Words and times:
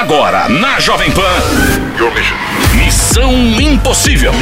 Agora, 0.00 0.48
na 0.48 0.80
Jovem 0.80 1.10
Pan. 1.10 1.22
Missão 2.74 3.34
Impossível. 3.60 4.32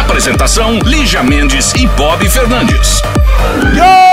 Apresentação: 0.00 0.80
Lígia 0.80 1.22
Mendes 1.22 1.72
e 1.76 1.86
Bob 1.86 2.28
Fernandes. 2.28 3.00
Yo! 3.72 4.11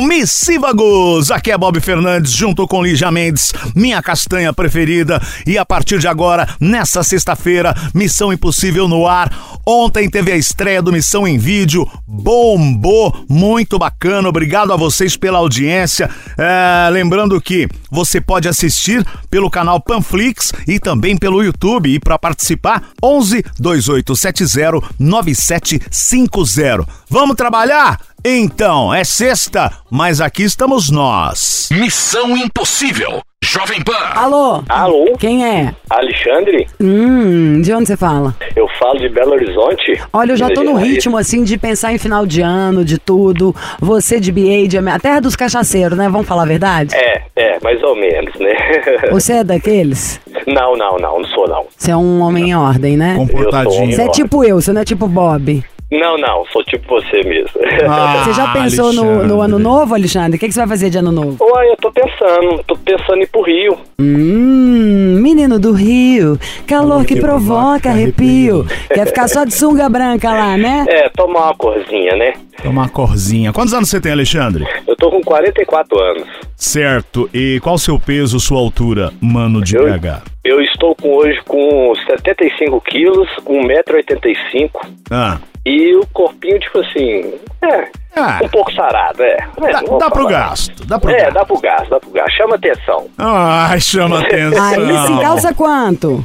Missívagos! 0.00 1.30
Aqui 1.30 1.50
é 1.50 1.58
Bob 1.58 1.80
Fernandes, 1.80 2.32
junto 2.32 2.66
com 2.66 2.82
Lígia 2.82 3.10
Mendes, 3.10 3.52
minha 3.74 4.02
castanha 4.02 4.52
preferida. 4.52 5.20
E 5.46 5.56
a 5.56 5.64
partir 5.64 5.98
de 5.98 6.08
agora, 6.08 6.48
nessa 6.60 7.02
sexta-feira, 7.02 7.74
Missão 7.94 8.32
Impossível 8.32 8.88
no 8.88 9.06
ar. 9.06 9.58
Ontem 9.66 10.08
teve 10.08 10.32
a 10.32 10.36
estreia 10.36 10.80
do 10.80 10.92
Missão 10.92 11.26
em 11.28 11.38
Vídeo, 11.38 11.86
bombou, 12.06 13.24
muito 13.28 13.78
bacana. 13.78 14.28
Obrigado 14.28 14.72
a 14.72 14.76
vocês 14.76 15.16
pela 15.16 15.38
audiência. 15.38 16.08
É, 16.36 16.88
lembrando 16.90 17.40
que 17.40 17.68
você 17.90 18.20
pode 18.20 18.48
assistir 18.48 19.06
pelo 19.30 19.50
canal 19.50 19.80
Panflix 19.80 20.52
e 20.66 20.78
também 20.78 21.16
pelo 21.16 21.42
YouTube. 21.42 21.92
E 21.92 22.00
para 22.00 22.18
participar, 22.18 22.82
11 23.02 23.44
2870 23.58 24.94
9750. 24.98 26.86
Vamos 27.10 27.36
trabalhar? 27.36 28.07
Então, 28.24 28.92
é 28.92 29.04
sexta, 29.04 29.70
mas 29.88 30.20
aqui 30.20 30.42
estamos 30.42 30.90
nós. 30.90 31.68
Missão 31.70 32.36
Impossível. 32.36 33.20
Jovem 33.44 33.80
Pan. 33.80 33.92
Alô? 34.16 34.64
Alô, 34.68 35.16
Quem 35.16 35.46
é? 35.46 35.72
Alexandre? 35.88 36.66
Hum, 36.80 37.60
de 37.62 37.72
onde 37.72 37.86
você 37.86 37.96
fala? 37.96 38.34
Eu 38.56 38.66
falo 38.80 38.98
de 38.98 39.08
Belo 39.08 39.32
Horizonte. 39.32 40.02
Olha, 40.12 40.32
eu 40.32 40.36
já 40.36 40.50
tô 40.50 40.64
no 40.64 40.74
ritmo, 40.74 41.16
assim, 41.16 41.44
de 41.44 41.56
pensar 41.56 41.92
em 41.92 41.98
final 41.98 42.26
de 42.26 42.42
ano, 42.42 42.84
de 42.84 42.98
tudo. 42.98 43.54
Você 43.78 44.18
de 44.18 44.32
BA, 44.32 44.66
de 44.66 44.76
a 44.76 44.98
terra 44.98 45.20
dos 45.20 45.36
cachaceiros, 45.36 45.96
né? 45.96 46.08
Vamos 46.08 46.26
falar 46.26 46.42
a 46.42 46.46
verdade? 46.46 46.96
É, 46.96 47.22
é, 47.36 47.60
mais 47.62 47.80
ou 47.84 47.94
menos, 47.94 48.34
né? 48.40 48.52
Você 49.12 49.34
é 49.34 49.44
daqueles? 49.44 50.20
não, 50.44 50.76
não, 50.76 50.96
não, 50.98 51.20
não 51.20 51.28
sou 51.28 51.46
não. 51.48 51.66
Você 51.76 51.92
é 51.92 51.96
um 51.96 52.20
homem 52.20 52.50
em 52.50 52.54
ordem, 52.56 52.96
né? 52.96 53.14
Comportadinho. 53.16 53.92
Você 53.92 54.02
é 54.02 54.08
tipo 54.08 54.42
eu, 54.44 54.60
você 54.60 54.72
não 54.72 54.80
é 54.80 54.84
tipo 54.84 55.06
Bob. 55.06 55.62
Não, 55.90 56.18
não, 56.18 56.44
sou 56.52 56.62
tipo 56.64 56.86
você 56.86 57.22
mesmo. 57.22 57.50
Ah, 57.88 58.22
Você 58.28 58.34
já 58.34 58.52
pensou 58.52 58.92
no, 58.92 59.24
no 59.26 59.40
ano 59.40 59.58
novo, 59.58 59.94
Alexandre? 59.94 60.36
O 60.36 60.40
que, 60.40 60.46
que 60.46 60.52
você 60.52 60.60
vai 60.60 60.68
fazer 60.68 60.90
de 60.90 60.98
ano 60.98 61.10
novo? 61.10 61.36
Uai, 61.40 61.70
eu 61.70 61.76
tô 61.76 61.90
pensando, 61.90 62.62
tô 62.66 62.76
pensando 62.76 63.18
em 63.18 63.22
ir 63.22 63.26
pro 63.28 63.42
Rio. 63.42 63.78
Hum, 63.98 65.18
menino 65.20 65.58
do 65.58 65.72
Rio, 65.72 66.38
calor 66.66 67.06
que 67.06 67.18
provoca 67.18 67.88
arrepio. 67.88 68.66
Quer 68.92 69.06
ficar 69.06 69.28
só 69.28 69.44
de 69.44 69.54
sunga 69.54 69.88
branca 69.88 70.30
lá, 70.30 70.58
né? 70.58 70.84
É, 70.88 71.08
tomar 71.08 71.44
uma 71.46 71.54
corzinha, 71.54 72.14
né? 72.16 72.34
Tomar 72.62 72.82
uma 72.82 72.88
corzinha. 72.88 73.52
Quantos 73.52 73.72
anos 73.72 73.88
você 73.88 74.00
tem, 74.00 74.12
Alexandre? 74.12 74.66
Eu 74.86 74.96
tô 74.96 75.10
com 75.10 75.20
44 75.22 75.98
anos. 76.00 76.28
Certo. 76.56 77.28
E 77.32 77.60
qual 77.62 77.76
o 77.76 77.78
seu 77.78 77.98
peso, 78.00 78.40
sua 78.40 78.58
altura, 78.58 79.12
mano 79.20 79.62
de 79.62 79.76
Eu, 79.76 79.84
PH? 79.84 80.22
eu 80.44 80.60
estou 80.60 80.94
com 80.96 81.08
hoje 81.14 81.38
com 81.46 81.92
75 82.08 82.80
quilos, 82.80 83.28
1,85m 83.46 84.70
Ah, 85.10 85.38
e 85.64 85.94
o 85.96 86.06
corpinho, 86.12 86.58
tipo 86.58 86.78
assim, 86.80 87.32
é, 87.62 87.88
Ah. 88.16 88.40
um 88.42 88.48
pouco 88.48 88.72
sarado, 88.72 89.22
é. 89.22 89.36
É, 89.62 89.72
dá, 89.72 89.80
dá 89.98 90.10
pro 90.10 90.26
gasto. 90.26 90.84
Dá 90.86 90.98
pro 90.98 91.10
É, 91.10 91.16
gasto. 91.18 91.34
dá 91.34 91.44
pro 91.44 91.60
gasto, 91.60 91.90
dá 91.90 92.00
pro 92.00 92.10
gasto. 92.10 92.36
Chama 92.36 92.54
atenção. 92.56 93.06
Ai, 93.18 93.80
chama 93.80 94.20
atenção. 94.20 94.64
Aí 94.64 95.06
se 95.06 95.20
calça 95.20 95.54
quanto? 95.54 96.24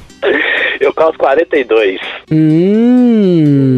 Eu 0.79 0.93
calço 0.93 1.17
42. 1.17 1.99
Hum. 2.31 3.73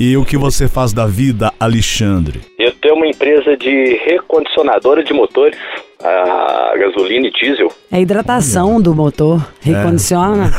E 0.00 0.16
o 0.16 0.24
que 0.24 0.36
você 0.36 0.68
faz 0.68 0.92
da 0.92 1.06
vida, 1.06 1.52
Alexandre? 1.58 2.40
Eu 2.58 2.72
tenho 2.72 2.94
uma 2.94 3.06
empresa 3.06 3.56
de 3.56 4.00
recondicionadora 4.04 5.02
de 5.02 5.12
motores, 5.12 5.58
a 6.00 6.72
gasolina 6.78 7.26
e 7.26 7.32
diesel. 7.32 7.72
É 7.90 7.96
a 7.96 8.00
hidratação 8.00 8.80
do 8.80 8.94
motor. 8.94 9.44
Recondiciona. 9.60 10.52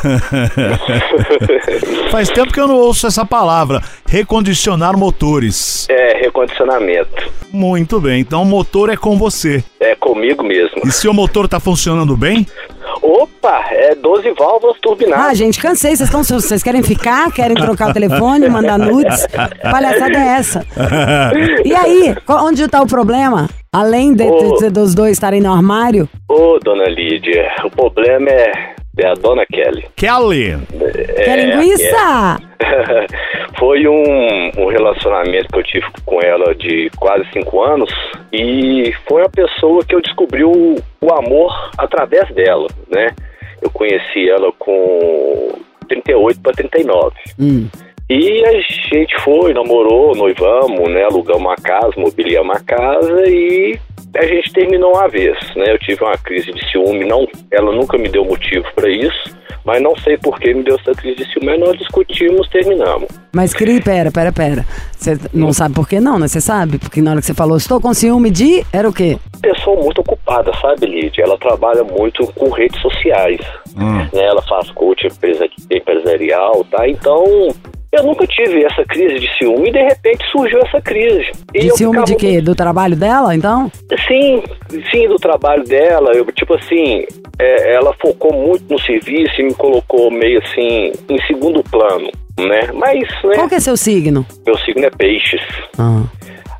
Faz 2.11 2.29
tempo 2.29 2.51
que 2.51 2.59
eu 2.59 2.67
não 2.67 2.75
ouço 2.75 3.07
essa 3.07 3.25
palavra. 3.25 3.81
Recondicionar 4.05 4.97
motores. 4.97 5.87
É, 5.89 6.17
recondicionamento. 6.17 7.31
Muito 7.51 8.01
bem, 8.01 8.19
então 8.19 8.41
o 8.41 8.45
motor 8.45 8.89
é 8.89 8.97
com 8.97 9.17
você. 9.17 9.63
É 9.79 9.95
comigo 9.95 10.43
mesmo. 10.43 10.81
E 10.85 10.91
seu 10.91 11.13
motor 11.13 11.47
tá 11.47 11.59
funcionando 11.59 12.17
bem? 12.17 12.45
Opa, 13.09 13.65
é 13.71 13.95
12 13.95 14.31
válvulas 14.37 14.75
Ah, 14.77 14.79
turbinadas. 14.81 15.37
gente, 15.37 15.59
cansei. 15.59 15.95
Vocês 15.95 16.07
estão. 16.13 16.23
Vocês 16.23 16.61
querem 16.61 16.83
ficar? 16.83 17.31
Querem 17.31 17.55
trocar 17.55 17.89
o 17.89 17.93
telefone, 17.93 18.47
mandar 18.47 18.77
nudes? 18.77 19.25
Palhaçada 19.63 20.17
é 20.17 20.27
essa. 20.37 20.65
E 21.65 21.73
aí, 21.73 22.15
onde 22.29 22.67
tá 22.67 22.81
o 22.81 22.87
problema? 22.87 23.49
Além 23.73 24.13
de, 24.13 24.23
Ô. 24.23 24.57
de- 24.57 24.69
dos 24.69 24.93
dois 24.93 25.13
estarem 25.13 25.41
no 25.41 25.51
armário? 25.51 26.07
Ô, 26.27 26.59
dona 26.63 26.85
Lídia, 26.85 27.47
o 27.65 27.69
problema 27.71 28.29
é, 28.29 28.51
é 28.99 29.07
a 29.07 29.13
dona 29.13 29.45
Kelly. 29.45 29.85
Kelly. 29.95 30.57
Quer 31.23 31.45
linguiça? 31.45 32.37
Foi 33.57 33.87
um, 33.87 34.51
um 34.57 34.67
relacionamento 34.67 35.47
que 35.49 35.59
eu 35.59 35.63
tive 35.63 35.85
com 36.05 36.21
ela 36.21 36.53
de 36.55 36.89
quase 36.97 37.25
cinco 37.33 37.61
anos 37.61 37.91
e 38.31 38.93
foi 39.07 39.21
uma 39.21 39.29
pessoa 39.29 39.83
que 39.83 39.95
eu 39.95 40.01
descobri 40.01 40.43
o, 40.43 40.75
o 41.01 41.13
amor 41.13 41.71
através 41.77 42.29
dela, 42.33 42.67
né? 42.89 43.13
Eu 43.61 43.69
conheci 43.69 44.29
ela 44.29 44.51
com 44.57 45.59
38 45.89 46.39
para 46.41 46.53
39. 46.53 47.15
Hum. 47.39 47.67
E 48.09 48.43
a 48.45 48.53
gente 48.95 49.15
foi, 49.21 49.53
namorou, 49.53 50.15
noivamos, 50.15 50.89
né? 50.89 51.03
Alugamos 51.03 51.41
uma 51.41 51.55
casa, 51.55 51.93
mobiliamos 51.97 52.55
uma 52.55 52.59
casa 52.63 53.29
e 53.29 53.77
a 54.15 54.25
gente 54.25 54.51
terminou 54.53 54.93
uma 54.93 55.07
vez, 55.07 55.37
né? 55.55 55.71
Eu 55.73 55.79
tive 55.79 56.03
uma 56.03 56.17
crise 56.17 56.51
de 56.51 56.71
ciúme, 56.71 57.05
não, 57.05 57.27
ela 57.51 57.71
nunca 57.71 57.97
me 57.97 58.09
deu 58.09 58.25
motivo 58.25 58.65
para 58.75 58.89
isso, 58.89 59.37
mas 59.65 59.81
não 59.81 59.95
sei 59.97 60.17
por 60.17 60.39
que 60.39 60.53
me 60.53 60.63
deu 60.63 60.75
essa 60.75 60.91
crise 60.93 61.17
de 61.17 61.31
ciúme, 61.31 61.47
mas 61.47 61.59
nós 61.59 61.77
discutimos, 61.77 62.47
terminamos. 62.49 63.07
Mas, 63.31 63.53
Cri, 63.53 63.81
pera, 63.81 64.11
pera, 64.11 64.31
pera. 64.31 64.65
Você 64.91 65.17
não 65.33 65.53
sabe 65.53 65.75
por 65.75 65.87
que 65.87 65.99
não, 65.99 66.17
né? 66.17 66.27
Você 66.27 66.41
sabe? 66.41 66.79
Porque 66.79 67.01
na 67.01 67.11
hora 67.11 67.19
que 67.19 67.27
você 67.27 67.33
falou, 67.33 67.57
estou 67.57 67.79
com 67.79 67.93
ciúme 67.93 68.31
de. 68.31 68.65
Era 68.73 68.89
o 68.89 68.93
quê? 68.93 69.17
Pessoa 69.41 69.79
muito 69.81 69.99
ocupada, 70.01 70.51
sabe, 70.59 70.85
Lídia? 70.87 71.23
Ela 71.23 71.37
trabalha 71.37 71.83
muito 71.83 72.25
com 72.33 72.49
redes 72.49 72.81
sociais, 72.81 73.39
né? 73.75 74.23
Ela 74.25 74.41
faz 74.41 74.69
coaching 74.71 75.07
empresa- 75.07 75.47
empresarial, 75.71 76.65
tá? 76.71 76.87
Então, 76.89 77.23
eu 77.91 78.03
nunca 78.03 78.25
tive 78.27 78.63
essa 78.63 78.85
crise 78.85 79.15
de 79.19 79.37
ciúme 79.37 79.69
e 79.69 79.71
de 79.71 79.81
repente 79.81 80.23
surgiu 80.31 80.59
essa 80.59 80.79
crise. 80.81 81.31
E 81.53 81.59
De 81.59 81.71
ciúme 81.77 82.03
de 82.03 82.15
quê? 82.15 82.39
Do 82.39 82.53
trabalho 82.55 82.95
dela, 82.95 83.35
então? 83.35 83.71
Sim, 84.07 84.43
sim, 84.91 85.07
do 85.07 85.15
trabalho 85.15 85.63
dela. 85.63 86.11
Eu, 86.13 86.25
tipo 86.31 86.53
assim, 86.53 87.03
é, 87.39 87.73
ela 87.73 87.93
focou 87.99 88.31
muito 88.33 88.71
no 88.71 88.79
serviço 88.79 89.41
e 89.41 89.45
me 89.45 89.53
colocou 89.55 90.11
meio 90.11 90.39
assim 90.43 90.91
em 91.09 91.21
segundo 91.25 91.63
plano, 91.63 92.09
né? 92.39 92.69
Mas, 92.73 93.01
né, 93.23 93.35
Qual 93.35 93.49
que 93.49 93.55
é 93.55 93.59
seu 93.59 93.75
signo? 93.75 94.25
meu 94.45 94.57
signo 94.59 94.85
é 94.85 94.89
peixes. 94.91 95.41
Ah. 95.77 96.03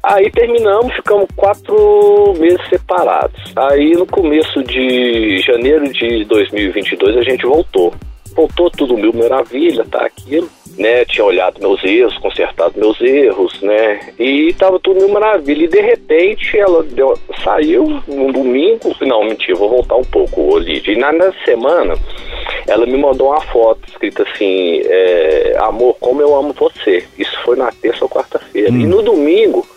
Aí 0.02 0.32
terminamos, 0.32 0.94
ficamos 0.96 1.28
quatro 1.36 2.34
meses 2.40 2.62
separados. 2.70 3.54
Aí 3.56 3.92
no 3.92 4.06
começo 4.08 4.64
de 4.64 5.40
janeiro 5.40 5.92
de 5.94 6.24
2022 6.26 7.18
a 7.18 7.22
gente 7.22 7.46
voltou. 7.46 7.94
Voltou 8.40 8.72
tudo 8.72 8.96
mil 8.96 9.12
maravilha, 9.12 9.84
tá? 9.92 10.06
Aquilo, 10.06 10.50
né? 10.78 11.04
Tinha 11.04 11.26
olhado 11.26 11.60
meus 11.60 11.84
erros, 11.84 12.18
consertado 12.20 12.80
meus 12.80 13.02
erros, 13.02 13.62
né? 13.62 14.14
E 14.18 14.54
tava 14.54 14.80
tudo 14.80 15.02
mil 15.02 15.10
maravilha. 15.10 15.66
E 15.66 15.68
de 15.68 15.82
repente 15.82 16.58
ela 16.58 16.82
deu, 16.84 17.20
saiu 17.44 18.02
num 18.08 18.32
domingo. 18.32 18.96
Não, 19.02 19.26
mentira, 19.26 19.58
vou 19.58 19.70
voltar 19.70 19.98
um 19.98 20.06
pouco, 20.06 20.54
ô, 20.54 20.58
Lídia. 20.58 20.94
E 20.94 20.96
na, 20.96 21.12
na 21.12 21.34
semana 21.44 21.96
ela 22.66 22.86
me 22.86 22.98
mandou 22.98 23.28
uma 23.28 23.42
foto 23.42 23.82
escrita 23.90 24.24
assim: 24.24 24.84
é, 24.86 25.58
Amor, 25.60 25.98
como 26.00 26.22
eu 26.22 26.34
amo 26.34 26.54
você. 26.54 27.04
Isso 27.18 27.38
foi 27.44 27.58
na 27.58 27.70
terça 27.74 28.06
ou 28.06 28.10
quarta-feira. 28.10 28.70
E 28.70 28.86
no 28.86 29.02
domingo 29.02 29.68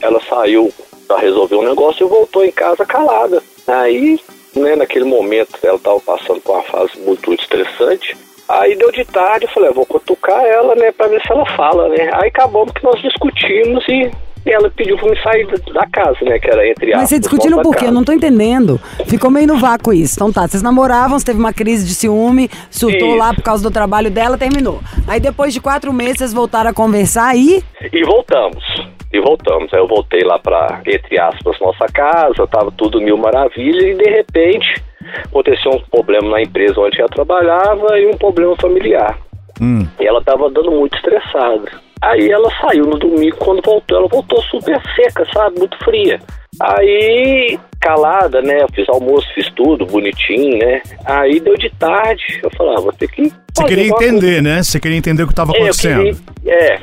ela 0.00 0.20
saiu 0.28 0.72
pra 1.06 1.18
resolver 1.18 1.54
um 1.54 1.68
negócio 1.68 2.04
e 2.04 2.10
voltou 2.10 2.44
em 2.44 2.50
casa 2.50 2.84
calada. 2.84 3.40
Aí, 3.68 4.18
né, 4.54 4.76
naquele 4.76 5.04
momento 5.04 5.58
ela 5.62 5.78
tava 5.78 6.00
passando 6.00 6.40
por 6.40 6.54
uma 6.56 6.62
fase 6.64 6.98
muito 7.00 7.32
estressante. 7.34 8.16
Aí 8.48 8.74
deu 8.76 8.90
de 8.90 9.04
tarde, 9.04 9.46
eu 9.46 9.50
falei, 9.50 9.70
"Ah, 9.70 9.72
vou 9.72 9.86
cutucar 9.86 10.44
ela, 10.44 10.74
né, 10.74 10.92
pra 10.92 11.08
ver 11.08 11.22
se 11.22 11.32
ela 11.32 11.46
fala, 11.56 11.88
né. 11.88 12.10
Aí 12.14 12.28
acabamos 12.28 12.72
que 12.72 12.84
nós 12.84 13.00
discutimos 13.00 13.84
e 13.88 14.10
ela 14.50 14.70
pediu 14.70 14.96
pra 14.96 15.10
me 15.10 15.22
sair 15.22 15.46
da- 15.72 15.86
casa, 15.92 16.18
né, 16.22 16.38
que 16.38 16.48
era 16.50 16.66
entre 16.68 16.86
Mas 16.86 16.94
aspas. 16.94 17.08
vocês 17.08 17.20
discutiram 17.20 17.62
por 17.62 17.76
quê? 17.76 17.86
Eu 17.86 17.92
não 17.92 18.02
tô 18.04 18.12
entendendo. 18.12 18.80
Ficou 19.06 19.30
meio 19.30 19.46
no 19.46 19.56
vácuo 19.58 19.92
isso. 19.92 20.14
Então 20.16 20.32
tá, 20.32 20.46
vocês 20.48 20.62
namoravam, 20.62 21.18
você 21.18 21.26
teve 21.26 21.38
uma 21.38 21.52
crise 21.52 21.86
de 21.86 21.94
ciúme, 21.94 22.48
surtou 22.70 23.08
Isso. 23.10 23.16
lá 23.18 23.34
por 23.34 23.42
causa 23.42 23.62
do 23.62 23.70
trabalho 23.70 24.10
dela, 24.10 24.36
terminou. 24.38 24.80
Aí 25.06 25.20
depois 25.20 25.52
de 25.52 25.60
quatro 25.60 25.92
meses 25.92 26.18
vocês 26.18 26.32
voltaram 26.32 26.70
a 26.70 26.74
conversar 26.74 27.36
e. 27.36 27.62
E 27.92 28.04
voltamos. 28.04 28.64
E 29.12 29.20
voltamos. 29.20 29.72
Aí 29.74 29.80
eu 29.80 29.86
voltei 29.86 30.22
lá 30.24 30.38
pra, 30.38 30.80
entre 30.86 31.20
aspas, 31.20 31.56
nossa 31.60 31.86
casa, 31.92 32.46
tava 32.46 32.72
tudo 32.72 33.00
mil 33.00 33.16
maravilhas 33.18 33.84
e 33.84 33.94
de 33.94 34.10
repente 34.10 34.82
aconteceu 35.26 35.72
um 35.72 35.80
problema 35.90 36.30
na 36.30 36.42
empresa 36.42 36.80
onde 36.80 36.98
ela 36.98 37.08
trabalhava 37.10 37.98
e 37.98 38.06
um 38.06 38.16
problema 38.16 38.56
familiar. 38.56 39.18
Hum. 39.60 39.86
E 40.00 40.06
ela 40.06 40.22
tava 40.24 40.48
dando 40.50 40.70
muito 40.70 40.96
estressada. 40.96 41.70
Aí 42.02 42.28
ela 42.30 42.50
saiu 42.60 42.84
no 42.84 42.98
domingo, 42.98 43.36
quando 43.36 43.62
voltou, 43.64 43.96
ela 43.96 44.08
voltou 44.08 44.42
super 44.42 44.80
seca, 44.96 45.24
sabe? 45.32 45.60
Muito 45.60 45.78
fria. 45.84 46.18
Aí, 46.60 47.58
calada, 47.80 48.42
né? 48.42 48.62
Eu 48.62 48.68
fiz 48.74 48.88
almoço, 48.88 49.26
fiz 49.34 49.48
tudo 49.50 49.86
bonitinho, 49.86 50.58
né? 50.58 50.82
Aí 51.04 51.38
deu 51.38 51.56
de 51.56 51.70
tarde, 51.78 52.40
eu 52.42 52.50
falava, 52.56 52.78
ah, 52.78 52.82
vou 52.82 52.92
ter 52.92 53.08
que. 53.08 53.32
Você 53.54 53.64
queria 53.64 53.86
entender, 53.86 54.42
né? 54.42 54.64
Você 54.64 54.80
queria 54.80 54.98
entender 54.98 55.22
o 55.22 55.26
que 55.26 55.32
estava 55.32 55.52
acontecendo. 55.52 56.08
É, 56.08 56.12
queria, 56.12 56.74
é. 56.74 56.80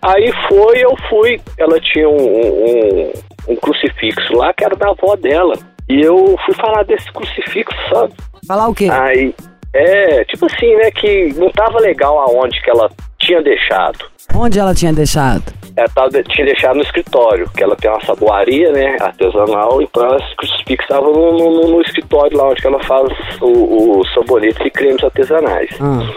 Aí 0.00 0.32
foi, 0.48 0.78
eu 0.78 0.96
fui. 1.10 1.38
Ela 1.58 1.78
tinha 1.78 2.08
um, 2.08 2.16
um, 2.16 3.12
um 3.48 3.56
crucifixo 3.56 4.34
lá 4.34 4.54
que 4.54 4.64
era 4.64 4.74
da 4.74 4.88
avó 4.88 5.14
dela. 5.16 5.54
E 5.88 6.00
eu 6.00 6.34
fui 6.46 6.54
falar 6.54 6.82
desse 6.84 7.12
crucifixo, 7.12 7.76
sabe? 7.92 8.14
Falar 8.48 8.68
o 8.68 8.74
quê? 8.74 8.88
Aí, 8.90 9.34
é, 9.74 10.24
tipo 10.24 10.46
assim, 10.46 10.74
né, 10.76 10.90
que 10.90 11.32
não 11.36 11.50
tava 11.50 11.78
legal 11.78 12.18
aonde 12.18 12.60
que 12.62 12.70
ela 12.70 12.90
tinha 13.22 13.42
deixado. 13.42 14.04
Onde 14.34 14.58
ela 14.58 14.74
tinha 14.74 14.92
deixado? 14.92 15.42
Ela 15.76 15.88
tava, 15.88 16.22
tinha 16.22 16.46
deixado 16.46 16.76
no 16.76 16.82
escritório, 16.82 17.48
que 17.56 17.62
ela 17.62 17.74
tem 17.76 17.90
uma 17.90 18.00
saboaria, 18.04 18.70
né, 18.72 18.96
artesanal, 19.00 19.80
então 19.80 20.04
ela 20.04 20.18
fixava 20.66 21.06
no, 21.06 21.32
no, 21.32 21.68
no, 21.68 21.80
escritório 21.80 22.36
lá 22.36 22.50
onde 22.50 22.66
ela 22.66 22.82
faz 22.84 23.08
os 23.40 24.14
sabonetes 24.14 24.64
e 24.64 24.70
cremes 24.70 25.02
artesanais. 25.02 25.70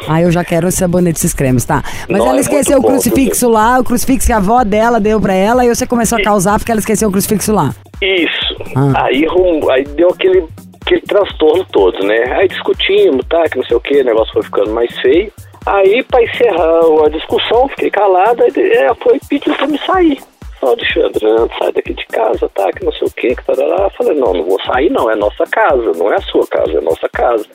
Ah, 0.09 0.21
eu 0.21 0.31
já 0.31 0.43
quero 0.43 0.67
os 0.67 0.75
sabonetes 0.75 1.23
e 1.23 1.35
cremes, 1.35 1.63
tá. 1.63 1.81
Mas 2.09 2.19
Não, 2.19 2.27
ela 2.27 2.37
é 2.37 2.41
esqueceu 2.41 2.79
o 2.79 2.83
crucifixo 2.83 3.49
lá, 3.49 3.79
o 3.79 3.83
crucifixo 3.83 4.27
que 4.27 4.33
a 4.33 4.37
avó 4.37 4.63
dela 4.63 4.99
deu 4.99 5.21
pra 5.21 5.33
ela, 5.33 5.65
e 5.65 5.73
você 5.73 5.87
começou 5.87 6.17
a 6.17 6.23
causar 6.23 6.59
porque 6.59 6.71
ela 6.71 6.79
esqueceu 6.79 7.07
o 7.07 7.11
crucifixo 7.11 7.53
lá. 7.53 7.73
Isso. 8.01 8.55
Ah. 8.75 9.05
Aí, 9.05 9.25
aí 9.71 9.83
deu 9.95 10.09
aquele 10.09 10.45
aquele 10.85 11.01
transtorno 11.01 11.65
todo, 11.71 12.05
né? 12.05 12.23
Aí 12.37 12.47
discutimos, 12.47 13.25
tá, 13.27 13.43
que 13.49 13.57
não 13.57 13.65
sei 13.65 13.75
o 13.75 13.79
que, 13.79 14.01
o 14.01 14.05
negócio 14.05 14.31
foi 14.33 14.43
ficando 14.43 14.71
mais 14.71 14.95
feio. 14.99 15.31
Aí, 15.65 16.03
para 16.03 16.23
encerrar 16.23 16.81
a 17.05 17.09
discussão, 17.09 17.67
fiquei 17.69 17.89
calada, 17.89 18.45
e 18.47 18.71
ela 18.77 18.95
foi 18.95 19.19
pedir 19.27 19.55
pra 19.55 19.67
me 19.67 19.77
sair. 19.79 20.19
Ó, 20.61 20.69
Alexandre, 20.69 21.25
sai 21.57 21.71
daqui 21.71 21.93
de 21.93 22.05
casa, 22.07 22.49
tá, 22.49 22.71
que 22.71 22.85
não 22.85 22.91
sei 22.91 23.07
o 23.07 23.11
que, 23.11 23.35
que 23.35 23.45
tá 23.45 23.53
lá. 23.57 23.89
Falei, 23.91 24.17
não, 24.17 24.33
não 24.33 24.43
vou 24.43 24.61
sair 24.61 24.91
não, 24.91 25.09
é 25.09 25.15
nossa 25.15 25.43
casa, 25.45 25.91
não 25.95 26.11
é 26.11 26.15
a 26.15 26.21
sua 26.21 26.45
casa, 26.47 26.77
é 26.77 26.81
nossa 26.81 27.09
casa. 27.09 27.45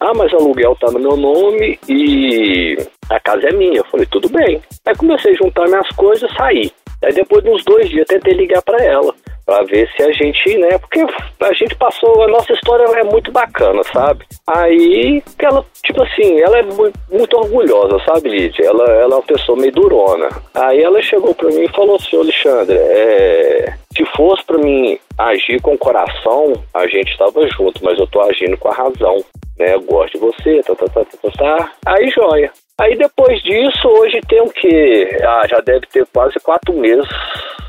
Ah, 0.00 0.12
mas 0.14 0.32
o 0.32 0.36
aluguel 0.36 0.76
tá 0.76 0.90
no 0.90 0.98
meu 0.98 1.16
nome 1.16 1.78
e 1.88 2.76
a 3.08 3.20
casa 3.20 3.48
é 3.48 3.52
minha. 3.52 3.78
Eu 3.78 3.84
falei, 3.84 4.06
tudo 4.06 4.28
bem. 4.30 4.60
Aí 4.86 4.96
comecei 4.96 5.32
a 5.32 5.36
juntar 5.36 5.66
minhas 5.66 5.88
coisas, 5.90 6.30
saí. 6.36 6.72
Aí 7.02 7.12
depois 7.12 7.42
de 7.44 7.50
uns 7.50 7.64
dois 7.64 7.88
dias 7.88 8.06
tentei 8.06 8.34
ligar 8.34 8.62
para 8.62 8.82
ela 8.82 9.14
para 9.50 9.64
ver 9.64 9.90
se 9.96 10.02
a 10.04 10.12
gente, 10.12 10.58
né, 10.58 10.78
porque 10.78 11.00
a 11.40 11.52
gente 11.54 11.74
passou, 11.74 12.22
a 12.22 12.28
nossa 12.28 12.52
história 12.52 12.84
é 13.00 13.02
muito 13.02 13.32
bacana, 13.32 13.82
sabe? 13.92 14.24
Aí 14.46 15.20
ela, 15.40 15.66
tipo 15.82 16.00
assim, 16.04 16.40
ela 16.40 16.58
é 16.58 16.62
muito, 16.62 17.36
orgulhosa, 17.36 17.98
sabe, 18.04 18.28
Lídia? 18.28 18.64
Ela, 18.64 18.84
ela 18.84 19.14
é 19.14 19.16
uma 19.16 19.22
pessoa 19.22 19.58
meio 19.58 19.72
durona. 19.72 20.28
Aí 20.54 20.80
ela 20.80 21.02
chegou 21.02 21.34
para 21.34 21.48
mim 21.48 21.64
e 21.64 21.72
falou 21.72 21.96
assim, 21.96 22.16
Alexandre, 22.16 22.76
é, 22.76 23.74
se 23.96 24.04
fosse 24.16 24.44
para 24.44 24.58
mim 24.58 24.96
agir 25.18 25.60
com 25.60 25.74
o 25.74 25.78
coração, 25.78 26.52
a 26.72 26.86
gente 26.86 27.10
estava 27.10 27.44
junto, 27.48 27.84
mas 27.84 27.98
eu 27.98 28.06
tô 28.06 28.20
agindo 28.20 28.56
com 28.56 28.68
a 28.68 28.74
razão, 28.74 29.16
né? 29.58 29.74
Eu 29.74 29.80
gosto 29.80 30.12
de 30.12 30.18
você, 30.20 30.62
tá, 30.62 30.76
tá, 30.76 30.86
tá, 30.86 31.04
tá, 31.04 31.18
tá. 31.22 31.30
tá. 31.32 31.72
Aí, 31.86 32.08
joia. 32.10 32.52
Aí 32.80 32.96
depois 32.96 33.42
disso, 33.42 33.88
hoje 33.88 34.18
tem 34.26 34.40
o 34.40 34.48
quê? 34.48 35.18
Ah, 35.22 35.46
já 35.46 35.60
deve 35.60 35.86
ter 35.92 36.06
quase 36.12 36.34
quatro 36.40 36.74
meses 36.74 37.06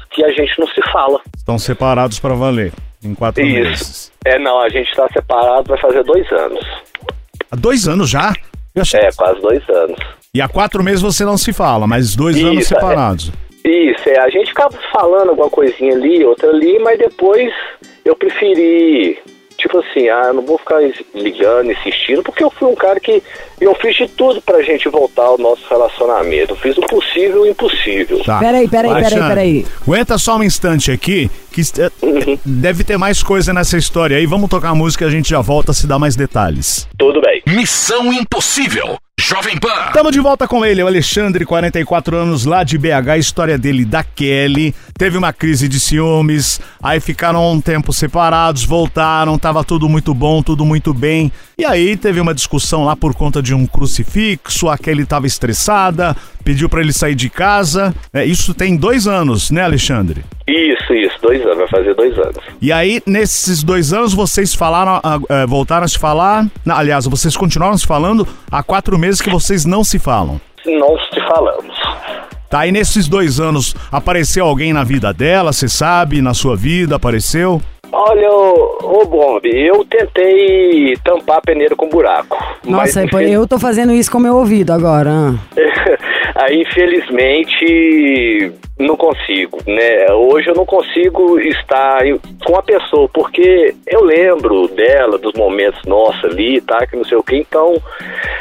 que 0.10 0.24
a 0.24 0.30
gente 0.30 0.58
não 0.58 0.66
se 0.68 0.82
fala. 0.90 1.20
Estão 1.36 1.60
separados 1.60 2.18
para 2.18 2.34
valer, 2.34 2.72
em 3.04 3.14
quatro 3.14 3.44
Isso. 3.44 3.54
meses. 3.54 4.12
É, 4.24 4.40
não, 4.40 4.62
a 4.62 4.70
gente 4.70 4.90
está 4.90 5.06
separado 5.10 5.68
vai 5.68 5.78
fazer 5.80 6.02
dois 6.04 6.32
anos. 6.32 6.66
Há 7.52 7.56
dois 7.58 7.90
anos 7.90 8.10
já? 8.10 8.34
É, 8.74 9.10
quase 9.12 9.42
dois 9.42 9.70
anos. 9.70 10.00
E 10.34 10.42
há 10.42 10.48
quatro 10.48 10.82
meses 10.82 11.02
você 11.02 11.26
não 11.26 11.38
se 11.38 11.52
fala, 11.52 11.86
mas 11.86 12.16
dois 12.16 12.38
Isso, 12.38 12.48
anos 12.48 12.68
separados. 12.68 13.32
É. 13.66 13.70
Isso, 13.70 14.10
é. 14.10 14.18
A 14.18 14.30
gente 14.30 14.48
ficava 14.48 14.78
falando 14.94 15.32
alguma 15.32 15.50
coisinha 15.50 15.94
ali, 15.94 16.24
outra 16.24 16.50
ali, 16.50 16.80
mas 16.80 16.98
depois 16.98 17.54
eu 18.06 18.16
preferi 18.16 19.20
tipo 19.62 19.78
assim, 19.78 20.10
ah, 20.10 20.24
eu 20.28 20.34
não 20.34 20.46
vou 20.46 20.58
ficar 20.58 20.80
ligando, 21.14 21.72
insistindo, 21.72 22.24
porque 22.24 22.44
eu 22.44 22.50
fui 22.50 22.68
um 22.68 22.76
cara 22.76 23.00
que 23.00 23.22
eu 23.60 23.76
fiz 23.76 23.96
de 23.96 24.08
tudo 24.08 24.42
pra 24.42 24.62
gente 24.64 24.90
voltar 24.90 25.24
ao 25.24 25.38
nosso 25.38 25.64
relacionamento. 25.70 26.54
Eu 26.54 26.58
fiz 26.58 26.78
o 26.78 26.82
possível 26.82 27.46
e 27.46 27.50
o 27.50 27.52
impossível. 27.52 28.24
Tá. 28.24 28.40
Peraí, 28.40 28.68
peraí, 28.68 28.94
peraí, 28.94 29.30
peraí. 29.30 29.66
Aguenta 29.82 30.18
só 30.18 30.38
um 30.38 30.44
instante 30.44 30.92
aqui, 30.92 31.30
que 31.52 31.62
uhum. 32.02 32.38
deve 32.44 32.84
ter 32.84 32.98
mais 32.98 33.22
coisa 33.22 33.54
nessa 33.54 33.78
história 33.78 34.18
aí. 34.18 34.26
Vamos 34.26 34.50
tocar 34.50 34.70
a 34.70 34.76
música 34.76 35.06
e 35.06 35.08
a 35.08 35.12
gente 35.12 35.30
já 35.30 35.42
volta 35.42 35.72
a 35.72 35.74
se 35.74 35.86
dar 35.86 36.00
mais 36.00 36.16
detalhes. 36.16 36.88
Tudo 36.98 37.22
bem. 37.22 37.42
Missão 37.48 38.12
Impossível 38.12 38.98
Jovem 39.22 39.56
Pan. 39.56 39.86
Estamos 39.86 40.12
de 40.12 40.20
volta 40.20 40.48
com 40.48 40.66
ele, 40.66 40.82
o 40.82 40.88
Alexandre, 40.88 41.46
44 41.46 42.18
anos, 42.18 42.44
lá 42.44 42.64
de 42.64 42.76
BH. 42.76 43.10
A 43.12 43.18
história 43.20 43.56
dele 43.56 43.86
da 43.86 44.04
Kelly. 44.04 44.74
Teve 44.98 45.16
uma 45.16 45.32
crise 45.32 45.68
de 45.68 45.80
ciúmes, 45.80 46.60
aí 46.82 47.00
ficaram 47.00 47.52
um 47.52 47.62
tempo 47.62 47.94
separados, 47.94 48.66
voltaram, 48.66 49.38
tava 49.38 49.64
tudo 49.64 49.88
muito 49.88 50.14
bom, 50.14 50.42
tudo 50.42 50.66
muito 50.66 50.92
bem. 50.92 51.32
E 51.58 51.64
aí 51.64 51.96
teve 51.96 52.20
uma 52.20 52.34
discussão 52.34 52.84
lá 52.84 52.96
por 52.96 53.14
conta 53.14 53.42
de 53.44 53.54
um 53.54 53.68
crucifixo, 53.68 54.70
a 54.70 54.78
Kelly 54.78 55.06
tava 55.06 55.28
estressada, 55.28 56.18
pediu 56.42 56.68
para 56.68 56.82
ele 56.82 56.92
sair 56.92 57.16
de 57.16 57.30
casa. 57.30 57.94
É, 58.14 58.26
isso 58.26 58.54
tem 58.54 58.76
dois 58.76 59.08
anos, 59.08 59.52
né, 59.52 59.64
Alexandre? 59.64 60.24
Isso, 60.48 60.94
isso, 60.94 61.16
dois 61.22 61.42
anos, 61.42 61.58
vai 61.58 61.68
fazer 61.68 61.94
dois 61.96 62.18
anos. 62.18 62.38
E 62.62 62.72
aí, 62.72 63.02
nesses 63.06 63.64
dois 63.64 63.94
anos, 63.94 64.14
vocês 64.14 64.54
falaram, 64.54 64.98
uh, 64.98 65.48
voltaram 65.48 65.86
a 65.86 65.88
se 65.88 65.98
falar. 65.98 66.46
Não, 66.66 66.76
aliás, 66.76 67.06
vocês 67.06 67.38
continuaram 67.38 67.78
se 67.78 67.88
falando 67.88 68.28
há 68.52 68.62
quatro 68.62 68.98
meses 68.98 69.22
que 69.22 69.30
vocês 69.30 69.66
não 69.66 69.84
se 69.84 69.98
falam. 69.98 70.42
Não 70.66 70.98
se 71.12 71.22
falamos. 71.28 71.76
Tá, 72.50 72.68
e 72.68 72.72
nesses 72.72 73.08
dois 73.08 73.40
anos, 73.40 73.74
apareceu 73.90 74.46
alguém 74.46 74.74
na 74.74 74.84
vida 74.84 75.14
dela, 75.14 75.54
você 75.54 75.70
sabe, 75.70 76.22
na 76.22 76.34
sua 76.34 76.58
vida, 76.58 76.98
apareceu? 76.98 77.62
Olha, 77.94 78.32
ô, 78.32 79.06
Bomb, 79.06 79.46
eu 79.46 79.84
tentei 79.84 80.96
tampar 81.04 81.38
a 81.38 81.42
peneira 81.42 81.76
com 81.76 81.90
buraco. 81.90 82.38
Nossa, 82.64 83.06
mas, 83.12 83.30
eu 83.30 83.46
tô 83.46 83.60
fazendo 83.60 83.92
isso 83.92 84.10
com 84.10 84.20
meu 84.20 84.36
ouvido 84.38 84.72
agora. 84.72 85.12
Aí, 86.36 86.62
infelizmente, 86.62 88.54
não 88.80 88.96
consigo, 88.96 89.58
né? 89.68 90.12
Hoje 90.14 90.48
eu 90.48 90.56
não 90.56 90.66
consigo 90.66 91.38
estar 91.40 92.02
com 92.46 92.56
a 92.56 92.64
pessoa, 92.64 93.10
porque 93.14 93.76
eu 93.86 94.04
lembro 94.04 94.70
dela, 94.70 95.18
dos 95.18 95.34
momentos 95.34 95.84
nossos 95.86 96.24
ali, 96.24 96.62
tá? 96.62 96.88
Que 96.88 96.96
não 96.96 97.04
sei 97.04 97.18
o 97.18 97.24
que. 97.24 97.36
Então, 97.36 97.76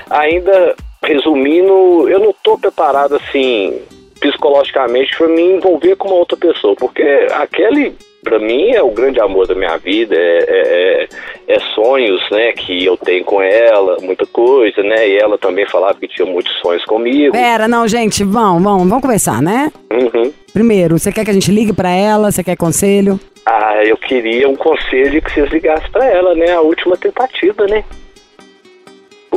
ainda 0.09 0.77
resumindo, 1.03 2.09
eu 2.09 2.21
não 2.21 2.33
tô 2.43 2.57
preparado 2.57 3.17
assim 3.17 3.81
psicologicamente 4.21 5.17
para 5.17 5.29
me 5.29 5.43
envolver 5.43 5.97
com 5.97 6.09
uma 6.09 6.19
outra 6.19 6.37
pessoa, 6.37 6.77
porque 6.77 7.03
aquele 7.33 7.97
para 8.23 8.39
mim 8.39 8.71
é 8.71 8.83
o 8.83 8.91
grande 8.91 9.21
amor 9.21 9.47
da 9.47 9.55
minha 9.55 9.77
vida, 9.77 10.15
é, 10.15 10.39
é, 10.49 11.09
é, 11.49 11.55
é, 11.55 11.61
sonhos, 11.75 12.21
né, 12.31 12.53
que 12.53 12.85
eu 12.85 12.97
tenho 12.97 13.25
com 13.25 13.41
ela, 13.43 13.97
muita 14.01 14.27
coisa, 14.27 14.83
né, 14.83 15.09
e 15.09 15.17
ela 15.17 15.39
também 15.39 15.67
falava 15.67 15.99
que 15.99 16.09
tinha 16.09 16.27
muitos 16.27 16.53
sonhos 16.61 16.85
comigo. 16.85 17.33
Pera, 17.33 17.67
não, 17.67 17.87
gente, 17.89 18.23
vamos, 18.25 18.63
vamos, 18.63 18.89
vamos 18.89 19.03
conversar, 19.03 19.41
né? 19.43 19.73
Uhum. 19.93 20.33
Primeiro, 20.53 20.99
você 20.99 21.11
quer 21.11 21.25
que 21.25 21.31
a 21.31 21.35
gente 21.35 21.51
ligue 21.51 21.73
para 21.73 21.91
ela? 21.91 22.31
Você 22.31 22.43
quer 22.45 22.57
conselho? 22.57 23.19
Ah, 23.47 23.83
eu 23.85 23.97
queria 23.97 24.49
um 24.49 24.57
conselho 24.57 25.23
que 25.23 25.33
vocês 25.33 25.51
ligassem 25.51 25.91
para 25.91 26.07
ela, 26.07 26.35
né, 26.35 26.53
a 26.53 26.61
última 26.61 26.97
tentativa, 26.97 27.67
né? 27.67 27.85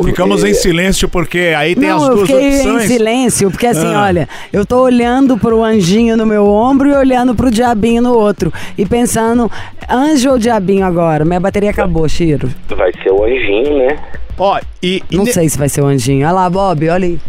Ficamos 0.01 0.43
em 0.43 0.53
silêncio 0.53 1.07
porque 1.07 1.53
aí 1.55 1.75
tem 1.75 1.89
não, 1.89 1.97
as 1.97 2.07
duas 2.07 2.19
eu 2.19 2.25
fiquei 2.25 2.55
opções. 2.57 2.83
em 2.83 2.87
silêncio 2.87 3.51
porque 3.51 3.67
assim, 3.67 3.93
ah. 3.93 4.03
olha, 4.03 4.29
eu 4.51 4.65
tô 4.65 4.81
olhando 4.81 5.37
pro 5.37 5.63
anjinho 5.63 6.17
no 6.17 6.25
meu 6.25 6.47
ombro 6.47 6.89
e 6.89 6.93
olhando 6.93 7.35
pro 7.35 7.51
diabinho 7.51 8.01
no 8.01 8.13
outro 8.13 8.51
e 8.77 8.85
pensando, 8.85 9.51
anjo 9.89 10.31
ou 10.31 10.39
diabinho 10.39 10.85
agora? 10.85 11.23
Minha 11.23 11.39
bateria 11.39 11.69
acabou, 11.69 12.09
Chiro. 12.09 12.49
Vai 12.75 12.91
ser 13.03 13.11
o 13.11 13.23
anjinho, 13.23 13.77
né? 13.77 13.99
Ó, 14.37 14.59
e, 14.81 15.03
e 15.11 15.15
não 15.15 15.25
sei 15.25 15.47
se 15.47 15.57
vai 15.57 15.69
ser 15.69 15.81
o 15.81 15.85
anjinho. 15.85 16.25
Olha 16.25 16.33
lá, 16.33 16.49
Bob, 16.49 16.89
olha 16.89 17.05
aí. 17.05 17.19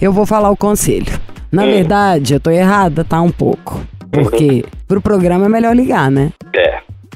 Eu 0.00 0.12
vou 0.12 0.26
falar 0.26 0.50
o 0.50 0.56
conselho. 0.56 1.18
Na 1.50 1.62
hum. 1.62 1.70
verdade, 1.70 2.34
eu 2.34 2.40
tô 2.40 2.50
errada, 2.50 3.02
tá 3.02 3.20
um 3.22 3.30
pouco. 3.30 3.80
Porque 4.10 4.44
uhum. 4.44 4.62
pro 4.86 5.00
programa 5.00 5.46
é 5.46 5.48
melhor 5.48 5.74
ligar, 5.74 6.10
né? 6.10 6.32
É. 6.54 6.67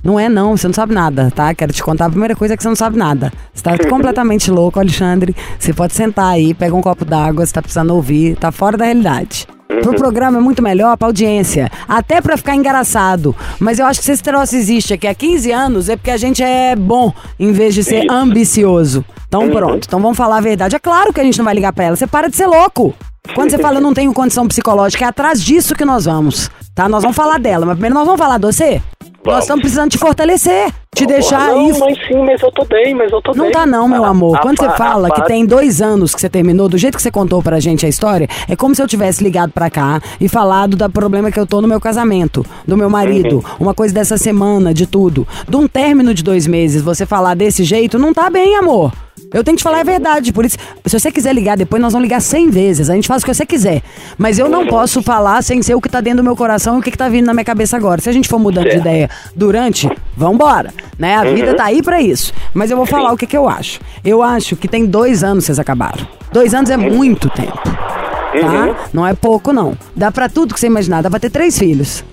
Não 0.02 0.18
é 0.18 0.28
não, 0.28 0.56
você 0.56 0.66
não 0.66 0.74
sabe 0.74 0.92
nada, 0.92 1.30
tá? 1.34 1.54
Quero 1.54 1.72
te 1.72 1.82
contar 1.82 2.06
a 2.06 2.10
primeira 2.10 2.34
coisa 2.34 2.54
é 2.54 2.56
que 2.56 2.62
você 2.62 2.68
não 2.68 2.76
sabe 2.76 2.98
nada. 2.98 3.32
Você 3.54 3.62
tá 3.62 3.78
completamente 3.88 4.50
louco, 4.50 4.80
Alexandre. 4.80 5.34
Você 5.58 5.72
pode 5.72 5.94
sentar 5.94 6.32
aí, 6.32 6.54
pega 6.54 6.74
um 6.74 6.82
copo 6.82 7.04
d'água, 7.04 7.46
você 7.46 7.52
tá 7.52 7.62
precisando 7.62 7.94
ouvir, 7.94 8.36
tá 8.36 8.50
fora 8.50 8.76
da 8.76 8.84
realidade. 8.84 9.46
Pro 9.80 9.94
programa 9.94 10.38
é 10.38 10.40
muito 10.40 10.62
melhor 10.62 10.96
pra 10.96 11.08
audiência. 11.08 11.70
Até 11.88 12.20
pra 12.20 12.36
ficar 12.36 12.54
engraçado. 12.54 13.34
Mas 13.58 13.78
eu 13.78 13.86
acho 13.86 14.00
que 14.00 14.06
se 14.06 14.12
esse 14.12 14.22
troço 14.22 14.54
existe 14.54 14.92
aqui 14.92 15.06
há 15.06 15.14
15 15.14 15.50
anos, 15.50 15.88
é 15.88 15.96
porque 15.96 16.10
a 16.10 16.16
gente 16.16 16.42
é 16.42 16.76
bom, 16.76 17.12
em 17.38 17.52
vez 17.52 17.74
de 17.74 17.82
ser 17.82 18.04
ambicioso. 18.10 19.04
Então 19.26 19.48
pronto, 19.50 19.86
então 19.86 20.00
vamos 20.00 20.16
falar 20.16 20.38
a 20.38 20.40
verdade. 20.40 20.76
É 20.76 20.78
claro 20.78 21.12
que 21.12 21.20
a 21.20 21.24
gente 21.24 21.38
não 21.38 21.44
vai 21.44 21.54
ligar 21.54 21.72
pra 21.72 21.84
ela. 21.84 21.96
Você 21.96 22.06
para 22.06 22.28
de 22.28 22.36
ser 22.36 22.46
louco. 22.46 22.94
Quando 23.34 23.50
você 23.50 23.58
fala 23.58 23.76
eu 23.78 23.80
não 23.80 23.94
tenho 23.94 24.12
condição 24.12 24.46
psicológica, 24.46 25.04
é 25.04 25.08
atrás 25.08 25.42
disso 25.42 25.74
que 25.74 25.84
nós 25.84 26.04
vamos. 26.04 26.50
Tá? 26.74 26.88
Nós 26.88 27.02
vamos 27.02 27.16
falar 27.16 27.38
dela, 27.38 27.64
mas 27.64 27.74
primeiro 27.74 27.94
nós 27.94 28.04
vamos 28.04 28.20
falar 28.20 28.38
de 28.38 28.46
você. 28.46 28.82
Nós 29.24 29.44
estamos 29.44 29.60
precisando 29.62 29.88
te 29.90 29.98
fortalecer, 29.98 30.72
te 30.92 31.06
deixar 31.06 31.48
não, 31.48 31.66
aí. 31.66 31.78
mas 31.78 31.96
sim, 32.08 32.16
mas 32.24 32.42
eu 32.42 32.50
tô 32.50 32.64
bem, 32.64 32.92
mas 32.92 33.12
eu 33.12 33.22
tô 33.22 33.32
Não 33.34 33.44
bem. 33.44 33.52
tá 33.52 33.64
não, 33.64 33.86
meu 33.86 34.04
A- 34.04 34.08
amor. 34.08 34.36
a 34.36 34.40
Quando 34.40 34.58
você 34.58 34.66
fa- 34.70 34.76
fala 34.76 35.08
a 35.08 35.10
que 35.12 35.24
tem 35.26 35.46
dois 35.46 35.80
anos 35.80 36.12
que 36.12 36.20
você 36.20 36.28
terminou, 36.28 36.68
do 36.68 36.76
jeito 36.76 36.96
que 36.96 37.02
você 37.02 37.10
contou 37.10 37.40
pra 37.40 37.60
gente 37.60 37.86
a 37.86 37.88
história, 37.88 38.28
é 38.48 38.56
como 38.56 38.74
se 38.74 38.82
eu 38.82 38.88
tivesse 38.88 39.22
ligado 39.22 39.52
pra 39.52 39.70
cá 39.70 40.00
e 40.20 40.28
falado 40.28 40.76
do 40.76 40.90
problema 40.90 41.30
que 41.30 41.38
eu 41.38 41.46
tô 41.46 41.60
no 41.60 41.68
meu 41.68 41.80
casamento, 41.80 42.44
do 42.66 42.76
meu 42.76 42.90
marido, 42.90 43.36
Uhum. 43.36 43.42
uma 43.66 43.74
coisa 43.74 43.94
dessa 43.94 44.18
semana, 44.18 44.74
de 44.74 44.86
tudo. 44.86 45.26
De 45.48 45.56
um 45.56 45.68
término 45.68 46.12
de 46.12 46.24
dois 46.24 46.48
meses, 46.48 46.82
você 46.82 47.06
falar 47.06 47.34
desse 47.34 47.62
jeito, 47.62 48.00
não 48.00 48.12
tá 48.12 48.28
bem, 48.28 48.56
amor. 48.56 48.92
Eu 49.32 49.42
tenho 49.42 49.56
que 49.56 49.60
te 49.62 49.64
falar 49.64 49.80
a 49.80 49.84
verdade, 49.84 50.32
por 50.32 50.44
isso, 50.44 50.56
se 50.84 50.98
você 50.98 51.10
quiser 51.10 51.34
ligar 51.34 51.56
depois, 51.56 51.80
nós 51.82 51.92
vamos 51.92 52.04
ligar 52.06 52.20
100 52.20 52.50
vezes, 52.50 52.90
a 52.90 52.94
gente 52.94 53.08
faz 53.08 53.22
o 53.22 53.26
que 53.26 53.34
você 53.34 53.46
quiser. 53.46 53.82
Mas 54.18 54.38
eu 54.38 54.46
Uhum. 54.46 54.52
não 54.52 54.66
posso 54.66 55.02
falar 55.02 55.42
sem 55.42 55.62
ser 55.62 55.74
o 55.74 55.80
que 55.80 55.88
tá 55.88 56.00
dentro 56.00 56.18
do 56.18 56.24
meu 56.24 56.36
coração 56.36 56.76
e 56.76 56.80
o 56.80 56.82
que, 56.82 56.90
que 56.90 56.98
tá 56.98 57.08
vindo 57.08 57.26
na 57.26 57.32
minha 57.32 57.44
cabeça 57.44 57.76
agora. 57.76 58.00
Se 58.00 58.08
a 58.08 58.12
gente 58.12 58.28
for 58.28 58.38
mudando 58.38 58.64
de 58.64 58.72
Certo. 58.72 58.82
ideia 58.82 59.10
durante, 59.34 59.88
vambora, 60.16 60.72
né? 60.98 61.16
A 61.16 61.24
vida 61.24 61.54
tá 61.54 61.64
aí 61.64 61.82
pra 61.82 62.00
isso. 62.00 62.32
Mas 62.52 62.70
eu 62.70 62.76
vou 62.76 62.84
falar 62.86 63.08
Sim. 63.10 63.14
o 63.14 63.18
que, 63.18 63.26
que 63.26 63.36
eu 63.36 63.48
acho. 63.48 63.80
Eu 64.04 64.22
acho 64.22 64.54
que 64.56 64.68
tem 64.68 64.84
dois 64.86 65.24
anos 65.24 65.44
vocês 65.44 65.58
acabaram. 65.58 66.06
Dois 66.32 66.52
anos 66.54 66.70
é 66.70 66.76
muito 66.76 67.28
tempo, 67.30 67.58
tá? 67.62 68.30
Uhum. 68.34 68.74
Não 68.92 69.06
é 69.06 69.14
pouco, 69.14 69.52
não. 69.52 69.76
Dá 69.96 70.10
pra 70.10 70.28
tudo 70.28 70.54
que 70.54 70.60
você 70.60 70.66
imaginar. 70.66 71.02
Dá 71.02 71.10
pra 71.10 71.18
ter 71.20 71.30
três 71.30 71.58
filhos. 71.58 72.04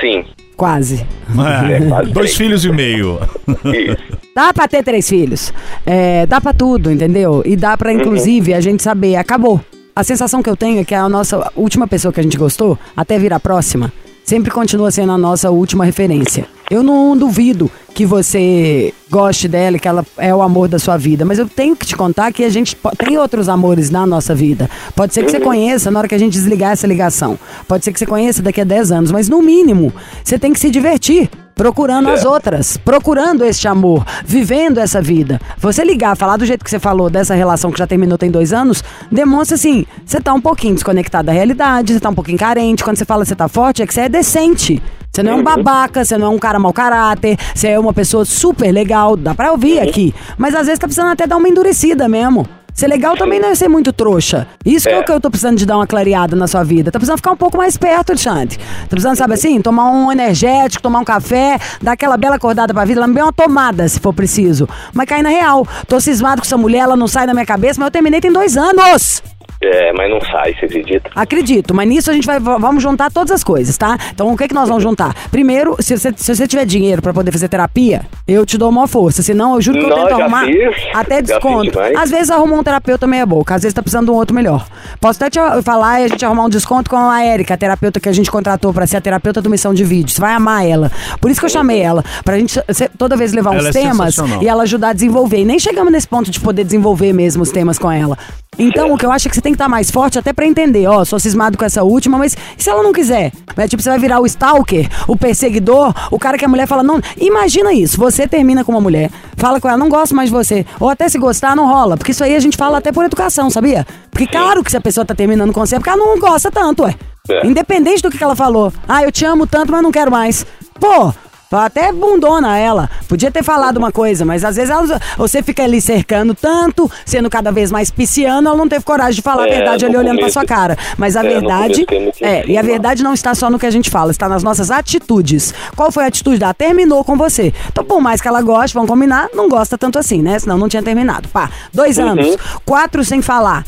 Sim, 0.00 0.24
Quase. 0.56 1.06
É, 1.30 1.86
quase 1.88 2.10
dois 2.12 2.34
filhos 2.34 2.64
e 2.64 2.70
meio. 2.72 3.18
isso. 3.64 4.18
Dá 4.36 4.52
pra 4.52 4.68
ter 4.68 4.84
três 4.84 5.08
filhos. 5.08 5.50
É, 5.86 6.26
dá 6.26 6.38
pra 6.42 6.52
tudo, 6.52 6.92
entendeu? 6.92 7.42
E 7.46 7.56
dá 7.56 7.74
pra, 7.74 7.90
inclusive, 7.90 8.52
a 8.52 8.60
gente 8.60 8.82
saber, 8.82 9.16
acabou. 9.16 9.58
A 9.94 10.04
sensação 10.04 10.42
que 10.42 10.50
eu 10.50 10.54
tenho 10.54 10.78
é 10.78 10.84
que 10.84 10.94
a 10.94 11.08
nossa 11.08 11.50
última 11.56 11.88
pessoa 11.88 12.12
que 12.12 12.20
a 12.20 12.22
gente 12.22 12.36
gostou, 12.36 12.78
até 12.94 13.18
vir 13.18 13.32
a 13.32 13.40
próxima, 13.40 13.90
sempre 14.22 14.50
continua 14.50 14.90
sendo 14.90 15.12
a 15.12 15.16
nossa 15.16 15.50
última 15.50 15.86
referência. 15.86 16.46
Eu 16.70 16.82
não 16.82 17.16
duvido 17.16 17.70
que 17.96 18.04
você 18.04 18.92
goste 19.10 19.48
dela, 19.48 19.78
e 19.78 19.80
que 19.80 19.88
ela 19.88 20.04
é 20.18 20.34
o 20.34 20.42
amor 20.42 20.68
da 20.68 20.78
sua 20.78 20.98
vida, 20.98 21.24
mas 21.24 21.38
eu 21.38 21.48
tenho 21.48 21.74
que 21.74 21.86
te 21.86 21.96
contar 21.96 22.30
que 22.30 22.44
a 22.44 22.50
gente 22.50 22.76
tem 22.98 23.16
outros 23.16 23.48
amores 23.48 23.88
na 23.88 24.06
nossa 24.06 24.34
vida. 24.34 24.68
Pode 24.94 25.14
ser 25.14 25.24
que 25.24 25.30
você 25.30 25.40
conheça 25.40 25.90
na 25.90 26.00
hora 26.00 26.06
que 26.06 26.14
a 26.14 26.18
gente 26.18 26.34
desligar 26.34 26.72
essa 26.72 26.86
ligação. 26.86 27.38
Pode 27.66 27.86
ser 27.86 27.92
que 27.94 27.98
você 27.98 28.04
conheça 28.04 28.42
daqui 28.42 28.60
a 28.60 28.64
10 28.64 28.92
anos, 28.92 29.10
mas 29.10 29.30
no 29.30 29.40
mínimo, 29.40 29.94
você 30.22 30.38
tem 30.38 30.52
que 30.52 30.60
se 30.60 30.68
divertir. 30.68 31.30
Procurando 31.54 32.10
as 32.10 32.20
Certo. 32.20 32.34
outras, 32.34 32.76
procurando 32.76 33.42
este 33.42 33.66
amor, 33.66 34.04
vivendo 34.26 34.76
essa 34.76 35.00
vida. 35.00 35.40
Você 35.56 35.82
ligar, 35.82 36.14
falar 36.14 36.36
do 36.36 36.44
jeito 36.44 36.62
que 36.62 36.70
você 36.70 36.78
falou 36.78 37.08
dessa 37.08 37.34
relação 37.34 37.72
que 37.72 37.78
já 37.78 37.86
terminou 37.86 38.18
tem 38.18 38.30
dois 38.30 38.52
anos, 38.52 38.84
demonstra 39.10 39.54
assim, 39.54 39.86
você 40.04 40.20
tá 40.20 40.34
um 40.34 40.40
pouquinho 40.40 40.74
desconectado 40.74 41.24
da 41.24 41.32
realidade, 41.32 41.94
você 41.94 42.00
tá 42.00 42.10
um 42.10 42.14
pouquinho 42.14 42.36
carente. 42.36 42.84
Quando 42.84 42.98
você 42.98 43.06
fala 43.06 43.22
que 43.22 43.30
você 43.30 43.34
tá 43.34 43.48
forte, 43.48 43.82
é 43.82 43.86
que 43.86 43.94
você 43.94 44.02
é 44.02 44.08
decente. 44.10 44.82
Você 45.16 45.22
não 45.22 45.32
é 45.32 45.34
um 45.36 45.42
babaca, 45.42 46.04
você 46.04 46.18
não 46.18 46.26
é 46.26 46.28
um 46.28 46.38
cara 46.38 46.58
mau 46.58 46.74
caráter, 46.74 47.38
você 47.54 47.68
é 47.68 47.78
uma 47.78 47.94
pessoa 47.94 48.26
super 48.26 48.70
legal, 48.70 49.16
dá 49.16 49.34
pra 49.34 49.50
ouvir 49.50 49.78
aqui. 49.80 50.14
Mas 50.36 50.54
às 50.54 50.66
vezes 50.66 50.78
tá 50.78 50.86
precisando 50.86 51.10
até 51.10 51.26
dar 51.26 51.38
uma 51.38 51.48
endurecida 51.48 52.06
mesmo. 52.06 52.46
Ser 52.74 52.88
legal 52.88 53.16
também 53.16 53.40
não 53.40 53.48
é 53.48 53.54
ser 53.54 53.66
muito 53.68 53.94
trouxa. 53.94 54.46
Isso 54.62 54.86
que 54.86 54.92
é 54.94 54.98
o 54.98 55.00
É. 55.00 55.04
que 55.04 55.10
eu 55.10 55.18
tô 55.18 55.30
precisando 55.30 55.56
de 55.56 55.64
dar 55.64 55.76
uma 55.78 55.86
clareada 55.86 56.36
na 56.36 56.46
sua 56.46 56.62
vida. 56.62 56.90
Tá 56.92 56.98
precisando 56.98 57.16
ficar 57.16 57.30
um 57.32 57.36
pouco 57.36 57.56
mais 57.56 57.78
perto, 57.78 58.10
Alexandre. 58.10 58.58
Tá 58.58 58.88
precisando, 58.90 59.16
sabe 59.16 59.32
assim, 59.32 59.58
tomar 59.62 59.90
um 59.90 60.12
energético, 60.12 60.82
tomar 60.82 60.98
um 60.98 61.04
café, 61.04 61.58
dar 61.80 61.92
aquela 61.92 62.18
bela 62.18 62.36
acordada 62.36 62.74
pra 62.74 62.84
vida, 62.84 63.00
lamber 63.00 63.22
uma 63.24 63.32
tomada, 63.32 63.88
se 63.88 63.98
for 63.98 64.12
preciso. 64.12 64.68
Mas 64.92 65.06
cair 65.08 65.22
na 65.22 65.30
real. 65.30 65.66
Tô 65.88 65.98
cismado 65.98 66.42
com 66.42 66.46
essa 66.46 66.58
mulher, 66.58 66.80
ela 66.80 66.96
não 66.96 67.08
sai 67.08 67.26
da 67.26 67.32
minha 67.32 67.46
cabeça, 67.46 67.80
mas 67.80 67.86
eu 67.86 67.90
terminei 67.90 68.20
tem 68.20 68.30
dois 68.30 68.58
anos. 68.58 69.22
É, 69.62 69.92
mas 69.92 70.10
não 70.10 70.20
sai, 70.20 70.54
você 70.54 70.66
acredita? 70.66 71.10
Acredito, 71.14 71.74
mas 71.74 71.88
nisso 71.88 72.10
a 72.10 72.14
gente 72.14 72.26
vai 72.26 72.38
vamos 72.38 72.82
juntar 72.82 73.10
todas 73.10 73.30
as 73.32 73.42
coisas, 73.42 73.76
tá? 73.76 73.96
Então 74.12 74.32
o 74.32 74.36
que 74.36 74.48
que 74.48 74.54
nós 74.54 74.68
vamos 74.68 74.82
juntar? 74.82 75.14
Primeiro, 75.30 75.76
se 75.80 75.96
você, 75.96 76.12
se 76.16 76.34
você 76.34 76.46
tiver 76.46 76.66
dinheiro 76.66 77.00
pra 77.00 77.12
poder 77.12 77.32
fazer 77.32 77.48
terapia, 77.48 78.02
eu 78.28 78.44
te 78.44 78.58
dou 78.58 78.68
uma 78.68 78.86
força. 78.86 79.22
Senão, 79.22 79.54
eu 79.54 79.62
juro 79.62 79.78
que 79.78 79.84
eu 79.84 79.88
Não, 79.88 79.96
tento 79.96 80.08
já 80.10 80.22
arrumar 80.24 80.44
fiz. 80.44 80.76
até 80.94 81.14
Já 81.16 81.20
fiz 81.20 81.26
desconto. 81.28 81.78
Às 81.96 82.10
vezes 82.10 82.30
arruma 82.30 82.54
um 82.56 82.62
terapeuta 82.62 83.06
meia 83.06 83.24
boca, 83.24 83.54
às 83.54 83.62
vezes 83.62 83.72
tá 83.74 83.82
precisando 83.82 84.06
de 84.06 84.10
um 84.10 84.14
outro 84.14 84.34
melhor. 84.34 84.66
Posso 85.00 85.22
até 85.24 85.30
te 85.30 85.62
falar 85.62 86.00
e 86.00 86.04
a 86.04 86.08
gente 86.08 86.24
arrumar 86.24 86.44
um 86.44 86.48
desconto 86.50 86.90
com 86.90 86.96
a 86.96 87.22
Érica, 87.24 87.54
a 87.54 87.56
terapeuta 87.56 87.98
que 87.98 88.08
a 88.08 88.12
gente 88.12 88.30
contratou 88.30 88.72
pra 88.74 88.86
ser 88.86 88.98
a 88.98 89.00
terapeuta 89.00 89.40
do 89.40 89.48
Missão 89.48 89.72
de 89.72 89.84
Vídeo. 89.84 90.10
Você 90.14 90.20
vai 90.20 90.34
amar 90.34 90.66
ela. 90.66 90.90
Por 91.20 91.30
isso 91.30 91.40
que 91.40 91.46
eu 91.46 91.50
chamei 91.50 91.80
ela, 91.80 92.04
pra 92.24 92.38
gente 92.38 92.60
toda 92.98 93.16
vez 93.16 93.32
levar 93.32 93.50
uns 93.50 93.58
Ela 93.58 93.68
é 93.70 93.72
temas 93.72 94.16
e 94.42 94.48
ela 94.48 94.64
ajudar 94.64 94.90
a 94.90 94.92
desenvolver. 94.92 95.38
E 95.38 95.44
nem 95.44 95.58
chegamos 95.58 95.90
nesse 95.90 96.06
ponto 96.08 96.30
de 96.30 96.38
poder 96.40 96.64
desenvolver 96.64 97.12
mesmo 97.12 97.42
os 97.42 97.50
temas 97.50 97.78
com 97.78 97.90
ela. 97.90 98.18
Então, 98.58 98.90
o 98.92 98.96
que 98.96 99.04
eu 99.04 99.12
acho 99.12 99.28
é 99.28 99.28
que 99.28 99.34
você 99.36 99.42
tem 99.46 99.52
que 99.52 99.56
estar 99.56 99.68
mais 99.68 99.92
forte 99.92 100.18
até 100.18 100.32
pra 100.32 100.44
entender. 100.44 100.88
Ó, 100.88 101.04
sou 101.04 101.20
cismado 101.20 101.56
com 101.56 101.64
essa 101.64 101.84
última, 101.84 102.18
mas 102.18 102.36
e 102.58 102.62
se 102.62 102.68
ela 102.68 102.82
não 102.82 102.92
quiser? 102.92 103.30
É, 103.56 103.68
tipo, 103.68 103.80
você 103.80 103.88
vai 103.90 103.98
virar 103.98 104.18
o 104.18 104.26
stalker, 104.26 104.88
o 105.06 105.16
perseguidor, 105.16 105.94
o 106.10 106.18
cara 106.18 106.36
que 106.36 106.44
a 106.44 106.48
mulher 106.48 106.66
fala, 106.66 106.82
não. 106.82 107.00
Imagina 107.16 107.72
isso, 107.72 107.96
você 107.96 108.26
termina 108.26 108.64
com 108.64 108.72
uma 108.72 108.80
mulher, 108.80 109.08
fala 109.36 109.60
com 109.60 109.68
ela, 109.68 109.78
não 109.78 109.88
gosto 109.88 110.16
mais 110.16 110.30
de 110.30 110.34
você. 110.34 110.66
Ou 110.80 110.90
até 110.90 111.08
se 111.08 111.16
gostar, 111.16 111.54
não 111.54 111.68
rola. 111.68 111.96
Porque 111.96 112.10
isso 112.10 112.24
aí 112.24 112.34
a 112.34 112.40
gente 112.40 112.56
fala 112.56 112.78
até 112.78 112.90
por 112.90 113.04
educação, 113.04 113.48
sabia? 113.48 113.86
Porque 114.10 114.26
claro 114.26 114.64
que 114.64 114.70
se 114.70 114.76
a 114.76 114.80
pessoa 114.80 115.06
tá 115.06 115.14
terminando 115.14 115.52
com 115.52 115.60
você, 115.60 115.76
é 115.76 115.78
porque 115.78 115.90
ela 115.90 116.04
não 116.04 116.18
gosta 116.18 116.50
tanto, 116.50 116.82
ué. 116.82 116.96
É. 117.28 117.46
Independente 117.46 118.02
do 118.02 118.10
que 118.10 118.18
que 118.18 118.24
ela 118.24 118.34
falou. 118.34 118.72
Ah, 118.88 119.04
eu 119.04 119.12
te 119.12 119.24
amo 119.24 119.46
tanto, 119.46 119.70
mas 119.70 119.82
não 119.82 119.92
quero 119.92 120.10
mais. 120.10 120.44
Pô, 120.80 121.12
até 121.50 121.92
bundona 121.92 122.58
ela. 122.58 122.90
Podia 123.08 123.30
ter 123.30 123.42
falado 123.42 123.76
uma 123.76 123.92
coisa, 123.92 124.24
mas 124.24 124.44
às 124.44 124.56
vezes 124.56 124.70
ela- 124.70 125.00
você 125.16 125.42
fica 125.42 125.62
ali 125.62 125.80
cercando 125.80 126.34
tanto, 126.34 126.90
sendo 127.04 127.30
cada 127.30 127.52
vez 127.52 127.70
mais 127.70 127.90
pisciano, 127.90 128.48
ela 128.48 128.56
não 128.56 128.68
teve 128.68 128.84
coragem 128.84 129.14
de 129.14 129.22
falar 129.22 129.44
a 129.44 129.48
É, 129.48 129.56
verdade 129.56 129.84
no 129.84 129.90
ali 129.90 129.96
olhando 129.98 130.18
pra 130.18 130.30
sua 130.30 130.44
cara. 130.44 130.76
Mas 130.98 131.16
a 131.16 131.24
é, 131.24 131.28
verdade. 131.28 131.86
É, 132.20 132.44
e 132.46 132.56
a 132.56 132.60
cima. 132.60 132.62
verdade 132.62 133.02
não 133.02 133.14
está 133.14 133.34
só 133.34 133.48
no 133.48 133.58
que 133.58 133.66
a 133.66 133.70
gente 133.70 133.90
fala, 133.90 134.10
está 134.10 134.28
nas 134.28 134.42
nossas 134.42 134.70
atitudes. 134.70 135.54
Qual 135.76 135.90
foi 135.92 136.04
a 136.04 136.06
atitude 136.08 136.38
dela? 136.38 136.52
Terminou 136.54 137.04
com 137.04 137.16
você. 137.16 137.52
Então, 137.68 137.84
por 137.84 138.00
mais 138.00 138.20
que 138.20 138.28
ela 138.28 138.42
goste, 138.42 138.74
vamos 138.74 138.88
combinar, 138.90 139.28
não 139.34 139.48
gosta 139.48 139.78
tanto 139.78 139.98
assim, 139.98 140.22
né? 140.22 140.38
Senão 140.38 140.58
não 140.58 140.68
tinha 140.68 140.82
terminado. 140.82 141.28
Pá, 141.28 141.50
dois 141.72 141.98
Uhum. 141.98 142.08
anos, 142.08 142.36
quatro 142.64 143.04
sem 143.04 143.22
falar. 143.22 143.64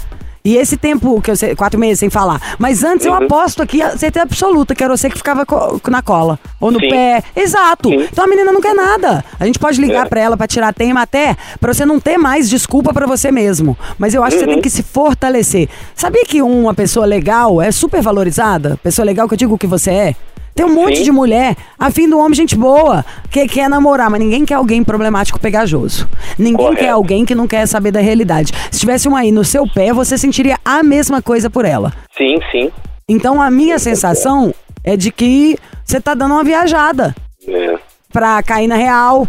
E 0.49 0.57
esse 0.57 0.79
tempo, 0.79 1.21
que 1.21 1.31
eu 1.31 1.37
sei, 1.37 1.55
quatro 1.55 1.79
meses 1.79 1.99
sem 1.99 2.09
falar. 2.09 2.41
Mas 2.59 2.83
antes 2.83 3.05
Uhum. 3.07 3.13
eu 3.15 3.23
aposto 3.25 3.63
aqui, 3.63 3.83
a 3.83 3.99
certeza 3.99 4.23
absoluta, 4.23 4.75
que 4.75 4.83
era 4.83 4.97
você 4.97 5.11
que 5.11 5.17
ficava 5.19 5.45
co- 5.45 5.79
na 5.91 6.01
cola. 6.01 6.39
Ou 6.59 6.71
no 6.71 6.81
Sim. 6.81 6.89
pé. 6.89 7.23
Exato. 7.37 7.91
Sim. 7.91 8.09
Então 8.11 8.25
a 8.25 8.29
menina 8.29 8.51
não 8.51 8.61
quer 8.61 8.75
nada. 8.75 9.23
A 9.39 9.45
gente 9.45 9.59
pode 9.59 9.79
ligar 9.79 10.07
É. 10.07 10.09
pra 10.09 10.21
ela 10.21 10.37
pra 10.39 10.47
tirar 10.47 10.73
tema 10.73 11.03
até, 11.03 11.37
pra 11.61 11.75
você 11.75 11.85
não 11.85 12.01
ter 12.01 12.17
mais 12.17 12.49
desculpa 12.49 12.95
pra 12.95 13.07
você 13.07 13.31
mesmo. 13.31 13.77
Mas 13.99 14.15
eu 14.15 14.23
acho 14.25 14.37
que 14.37 14.41
você 14.41 14.47
Uhum. 14.47 14.55
tem 14.55 14.63
que 14.63 14.71
se 14.71 14.83
fortalecer. 14.83 15.69
Sabia 15.95 16.25
que 16.25 16.41
uma 16.41 16.73
pessoa 16.73 17.05
legal 17.05 17.61
é 17.61 17.71
super 17.71 18.01
valorizada? 18.01 18.79
Pessoa 18.83 19.05
legal 19.05 19.29
que 19.29 19.35
eu 19.35 19.39
digo 19.39 19.59
que 19.59 19.67
você 19.67 19.91
é? 19.91 20.15
Tem 20.59 20.67
um 20.67 20.75
monte 20.75 20.97
Sim. 20.97 21.05
de 21.05 21.13
mulher, 21.13 21.57
afim 21.79 22.09
do 22.11 22.19
homem, 22.19 22.35
gente 22.35 22.57
boa, 22.57 23.05
que 23.31 23.47
quer 23.47 23.71
namorar, 23.71 24.11
mas 24.11 24.19
ninguém 24.19 24.45
quer 24.45 24.55
alguém 24.55 24.83
problemático 24.83 25.39
pegajoso. 25.39 26.09
Ninguém 26.37 26.57
Correto. 26.57 26.83
quer 26.83 26.89
alguém 26.89 27.25
que 27.25 27.33
não 27.33 27.47
quer 27.47 27.65
saber 27.67 27.93
da 27.93 28.01
realidade. 28.01 28.53
Se 28.69 28.81
tivesse 28.81 29.07
uma 29.07 29.21
aí 29.21 29.31
no 29.31 29.45
seu 29.45 29.69
pé, 29.69 29.93
você 29.93 30.19
sentiria 30.19 30.59
a 30.65 30.83
mesma 30.83 31.23
coisa 31.23 31.49
por 31.49 31.65
ela. 31.65 31.93
Sim, 32.17 32.41
sim. 32.51 32.73
Então 33.09 33.41
a 33.41 33.53
minha 33.53 33.79
sensação 33.79 34.53
é 34.83 34.97
de 34.97 35.13
que 35.13 35.57
você 35.85 36.01
tá 36.01 36.13
dando 36.13 36.35
uma 36.35 36.43
viajada 36.43 37.15
É. 37.47 37.79
pra 38.13 38.43
cair 38.43 38.67
na 38.67 38.75
real 38.75 39.29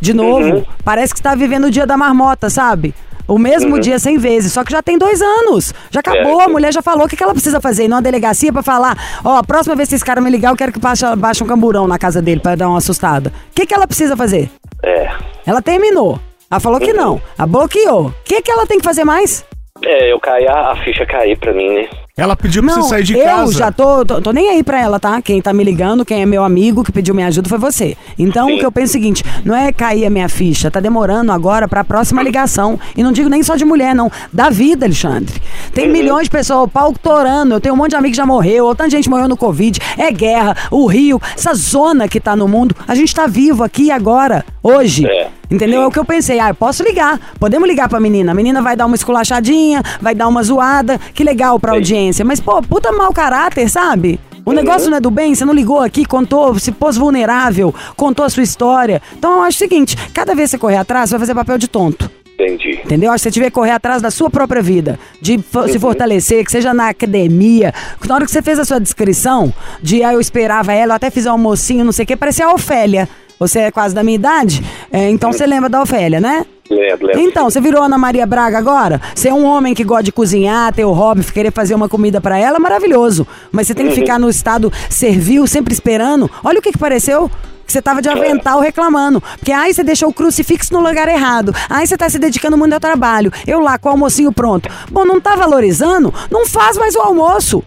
de 0.00 0.14
novo. 0.14 0.58
Uhum. 0.58 0.64
Parece 0.84 1.12
que 1.12 1.18
você 1.18 1.24
tá 1.24 1.34
vivendo 1.34 1.64
o 1.64 1.70
dia 1.72 1.88
da 1.88 1.96
marmota, 1.96 2.48
sabe? 2.48 2.94
O 3.28 3.38
mesmo 3.38 3.74
Uhum. 3.74 3.80
dia 3.80 3.98
100 3.98 4.16
vezes, 4.18 4.52
só 4.54 4.64
que 4.64 4.72
já 4.72 4.82
tem 4.82 4.96
dois 4.96 5.20
anos. 5.20 5.74
Já 5.90 6.00
acabou, 6.00 6.40
É. 6.40 6.44
a 6.44 6.48
mulher 6.48 6.72
já 6.72 6.80
falou 6.80 7.04
o 7.04 7.08
que, 7.08 7.14
que 7.16 7.22
ela 7.22 7.34
precisa 7.34 7.60
fazer. 7.60 7.84
Ir 7.84 7.88
numa 7.88 8.00
delegacia 8.02 8.50
pra 8.52 8.62
falar: 8.62 8.96
Ó, 9.24 9.36
a 9.36 9.44
próxima 9.44 9.76
vez 9.76 9.88
que 9.90 9.94
esse 9.94 10.04
cara 10.04 10.20
me 10.20 10.30
ligar, 10.30 10.50
eu 10.50 10.56
quero 10.56 10.72
que 10.72 10.78
baixe, 10.78 11.04
baixe 11.16 11.44
um 11.44 11.46
camburão 11.46 11.86
na 11.86 11.98
casa 11.98 12.22
dele 12.22 12.40
pra 12.40 12.54
dar 12.56 12.68
uma 12.68 12.78
assustada. 12.78 13.30
O 13.50 13.54
que, 13.54 13.66
que 13.66 13.74
ela 13.74 13.86
precisa 13.86 14.16
fazer? 14.16 14.50
É. 14.82 15.10
Ela 15.46 15.60
terminou. 15.60 16.18
Ela 16.50 16.58
falou 16.60 16.80
que 16.80 16.94
não. 16.94 17.20
Ela 17.38 17.46
bloqueou. 17.46 18.06
O 18.06 18.14
que, 18.24 18.40
que 18.40 18.50
ela 18.50 18.66
tem 18.66 18.78
que 18.78 18.84
fazer 18.84 19.04
mais? 19.04 19.44
É, 19.84 20.10
eu 20.10 20.18
caí, 20.18 20.46
a, 20.48 20.72
a 20.72 20.76
ficha 20.82 21.04
cair 21.06 21.38
pra 21.38 21.52
mim, 21.52 21.68
né? 21.68 21.88
Ela 22.18 22.34
pediu 22.36 22.62
pra 22.64 22.74
Não, 22.74 22.82
você 22.82 22.88
sair 22.88 23.04
de 23.04 23.16
eu 23.16 23.24
casa. 23.24 23.52
já 23.52 23.70
tô, 23.72 24.04
tô, 24.04 24.20
tô 24.20 24.32
nem 24.32 24.48
aí 24.50 24.64
pra 24.64 24.80
ela, 24.80 24.98
tá? 24.98 25.22
Quem 25.22 25.40
tá 25.40 25.52
me 25.52 25.62
ligando, 25.62 26.04
quem 26.04 26.20
é 26.20 26.26
meu 26.26 26.42
amigo, 26.42 26.82
que 26.82 26.90
pediu 26.90 27.14
minha 27.14 27.28
ajuda 27.28 27.48
foi 27.48 27.58
você. 27.58 27.96
Então, 28.18 28.48
Sim. 28.48 28.56
o 28.56 28.58
que 28.58 28.66
eu 28.66 28.72
penso 28.72 28.88
é 28.88 28.90
o 28.90 29.00
seguinte, 29.00 29.24
não 29.44 29.54
é 29.54 29.72
cair 29.72 30.04
a 30.04 30.10
minha 30.10 30.28
ficha, 30.28 30.68
tá 30.68 30.80
demorando 30.80 31.30
agora 31.30 31.68
pra 31.68 31.84
próxima 31.84 32.20
ligação. 32.22 32.78
E 32.96 33.02
não 33.04 33.12
digo 33.12 33.28
nem 33.28 33.40
só 33.44 33.54
de 33.54 33.64
mulher, 33.64 33.94
não. 33.94 34.10
Da 34.32 34.50
vida, 34.50 34.84
Alexandre. 34.84 35.40
Tem 35.72 35.86
Uhum. 35.86 35.92
milhões 35.92 36.24
de 36.24 36.30
pessoas, 36.30 36.64
o 36.64 36.68
pau 36.68 36.92
torando, 36.92 37.54
eu 37.54 37.60
tenho 37.60 37.74
um 37.74 37.78
monte 37.78 37.90
de 37.90 37.96
amigo 37.96 38.10
que 38.10 38.16
já 38.16 38.26
morreu, 38.26 38.66
ou 38.66 38.74
tanta 38.74 38.90
gente 38.90 39.08
morreu 39.08 39.28
no 39.28 39.36
Covid, 39.36 39.78
é 39.96 40.10
guerra, 40.10 40.56
o 40.72 40.86
Rio, 40.86 41.20
essa 41.36 41.54
zona 41.54 42.08
que 42.08 42.18
tá 42.18 42.34
no 42.34 42.48
mundo, 42.48 42.74
a 42.88 42.96
gente 42.96 43.14
tá 43.14 43.28
vivo 43.28 43.62
aqui 43.62 43.92
agora, 43.92 44.44
hoje. 44.60 45.06
É. 45.06 45.28
Entendeu? 45.50 45.82
É 45.82 45.86
o 45.86 45.90
que 45.90 45.98
eu 45.98 46.04
pensei. 46.04 46.38
Ah, 46.40 46.48
eu 46.50 46.54
posso 46.54 46.82
ligar. 46.82 47.18
Podemos 47.40 47.68
ligar 47.68 47.88
pra 47.88 47.98
menina. 47.98 48.32
A 48.32 48.34
menina 48.34 48.60
vai 48.60 48.76
dar 48.76 48.86
uma 48.86 48.96
esculachadinha, 48.96 49.82
vai 50.00 50.14
dar 50.14 50.28
uma 50.28 50.42
zoada. 50.42 50.98
Que 51.14 51.24
legal 51.24 51.58
pra 51.58 51.72
Sim. 51.72 51.78
audiência. 51.78 52.24
Mas, 52.24 52.38
pô, 52.40 52.60
puta 52.62 52.92
mau 52.92 53.12
caráter, 53.12 53.68
sabe? 53.68 54.20
O 54.44 54.52
negócio 54.52 54.88
não 54.90 54.96
é 54.96 55.00
do 55.00 55.10
bem, 55.10 55.34
você 55.34 55.44
não 55.44 55.52
ligou 55.52 55.78
aqui, 55.80 56.06
contou, 56.06 56.58
se 56.58 56.72
pôs 56.72 56.96
vulnerável, 56.96 57.74
contou 57.94 58.24
a 58.24 58.30
sua 58.30 58.42
história. 58.42 59.02
Então 59.18 59.32
eu 59.36 59.42
acho 59.42 59.56
o 59.56 59.58
seguinte: 59.58 59.94
cada 60.14 60.34
vez 60.34 60.48
que 60.48 60.52
você 60.52 60.58
correr 60.58 60.76
atrás, 60.78 61.10
você 61.10 61.16
vai 61.16 61.20
fazer 61.20 61.34
papel 61.34 61.58
de 61.58 61.68
tonto. 61.68 62.10
Entendi. 62.40 62.80
Entendeu? 62.84 63.10
Acho 63.12 63.24
que 63.24 63.28
você 63.28 63.34
tiver 63.34 63.46
que 63.46 63.50
correr 63.50 63.72
atrás 63.72 64.00
da 64.00 64.10
sua 64.10 64.30
própria 64.30 64.62
vida, 64.62 64.98
de 65.20 65.36
fo- 65.38 65.68
se 65.68 65.78
fortalecer, 65.78 66.44
que 66.46 66.50
seja 66.52 66.72
na 66.72 66.88
academia. 66.90 67.74
Na 68.06 68.14
hora 68.14 68.24
que 68.24 68.30
você 68.30 68.40
fez 68.40 68.58
a 68.58 68.64
sua 68.64 68.78
descrição, 68.80 69.52
de 69.82 70.02
ah, 70.02 70.14
eu 70.14 70.20
esperava 70.20 70.72
ela, 70.72 70.92
eu 70.92 70.96
até 70.96 71.10
fiz 71.10 71.26
um 71.26 71.32
almocinho, 71.32 71.84
não 71.84 71.92
sei 71.92 72.04
o 72.04 72.06
que, 72.06 72.16
parecia 72.16 72.46
a 72.46 72.52
Ofélia. 72.54 73.06
Você 73.38 73.60
é 73.60 73.70
quase 73.70 73.94
da 73.94 74.02
minha 74.02 74.16
idade, 74.16 74.62
é, 74.90 75.08
então 75.10 75.32
você 75.32 75.46
lembra 75.46 75.68
da 75.68 75.80
Ofélia, 75.80 76.20
né? 76.20 76.44
Lembro, 76.70 77.06
lembro. 77.06 77.22
Então, 77.22 77.48
você 77.48 77.60
virou 77.60 77.82
Ana 77.82 77.96
Maria 77.96 78.26
Braga 78.26 78.58
agora? 78.58 79.00
Você 79.14 79.28
é 79.28 79.34
um 79.34 79.44
homem 79.44 79.74
que 79.74 79.82
gosta 79.84 80.02
de 80.02 80.12
cozinhar, 80.12 80.72
ter 80.74 80.84
o 80.84 80.92
hobby, 80.92 81.24
querer 81.24 81.50
fazer 81.50 81.74
uma 81.74 81.88
comida 81.88 82.20
pra 82.20 82.38
ela, 82.38 82.58
maravilhoso. 82.58 83.26
Mas 83.50 83.66
você 83.66 83.74
tem 83.74 83.88
que 83.88 83.94
ficar 83.94 84.18
no 84.18 84.28
estado 84.28 84.70
servil, 84.90 85.46
sempre 85.46 85.72
esperando. 85.72 86.30
Olha 86.44 86.58
o 86.58 86.62
que 86.62 86.72
que 86.72 86.78
pareceu. 86.78 87.30
Que 87.66 87.72
você 87.72 87.82
tava 87.82 88.00
de 88.00 88.08
avental 88.08 88.60
reclamando. 88.60 89.20
Porque 89.20 89.52
aí 89.52 89.74
você 89.74 89.84
deixou 89.84 90.08
o 90.08 90.12
crucifixo 90.12 90.72
no 90.72 90.80
lugar 90.80 91.06
errado. 91.06 91.54
Aí 91.68 91.86
você 91.86 91.98
tá 91.98 92.08
se 92.08 92.18
dedicando 92.18 92.56
muito 92.56 92.72
ao 92.72 92.80
trabalho. 92.80 93.30
Eu 93.46 93.60
lá 93.60 93.76
com 93.76 93.90
o 93.90 93.92
almocinho 93.92 94.32
pronto. 94.32 94.70
Bom, 94.90 95.04
não 95.04 95.20
tá 95.20 95.36
valorizando? 95.36 96.12
Não 96.30 96.46
faz 96.46 96.78
mais 96.78 96.94
o 96.94 97.00
almoço. 97.00 97.62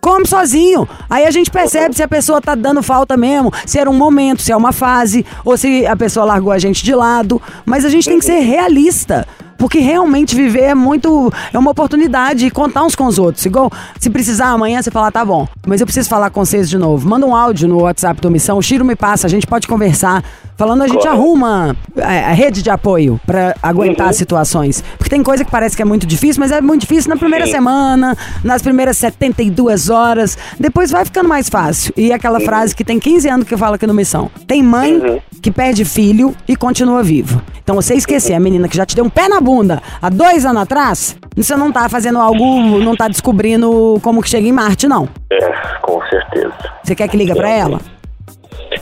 Come 0.00 0.26
sozinho. 0.26 0.88
Aí 1.08 1.26
a 1.26 1.30
gente 1.30 1.50
percebe 1.50 1.94
se 1.94 2.02
a 2.02 2.08
pessoa 2.08 2.40
tá 2.40 2.54
dando 2.54 2.82
falta 2.82 3.16
mesmo, 3.16 3.52
se 3.66 3.78
era 3.78 3.90
um 3.90 3.96
momento, 3.96 4.42
se 4.42 4.52
é 4.52 4.56
uma 4.56 4.72
fase, 4.72 5.24
ou 5.44 5.56
se 5.56 5.86
a 5.86 5.96
pessoa 5.96 6.24
largou 6.24 6.52
a 6.52 6.58
gente 6.58 6.84
de 6.84 6.94
lado. 6.94 7.40
Mas 7.64 7.84
a 7.84 7.88
gente 7.88 8.08
tem 8.08 8.18
que 8.18 8.24
ser 8.24 8.40
realista. 8.40 9.26
Porque 9.58 9.80
realmente 9.80 10.36
viver 10.36 10.62
é 10.62 10.74
muito. 10.74 11.32
É 11.52 11.58
uma 11.58 11.72
oportunidade 11.72 12.44
de 12.44 12.50
contar 12.50 12.84
uns 12.84 12.94
com 12.94 13.06
os 13.06 13.18
outros. 13.18 13.44
Igual, 13.44 13.70
se 13.98 14.08
precisar 14.08 14.50
amanhã, 14.50 14.80
você 14.80 14.90
falar, 14.90 15.10
tá 15.10 15.24
bom, 15.24 15.48
mas 15.66 15.80
eu 15.80 15.86
preciso 15.86 16.08
falar 16.08 16.30
com 16.30 16.44
vocês 16.44 16.70
de 16.70 16.78
novo. 16.78 17.08
Manda 17.08 17.26
um 17.26 17.34
áudio 17.34 17.66
no 17.66 17.82
WhatsApp 17.82 18.20
do 18.20 18.30
Missão, 18.30 18.56
o 18.56 18.62
Chiro 18.62 18.84
me 18.84 18.94
passa, 18.94 19.26
a 19.26 19.30
gente 19.30 19.48
pode 19.48 19.66
conversar. 19.66 20.22
Falando, 20.58 20.82
a 20.82 20.88
gente 20.88 20.98
Correto. 20.98 21.14
arruma 21.14 21.76
é, 21.96 22.24
a 22.24 22.32
rede 22.32 22.62
de 22.62 22.68
apoio 22.68 23.20
pra 23.24 23.54
aguentar 23.62 24.08
as 24.08 24.16
situações. 24.16 24.82
Porque 24.98 25.08
tem 25.08 25.22
coisa 25.22 25.44
que 25.44 25.50
parece 25.52 25.76
que 25.76 25.82
é 25.82 25.84
muito 25.84 26.04
difícil, 26.04 26.40
mas 26.40 26.50
é 26.50 26.60
muito 26.60 26.80
difícil 26.80 27.08
na 27.10 27.16
primeira 27.16 27.46
Sim. 27.46 27.52
semana, 27.52 28.16
nas 28.42 28.60
primeiras 28.60 28.98
72 28.98 29.88
horas. 29.88 30.36
Depois 30.58 30.90
vai 30.90 31.04
ficando 31.04 31.28
mais 31.28 31.48
fácil. 31.48 31.94
E 31.96 32.12
aquela 32.12 32.40
frase 32.40 32.74
que 32.74 32.84
tem 32.84 32.98
15 32.98 33.28
anos 33.28 33.46
que 33.46 33.54
eu 33.54 33.58
falo 33.58 33.76
aqui 33.76 33.86
no 33.86 33.94
Missão. 33.94 34.28
Tem 34.48 34.60
mãe 34.60 35.22
que 35.40 35.52
perde 35.52 35.84
filho 35.84 36.34
e 36.48 36.56
continua 36.56 37.04
viva. 37.04 37.40
Então 37.62 37.76
você 37.76 37.94
esquecer 37.94 38.34
a 38.34 38.40
menina 38.40 38.66
que 38.66 38.76
já 38.76 38.84
te 38.84 38.96
deu 38.96 39.04
um 39.04 39.10
pé 39.10 39.28
na 39.28 39.40
bunda 39.40 39.80
há 40.02 40.08
dois 40.08 40.44
anos 40.44 40.62
atrás, 40.62 41.16
você 41.36 41.54
não 41.54 41.70
tá 41.70 41.88
fazendo 41.88 42.18
algo, 42.18 42.80
não 42.80 42.96
tá 42.96 43.06
descobrindo 43.06 44.00
como 44.02 44.20
que 44.20 44.28
chega 44.28 44.48
em 44.48 44.52
Marte, 44.52 44.88
não. 44.88 45.08
É, 45.30 45.52
com 45.82 46.00
certeza. 46.08 46.54
Você 46.82 46.96
quer 46.96 47.06
que 47.06 47.16
liga 47.16 47.36
pra 47.36 47.48
ela? 47.48 47.80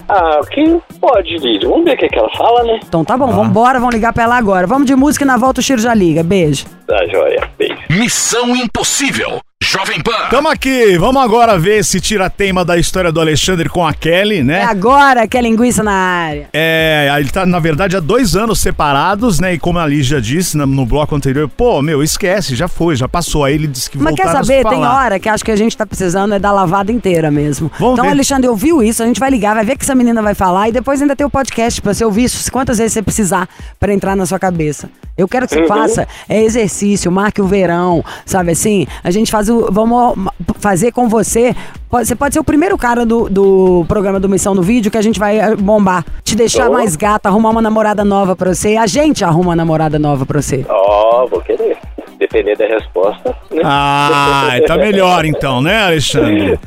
Ah, 0.08 0.40
o 0.40 0.46
que 0.46 0.80
pode, 1.00 1.36
Lídia? 1.38 1.68
Vamos 1.68 1.84
ver 1.84 1.94
o 1.94 1.98
que, 1.98 2.08
que 2.08 2.18
ela 2.18 2.30
fala, 2.36 2.62
né? 2.62 2.80
Então 2.86 3.04
tá 3.04 3.16
bom, 3.16 3.26
vambora, 3.26 3.78
vamos 3.80 3.94
ligar 3.94 4.12
pra 4.12 4.24
ela 4.24 4.36
agora. 4.36 4.66
Vamos 4.66 4.86
de 4.86 4.94
música 4.94 5.24
e 5.24 5.26
na 5.26 5.36
volta 5.36 5.60
o 5.60 5.62
Chiro 5.62 5.80
já 5.80 5.92
liga. 5.94 6.22
Beijo. 6.22 6.66
Tá, 6.86 7.04
joia. 7.06 7.50
Beijo. 7.58 7.76
Missão 7.90 8.54
Impossível. 8.54 9.40
Jovem 9.62 10.00
Pan. 10.02 10.28
Tamo 10.30 10.48
aqui, 10.48 10.98
vamos 10.98 11.20
agora 11.22 11.58
ver 11.58 11.78
esse 11.78 11.98
tira-teima 11.98 12.62
da 12.62 12.76
história 12.76 13.10
do 13.10 13.20
Alexandre 13.20 13.70
com 13.70 13.86
a 13.86 13.92
Kelly, 13.94 14.40
É 14.40 14.42
né? 14.42 14.62
agora 14.62 15.26
que 15.26 15.36
é 15.36 15.40
linguiça 15.40 15.82
na 15.82 15.92
área. 15.92 16.48
É, 16.52 17.08
ele 17.18 17.30
tá, 17.30 17.46
na 17.46 17.58
verdade, 17.58 17.96
há 17.96 18.00
dois 18.00 18.36
anos 18.36 18.60
separados, 18.60 19.40
né? 19.40 19.54
E 19.54 19.58
como 19.58 19.78
a 19.78 19.86
Lígia 19.86 20.20
disse 20.20 20.58
no, 20.58 20.66
no 20.66 20.84
bloco 20.84 21.16
anterior, 21.16 21.48
pô, 21.48 21.80
meu, 21.80 22.02
esquece, 22.02 22.54
já 22.54 22.68
foi, 22.68 22.96
já 22.96 23.08
passou. 23.08 23.44
Aí 23.44 23.54
ele 23.54 23.66
disse 23.66 23.90
que 23.90 23.96
Mas 23.98 24.14
quer 24.14 24.26
se 24.26 24.32
saber, 24.32 24.62
tem 24.68 24.84
hora 24.84 25.18
que 25.18 25.28
acho 25.28 25.44
que 25.44 25.50
a 25.50 25.56
gente 25.56 25.74
tá 25.74 25.86
precisando 25.86 26.34
é 26.34 26.38
da 26.38 26.52
lavada 26.52 26.92
inteira 26.92 27.30
mesmo. 27.30 27.70
Vamos 27.78 27.94
então, 27.94 28.04
ver. 28.04 28.10
Alexandre, 28.12 28.48
ouviu 28.48 28.82
isso, 28.82 29.02
a 29.02 29.06
gente 29.06 29.18
vai 29.18 29.30
ligar, 29.30 29.54
vai 29.54 29.64
ver 29.64 29.72
o 29.72 29.78
que 29.78 29.84
essa 29.84 29.94
menina 29.94 30.20
vai 30.20 30.34
falar 30.34 30.68
e 30.68 30.72
depois 30.72 31.00
ainda 31.00 31.16
tem 31.16 31.26
o 31.26 31.30
podcast 31.30 31.80
pra 31.80 31.94
você 31.94 32.04
ouvir 32.04 32.24
isso 32.24 32.52
quantas 32.52 32.76
vezes 32.76 32.92
você 32.92 33.02
precisar 33.02 33.48
pra 33.80 33.92
entrar 33.92 34.14
na 34.14 34.26
sua 34.26 34.38
cabeça. 34.38 34.88
Eu 35.16 35.26
quero 35.26 35.48
que 35.48 35.54
você 35.54 35.66
faça 35.66 36.06
é 36.28 36.42
exercício, 36.42 36.75
marque 37.10 37.40
o 37.40 37.46
verão, 37.46 38.04
sabe 38.24 38.52
assim? 38.52 38.86
A 39.02 39.10
gente 39.10 39.30
faz 39.30 39.48
o. 39.48 39.68
Vamos 39.70 40.14
fazer 40.58 40.92
com 40.92 41.08
você. 41.08 41.54
Você 41.90 42.14
pode 42.16 42.34
ser 42.34 42.40
o 42.40 42.44
primeiro 42.44 42.76
cara 42.76 43.06
do, 43.06 43.28
do 43.28 43.84
programa 43.88 44.18
do 44.20 44.28
Missão 44.28 44.54
no 44.54 44.62
Vídeo 44.62 44.90
que 44.90 44.98
a 44.98 45.02
gente 45.02 45.18
vai 45.18 45.38
eh, 45.38 45.54
bombar. 45.56 46.04
Te 46.24 46.34
deixar 46.34 46.68
Oh. 46.68 46.72
mais 46.72 46.96
gata, 46.96 47.28
arrumar 47.28 47.50
uma 47.50 47.62
namorada 47.62 48.04
nova 48.04 48.34
pra 48.34 48.52
você. 48.52 48.76
A 48.76 48.86
gente 48.86 49.24
arruma 49.24 49.50
uma 49.50 49.56
namorada 49.56 49.98
nova 49.98 50.26
pra 50.26 50.42
você. 50.42 50.66
Ó, 50.68 51.26
vou 51.26 51.40
querer. 51.40 51.78
Depender 52.18 52.56
da 52.56 52.66
resposta, 52.66 53.36
né? 53.50 53.60
Ah, 53.64 54.48
tá 54.66 54.76
melhor 54.76 55.24
então, 55.26 55.60
né, 55.60 55.84
Alexandre? 55.84 56.58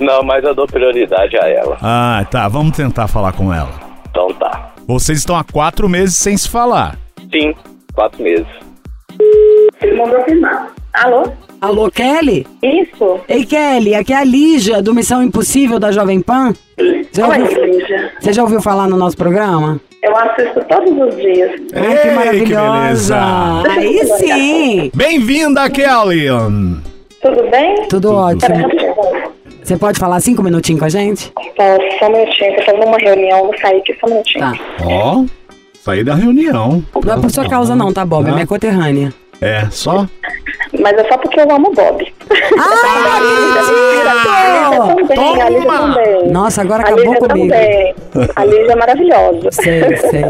Não, 0.00 0.22
mas 0.22 0.42
eu 0.44 0.54
dou 0.54 0.66
prioridade 0.66 1.36
a 1.36 1.48
ela. 1.48 1.76
Ah, 1.82 2.24
tá, 2.30 2.46
vamos 2.48 2.76
tentar 2.76 3.06
falar 3.08 3.32
com 3.32 3.52
ela. 3.52 3.70
Então 4.10 4.28
tá. 4.34 4.70
Vocês 4.86 5.18
estão 5.18 5.36
há 5.36 5.44
quatro 5.44 5.88
meses 5.88 6.16
sem 6.16 6.36
se 6.36 6.48
falar. 6.48 6.96
Sim, 7.32 7.54
quatro 7.94 8.22
meses. 8.22 8.46
Ele 9.80 9.96
mandou 9.96 10.18
afirmar. 10.20 10.72
Alô? 10.94 11.24
Alô, 11.60 11.90
Kelly? 11.90 12.46
Isso? 12.62 13.20
Ei, 13.28 13.44
Kelly, 13.44 13.94
aqui 13.94 14.12
é 14.12 14.16
a 14.16 14.24
Lígia 14.24 14.80
do 14.82 14.94
Missão 14.94 15.22
Impossível 15.22 15.78
da 15.78 15.90
Jovem 15.90 16.20
Pan. 16.20 16.52
Já 17.12 17.28
Oi, 17.28 17.42
ouviu, 17.42 17.64
Lígia. 17.64 18.12
você 18.20 18.32
já 18.32 18.42
ouviu 18.42 18.60
falar 18.62 18.86
no 18.88 18.96
nosso 18.96 19.16
programa? 19.16 19.80
Eu 20.02 20.16
assisto 20.16 20.64
todos 20.68 20.90
os 20.90 21.16
dias. 21.16 21.50
Ai, 21.74 21.98
que 21.98 22.10
maravilhosa! 22.10 23.16
beleza. 23.64 24.14
Aí 24.14 24.18
sim! 24.18 24.90
Bem-vinda, 24.94 25.68
Kelly! 25.70 26.26
Tudo 27.20 27.50
bem? 27.50 27.74
Tudo 27.88 28.12
ótimo. 28.14 28.54
rapidinho. 28.56 28.94
Você 29.64 29.76
pode 29.76 29.98
falar 29.98 30.20
cinco 30.20 30.42
minutinhos 30.42 30.78
com 30.78 30.86
a 30.86 30.88
gente? 30.88 31.32
Tá, 31.56 31.76
só 31.98 32.06
um 32.08 32.12
minutinho. 32.12 32.56
Tô 32.56 32.62
fazendo 32.62 32.86
uma 32.86 32.96
reunião. 32.98 33.40
Vou 33.42 33.58
sair 33.58 33.78
aqui 33.78 33.94
só 34.00 34.06
um 34.06 34.10
minutinho. 34.10 34.40
Tá. 34.40 34.52
Ó, 34.84 35.24
saí 35.82 36.04
da 36.04 36.14
reunião. 36.14 36.82
Não 37.04 37.12
é 37.12 37.20
por 37.20 37.30
sua 37.30 37.48
causa 37.48 37.74
não, 37.74 37.92
tá, 37.92 38.06
Bob? 38.06 38.28
É 38.28 38.32
minha 38.32 38.46
conterrânea. 38.46 39.12
É, 39.40 39.66
só? 39.70 40.06
Mas 40.80 40.92
é 40.98 41.04
só 41.08 41.16
porque 41.18 41.40
eu 41.40 41.50
amo 41.50 41.68
o 41.70 41.74
Bob. 41.74 42.14
Ah, 42.58 43.16
A 43.16 43.20
Lígia 43.20 43.62
também. 45.06 45.42
A 45.42 45.48
Lígia 45.50 45.66
também. 45.78 46.30
Nossa, 46.30 46.60
agora 46.62 46.82
A 46.82 46.86
acabou 46.86 47.04
Lígia 47.04 47.20
comigo. 47.28 47.48
também. 47.48 47.94
A 48.36 48.44
Lígia 48.44 48.72
é 48.72 48.76
maravilhosa. 48.76 49.50
Sei, 49.52 49.96
sei. 49.96 50.24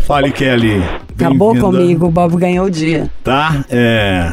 Fale, 0.00 0.32
Kelly. 0.32 0.82
Acabou 1.18 1.56
comigo, 1.58 2.06
o 2.06 2.10
Bob 2.10 2.36
ganhou 2.36 2.66
o 2.66 2.70
dia. 2.70 3.08
Tá? 3.22 3.64
É. 3.70 4.28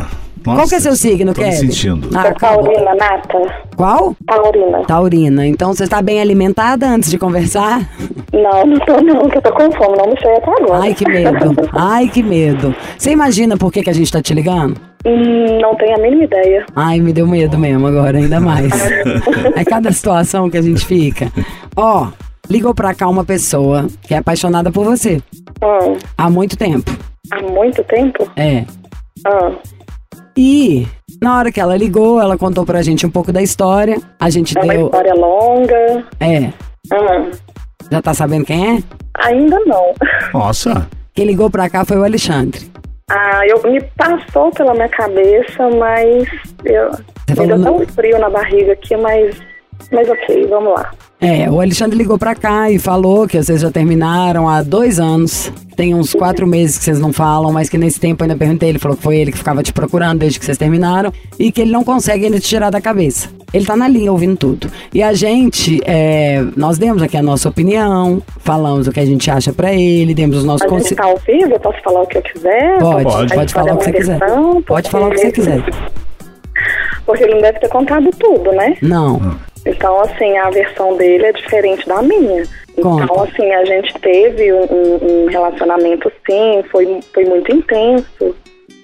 Nossa, 0.45 0.57
Qual 0.61 0.67
que 0.69 0.75
é 0.75 0.79
seu 0.79 0.95
signo, 0.95 1.33
tô 1.33 1.41
me 1.41 1.47
Kelly? 1.49 1.57
sentindo. 1.57 2.09
Ah, 2.15 2.21
acabou. 2.29 2.63
Taurina, 2.63 2.95
Nata. 2.95 3.65
Qual? 3.75 4.15
Taurina. 4.25 4.83
Taurina. 4.85 5.47
Então 5.47 5.73
você 5.73 5.83
está 5.83 6.01
bem 6.01 6.19
alimentada 6.21 6.87
antes 6.87 7.09
de 7.11 7.17
conversar? 7.17 7.81
Não, 8.33 8.65
não 8.65 8.79
tô 8.79 9.01
não, 9.01 9.29
que 9.29 9.37
eu 9.37 9.41
tô 9.41 9.51
com 9.51 9.71
fome. 9.71 9.97
Não 9.97 10.07
me 10.07 10.19
sei 10.21 10.35
até 10.35 10.51
agora. 10.51 10.79
Ai, 10.83 10.93
que 10.93 11.05
medo. 11.07 11.55
Ai, 11.73 12.07
que 12.07 12.23
medo. 12.23 12.75
Você 12.97 13.11
imagina 13.11 13.57
por 13.57 13.71
que, 13.71 13.83
que 13.83 13.89
a 13.89 13.93
gente 13.93 14.11
tá 14.11 14.21
te 14.21 14.33
ligando? 14.33 14.79
Hum, 15.05 15.59
não 15.61 15.75
tenho 15.75 15.95
a 15.95 15.99
mínima 16.01 16.23
ideia. 16.25 16.65
Ai, 16.75 16.99
me 16.99 17.13
deu 17.13 17.25
medo 17.27 17.57
mesmo 17.57 17.87
agora, 17.87 18.17
ainda 18.17 18.39
mais. 18.39 18.71
É 19.55 19.63
cada 19.65 19.91
situação 19.91 20.49
que 20.49 20.57
a 20.57 20.61
gente 20.61 20.85
fica. 20.85 21.31
Ó, 21.75 22.07
ligou 22.49 22.73
pra 22.73 22.93
cá 22.93 23.07
uma 23.07 23.23
pessoa 23.23 23.87
que 24.03 24.13
é 24.13 24.17
apaixonada 24.17 24.71
por 24.71 24.83
você 24.83 25.21
Hum, 25.63 25.97
há 26.17 26.29
muito 26.29 26.57
tempo. 26.57 26.91
há 27.31 27.41
muito 27.41 27.83
tempo? 27.83 28.29
É. 28.35 28.63
Hum. 29.27 29.55
E 30.41 30.87
na 31.21 31.37
hora 31.37 31.51
que 31.51 31.59
ela 31.59 31.75
ligou, 31.75 32.21
ela 32.21 32.37
contou 32.37 32.65
pra 32.65 32.81
gente 32.81 33.05
um 33.05 33.09
pouco 33.09 33.29
da 33.29 33.41
história. 33.41 33.97
A 34.17 34.29
gente 34.29 34.57
É 34.57 34.61
uma 34.61 34.73
deu. 34.73 34.85
história 34.85 35.13
longa. 35.13 36.05
É. 36.21 36.39
Hum, 36.93 37.31
Já 37.91 38.01
tá 38.01 38.13
sabendo 38.13 38.45
quem 38.45 38.77
é? 38.77 38.83
ainda 39.17 39.59
não. 39.65 39.93
Nossa. 40.33 40.87
Quem 41.13 41.25
ligou 41.25 41.49
pra 41.49 41.69
cá 41.69 41.83
foi 41.83 41.97
o 41.97 42.05
Alexandre. 42.05 42.71
Ah, 43.11 43.41
eu 43.45 43.61
me 43.69 43.81
passou 43.97 44.49
pela 44.51 44.73
minha 44.73 44.87
cabeça, 44.87 45.67
mas 45.77 46.25
eu 46.63 46.89
Você 46.91 47.31
me 47.31 47.35
falou 47.35 47.57
deu 47.57 47.63
tão 47.63 47.87
frio 47.87 48.17
na 48.19 48.29
barriga 48.29 48.71
aqui, 48.73 48.95
mas 48.95 49.35
mas 49.91 50.07
ok, 50.09 50.47
vamos 50.47 50.73
lá. 50.73 50.89
É, 51.21 51.51
o 51.51 51.59
Alexandre 51.59 51.97
ligou 51.97 52.17
pra 52.17 52.33
cá 52.33 52.71
e 52.71 52.79
falou 52.79 53.27
que 53.27 53.41
vocês 53.41 53.59
já 53.59 53.69
terminaram 53.69 54.47
há 54.47 54.63
dois 54.63 55.01
anos. 55.01 55.51
Tem 55.75 55.93
uns 55.93 56.13
quatro 56.13 56.47
meses 56.47 56.77
que 56.77 56.83
vocês 56.85 56.99
não 56.99 57.11
falam, 57.11 57.51
mas 57.51 57.67
que 57.67 57.77
nesse 57.77 57.99
tempo 57.99 58.23
eu 58.23 58.25
ainda 58.25 58.37
perguntei. 58.37 58.69
Ele 58.69 58.79
falou 58.79 58.95
que 58.95 59.03
foi 59.03 59.17
ele 59.17 59.31
que 59.31 59.37
ficava 59.37 59.61
te 59.61 59.73
procurando 59.73 60.19
desde 60.19 60.39
que 60.39 60.45
vocês 60.45 60.57
terminaram 60.57 61.11
e 61.37 61.51
que 61.51 61.61
ele 61.61 61.71
não 61.71 61.83
consegue 61.83 62.25
ainda 62.25 62.39
te 62.39 62.47
tirar 62.47 62.69
da 62.69 62.79
cabeça. 62.79 63.29
Ele 63.53 63.65
tá 63.65 63.75
na 63.75 63.87
linha 63.87 64.11
ouvindo 64.11 64.37
tudo. 64.37 64.71
E 64.93 65.03
a 65.03 65.11
gente, 65.11 65.81
é, 65.85 66.41
nós 66.55 66.77
demos 66.77 67.01
aqui 67.01 67.17
a 67.17 67.21
nossa 67.21 67.49
opinião, 67.49 68.21
falamos 68.39 68.87
o 68.87 68.91
que 68.91 68.99
a 68.99 69.05
gente 69.05 69.29
acha 69.29 69.51
pra 69.51 69.73
ele, 69.73 70.13
demos 70.13 70.37
os 70.37 70.43
nossos 70.45 70.67
conselhos. 70.67 70.95
tá 70.95 71.05
ao 71.05 71.17
vivo, 71.17 71.51
eu 71.51 71.59
posso 71.59 71.81
falar 71.81 72.01
o 72.01 72.07
que 72.07 72.17
eu 72.17 72.21
quiser? 72.21 72.77
Pode, 72.79 73.03
Pode. 73.03 73.33
pode, 73.33 73.53
falar 73.53 73.73
o 73.73 73.77
que 73.77 73.83
você 73.83 73.91
quiser. 73.91 74.19
Pode 74.65 74.89
falar 74.89 75.07
o 75.07 75.11
que 75.11 75.17
você 75.17 75.31
quiser. 75.31 75.63
Porque 77.05 77.23
ele 77.23 77.33
não 77.33 77.41
deve 77.41 77.59
ter 77.59 77.69
contado 77.69 78.09
tudo, 78.17 78.51
né? 78.51 78.77
Não. 78.81 79.48
Então, 79.65 79.99
assim, 80.01 80.37
a 80.37 80.49
versão 80.49 80.95
dele 80.95 81.25
é 81.25 81.31
diferente 81.33 81.87
da 81.87 82.01
minha. 82.01 82.43
Conta. 82.81 83.03
Então, 83.03 83.23
assim, 83.23 83.51
a 83.53 83.65
gente 83.65 83.93
teve 83.99 84.53
um, 84.53 84.61
um- 84.63 84.99
um 85.01 85.25
relacionamento, 85.27 86.11
sim, 86.29 86.63
foi, 86.71 86.99
foi 87.13 87.25
muito 87.25 87.53
intenso, 87.53 88.35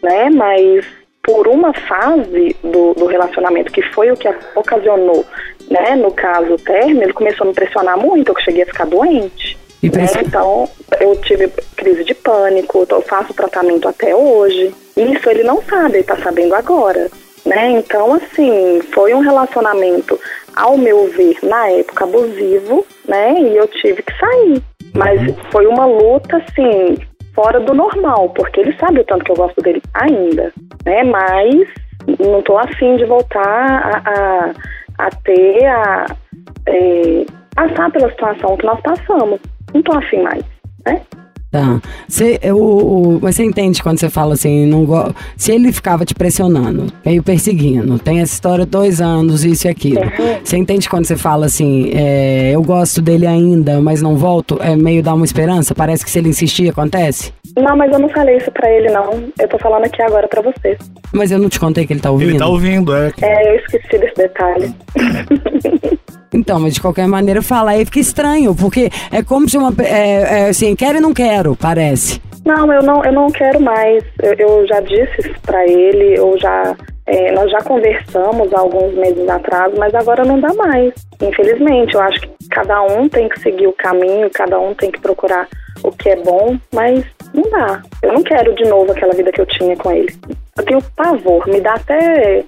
né? 0.03 0.29
Mas 0.29 0.85
por 1.23 1.47
uma 1.47 1.73
fase 1.73 2.55
do, 2.63 2.93
do 2.93 3.05
relacionamento, 3.05 3.71
que 3.71 3.81
foi 3.93 4.11
o 4.11 4.17
que 4.17 4.27
ocasionou, 4.55 5.25
né? 5.71 5.95
No 5.95 6.11
caso, 6.11 6.53
o 6.53 6.57
término, 6.59 7.03
ele 7.03 7.13
começou 7.13 7.45
a 7.45 7.47
me 7.47 7.55
pressionar 7.55 7.97
muito, 7.97 8.29
eu 8.31 8.39
cheguei 8.41 8.63
a 8.63 8.67
ficar 8.67 8.85
doente. 8.85 9.57
E 9.81 9.89
né? 9.89 10.05
Então, 10.25 10.69
eu 10.99 11.15
tive 11.21 11.47
crise 11.77 12.03
de 12.03 12.13
pânico, 12.13 12.85
eu 12.89 13.01
faço 13.01 13.33
tratamento 13.33 13.87
até 13.87 14.15
hoje. 14.15 14.73
Isso 14.97 15.29
ele 15.29 15.43
não 15.43 15.61
sabe, 15.63 15.95
ele 15.95 16.03
tá 16.03 16.17
sabendo 16.17 16.53
agora. 16.53 17.09
Né? 17.45 17.71
Então, 17.71 18.13
assim, 18.13 18.81
foi 18.93 19.13
um 19.13 19.19
relacionamento, 19.19 20.19
ao 20.55 20.77
meu 20.77 21.07
ver, 21.09 21.37
na 21.43 21.69
época, 21.69 22.05
abusivo, 22.05 22.85
né? 23.07 23.33
E 23.39 23.57
eu 23.57 23.67
tive 23.67 24.01
que 24.01 24.17
sair. 24.17 24.63
Mas 24.95 25.19
foi 25.51 25.67
uma 25.67 25.85
luta, 25.85 26.37
assim, 26.37 26.97
fora 27.35 27.59
do 27.59 27.73
normal, 27.73 28.29
porque 28.29 28.61
ele 28.61 28.75
sabe 28.79 29.01
o 29.01 29.03
tanto 29.03 29.25
que 29.25 29.31
eu 29.31 29.35
gosto 29.35 29.61
dele 29.61 29.81
ainda, 29.93 30.51
né? 30.85 31.03
Mas 31.03 31.67
não 32.19 32.41
tô 32.41 32.57
afim 32.57 32.95
de 32.95 33.05
voltar 33.05 33.43
a, 33.43 34.01
a, 34.05 35.05
a 35.05 35.09
ter, 35.23 35.65
a 35.65 36.05
é, 36.67 37.25
passar 37.55 37.91
pela 37.91 38.09
situação 38.09 38.57
que 38.57 38.65
nós 38.65 38.79
passamos. 38.81 39.39
Não 39.73 39.83
tô 39.83 39.97
afim 39.97 40.21
mais, 40.21 40.43
né? 40.87 41.01
Tá. 41.55 41.81
Você, 42.05 42.37
o, 42.51 42.55
o- 43.15 43.19
mas 43.21 43.37
você 43.37 43.45
entende 43.45 43.81
quando 43.81 43.97
você 43.97 44.09
fala 44.09 44.33
assim, 44.33 44.65
não 44.65 44.83
go... 44.83 45.15
se 45.37 45.53
ele 45.53 45.71
ficava 45.71 46.03
te 46.03 46.13
pressionando, 46.13 46.87
meio 47.05 47.23
perseguindo, 47.23 47.97
tem 47.97 48.19
essa 48.19 48.33
história 48.33 48.65
dois 48.65 48.99
anos, 48.99 49.45
isso 49.45 49.65
e 49.67 49.69
aquilo. 49.69 50.01
Você 50.43 50.57
entende 50.57 50.89
quando 50.89 51.05
você 51.05 51.15
fala 51.15 51.45
assim, 51.45 51.91
é, 51.93 52.51
eu 52.53 52.61
gosto 52.61 53.01
dele 53.01 53.25
ainda, 53.25 53.79
mas 53.79 54.01
não 54.01 54.17
volto? 54.17 54.59
É 54.61 54.75
meio 54.75 55.01
dar 55.01 55.13
uma 55.13 55.23
esperança? 55.23 55.73
Parece 55.73 56.03
que 56.03 56.11
se 56.11 56.19
ele 56.19 56.27
insistir, 56.27 56.67
acontece? 56.69 57.31
Não, 57.55 57.77
mas 57.77 57.89
eu 57.93 57.99
não 57.99 58.09
falei 58.09 58.35
isso 58.35 58.51
pra 58.51 58.69
ele, 58.69 58.89
não. 58.89 59.23
Eu 59.39 59.47
tô 59.47 59.57
falando 59.57 59.85
aqui 59.85 60.01
agora 60.01 60.27
pra 60.27 60.41
você. 60.41 60.77
Mas 61.13 61.31
eu 61.31 61.39
não 61.39 61.47
te 61.47 61.57
contei 61.57 61.87
que 61.87 61.93
ele 61.93 62.01
tá 62.01 62.11
ouvindo. 62.11 62.31
Ele 62.31 62.37
tá 62.37 62.47
ouvindo, 62.47 62.93
é. 62.93 63.13
É, 63.21 63.49
eu 63.49 63.55
esqueci 63.61 63.97
desse 63.97 64.15
detalhe. 64.15 64.75
Então, 66.33 66.59
mas 66.59 66.73
de 66.73 66.81
qualquer 66.81 67.07
maneira, 67.07 67.41
falar 67.41 67.71
aí 67.71 67.85
fica 67.85 67.99
estranho, 67.99 68.53
porque 68.53 68.89
é 69.09 69.23
como 69.23 69.47
se 69.47 69.57
uma. 69.57 69.73
É, 69.79 70.41
é, 70.41 70.49
assim, 70.49 70.75
quero 70.75 70.97
e 70.97 71.01
não 71.01 71.13
quero, 71.13 71.44
parece. 71.53 72.21
Não, 72.45 72.71
eu 72.71 72.81
não, 72.81 73.03
eu 73.03 73.11
não 73.11 73.27
quero 73.27 73.59
mais. 73.59 74.01
Eu, 74.23 74.33
eu 74.33 74.67
já 74.67 74.79
disse 74.79 75.35
pra 75.41 75.65
ele, 75.65 76.17
eu 76.17 76.37
já. 76.37 76.75
é, 77.07 77.31
nós 77.33 77.51
já 77.51 77.59
conversamos 77.59 78.53
há 78.53 78.59
alguns 78.59 78.93
meses 78.93 79.27
atrás, 79.27 79.73
mas 79.77 79.93
agora 79.93 80.23
não 80.23 80.39
dá 80.39 80.53
mais. 80.53 80.93
Infelizmente, 81.21 81.95
eu 81.95 82.01
acho 82.01 82.21
que 82.21 82.29
cada 82.49 82.81
um 82.83 83.09
tem 83.09 83.27
que 83.27 83.39
seguir 83.41 83.67
o 83.67 83.73
caminho, 83.73 84.29
cada 84.31 84.59
um 84.59 84.73
tem 84.75 84.91
que 84.91 85.01
procurar 85.01 85.47
o 85.83 85.91
que 85.91 86.09
é 86.09 86.15
bom, 86.15 86.57
mas 86.73 87.03
não 87.33 87.43
dá. 87.49 87.81
Eu 88.01 88.13
não 88.13 88.23
quero 88.23 88.53
de 88.55 88.63
novo 88.65 88.91
aquela 88.91 89.13
vida 89.13 89.31
que 89.31 89.41
eu 89.41 89.45
tinha 89.47 89.75
com 89.75 89.91
ele. 89.91 90.15
Eu 90.57 90.63
tenho 90.63 90.81
pavor, 90.95 91.47
me 91.47 91.59
dá 91.59 91.73
até 91.73 92.45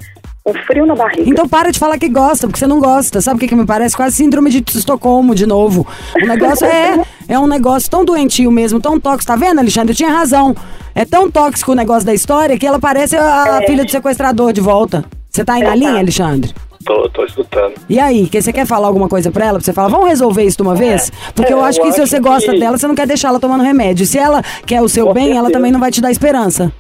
um 0.47 0.53
frio 0.65 0.85
na 0.85 0.95
barriga. 0.95 1.23
Então 1.29 1.47
para 1.47 1.71
de 1.71 1.79
falar 1.79 1.97
que 1.97 2.07
gosta, 2.09 2.47
porque 2.47 2.59
você 2.59 2.67
não 2.67 2.79
gosta. 2.79 3.19
Sabe 3.21 3.37
o 3.37 3.39
que, 3.39 3.47
que 3.47 3.55
me 3.55 3.65
parece? 3.65 3.95
Quase 3.95 4.15
síndrome 4.15 4.49
de 4.49 4.63
Estocolmo 4.77 5.35
de 5.35 5.45
novo. 5.45 5.85
O 6.15 6.25
negócio 6.25 6.65
é, 6.65 7.03
é 7.27 7.37
um 7.39 7.47
negócio 7.47 7.89
tão 7.89 8.05
doentio 8.05 8.49
mesmo, 8.51 8.79
tão 8.79 8.99
tóxico. 8.99 9.25
Tá 9.31 9.35
vendo, 9.35 9.59
Alexandre? 9.59 9.91
Eu 9.91 9.97
tinha 9.97 10.09
razão. 10.09 10.55
É 10.95 11.05
tão 11.05 11.29
tóxico 11.29 11.71
o 11.73 11.75
negócio 11.75 12.05
da 12.05 12.13
história 12.13 12.57
que 12.57 12.65
ela 12.65 12.79
parece 12.79 13.15
a 13.17 13.59
É. 13.61 13.67
filha 13.67 13.83
do 13.85 13.91
sequestrador 13.91 14.53
de 14.53 14.61
volta. 14.61 15.05
Você 15.29 15.43
tá 15.43 15.53
aí 15.53 15.59
na 15.61 15.67
É, 15.67 15.69
tá. 15.71 15.75
linha, 15.75 15.99
Alexandre? 15.99 16.53
Tô, 16.85 17.09
tô 17.09 17.25
escutando. 17.25 17.73
E 17.89 17.99
aí, 17.99 18.27
que 18.27 18.41
você 18.41 18.53
quer 18.53 18.65
falar 18.65 18.87
alguma 18.87 19.09
coisa 19.09 19.29
pra 19.29 19.45
ela? 19.45 19.57
Pra 19.59 19.65
você 19.65 19.73
falar, 19.73 19.89
vamos 19.89 20.07
resolver 20.07 20.43
isso 20.43 20.55
de 20.57 20.63
uma 20.63 20.73
vez? 20.73 21.11
Porque 21.35 21.51
É, 21.51 21.55
eu 21.55 21.61
acho 21.61 21.79
eu 21.79 21.83
que 21.85 21.91
se 21.91 22.01
acho 22.01 22.09
você 22.11 22.19
gosta 22.19 22.53
que- 22.53 22.59
dela, 22.59 22.77
você 22.77 22.87
não 22.87 22.95
quer 22.95 23.05
deixar 23.05 23.27
ela 23.27 23.39
tomando 23.39 23.61
remédio. 23.63 24.05
Se 24.05 24.17
ela 24.17 24.41
quer 24.65 24.81
o 24.81 24.87
seu 24.87 25.07
Com 25.07 25.13
bem, 25.13 25.25
ela 25.31 25.33
certeza. 25.41 25.51
também 25.53 25.71
não 25.71 25.79
vai 25.81 25.91
te 25.91 25.99
dar 25.99 26.11
esperança. 26.11 26.71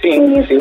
Sim, 0.00 0.34
sim. 0.48 0.58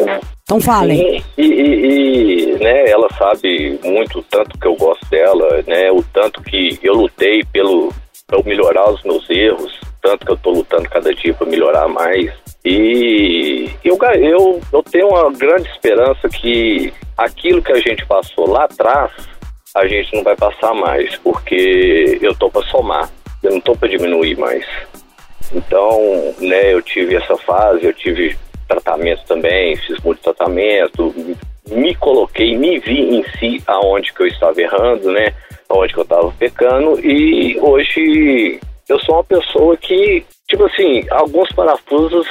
Então 0.51 0.59
falem. 0.59 1.23
E, 1.37 1.41
e- 1.41 1.45
e, 1.45 2.45
né, 2.61 2.89
ela 2.89 3.07
sabe 3.17 3.79
muito 3.85 4.19
o 4.19 4.23
tanto 4.23 4.59
que 4.59 4.67
eu 4.67 4.75
gosto 4.75 5.05
dela, 5.09 5.63
né, 5.65 5.89
o 5.93 6.03
tanto 6.03 6.43
que 6.43 6.77
eu 6.83 6.93
lutei 6.93 7.41
pelo 7.53 7.93
para 8.27 8.37
eu 8.37 8.43
melhorar 8.43 8.89
os 8.91 9.01
meus 9.03 9.29
erros, 9.29 9.79
tanto 10.01 10.25
que 10.25 10.31
eu 10.33 10.35
tô 10.37 10.51
lutando 10.51 10.89
cada 10.89 11.13
dia 11.15 11.33
para 11.33 11.47
melhorar 11.47 11.87
mais. 11.87 12.29
E 12.65 13.69
eu, 13.81 13.97
eu, 14.19 14.61
eu 14.73 14.83
tenho 14.83 15.07
uma 15.07 15.31
grande 15.31 15.69
esperança 15.69 16.27
que 16.27 16.93
aquilo 17.17 17.61
que 17.61 17.71
a 17.71 17.79
gente 17.79 18.05
passou 18.05 18.49
lá 18.49 18.65
atrás, 18.65 19.09
a 19.73 19.87
gente 19.87 20.13
não 20.13 20.21
vai 20.23 20.35
passar 20.35 20.73
mais, 20.73 21.15
porque 21.19 22.19
eu 22.21 22.35
tô 22.35 22.49
para 22.49 22.67
somar, 22.67 23.09
eu 23.41 23.51
não 23.51 23.61
tô 23.61 23.73
para 23.73 23.87
diminuir 23.87 24.37
mais. 24.37 24.65
Então, 25.53 26.33
né, 26.39 26.73
eu 26.73 26.81
tive 26.81 27.15
essa 27.15 27.37
fase, 27.37 27.85
eu 27.85 27.93
tive 27.93 28.37
tratamento 28.71 29.25
também, 29.25 29.75
fiz 29.75 29.99
muito 30.01 30.21
tratamento, 30.21 31.13
me 31.67 31.93
coloquei, 31.95 32.57
me 32.57 32.79
vi 32.79 33.17
em 33.17 33.23
si 33.37 33.61
aonde 33.67 34.13
que 34.13 34.23
eu 34.23 34.27
estava 34.27 34.59
errando, 34.61 35.11
né, 35.11 35.33
aonde 35.69 35.93
que 35.93 35.99
eu 35.99 36.03
estava 36.03 36.31
pecando 36.39 36.99
e 37.05 37.59
hoje 37.59 38.59
eu 38.87 38.99
sou 38.99 39.15
uma 39.15 39.23
pessoa 39.23 39.75
que, 39.77 40.23
tipo 40.47 40.65
assim, 40.65 41.05
alguns 41.11 41.49
parafusos 41.53 42.27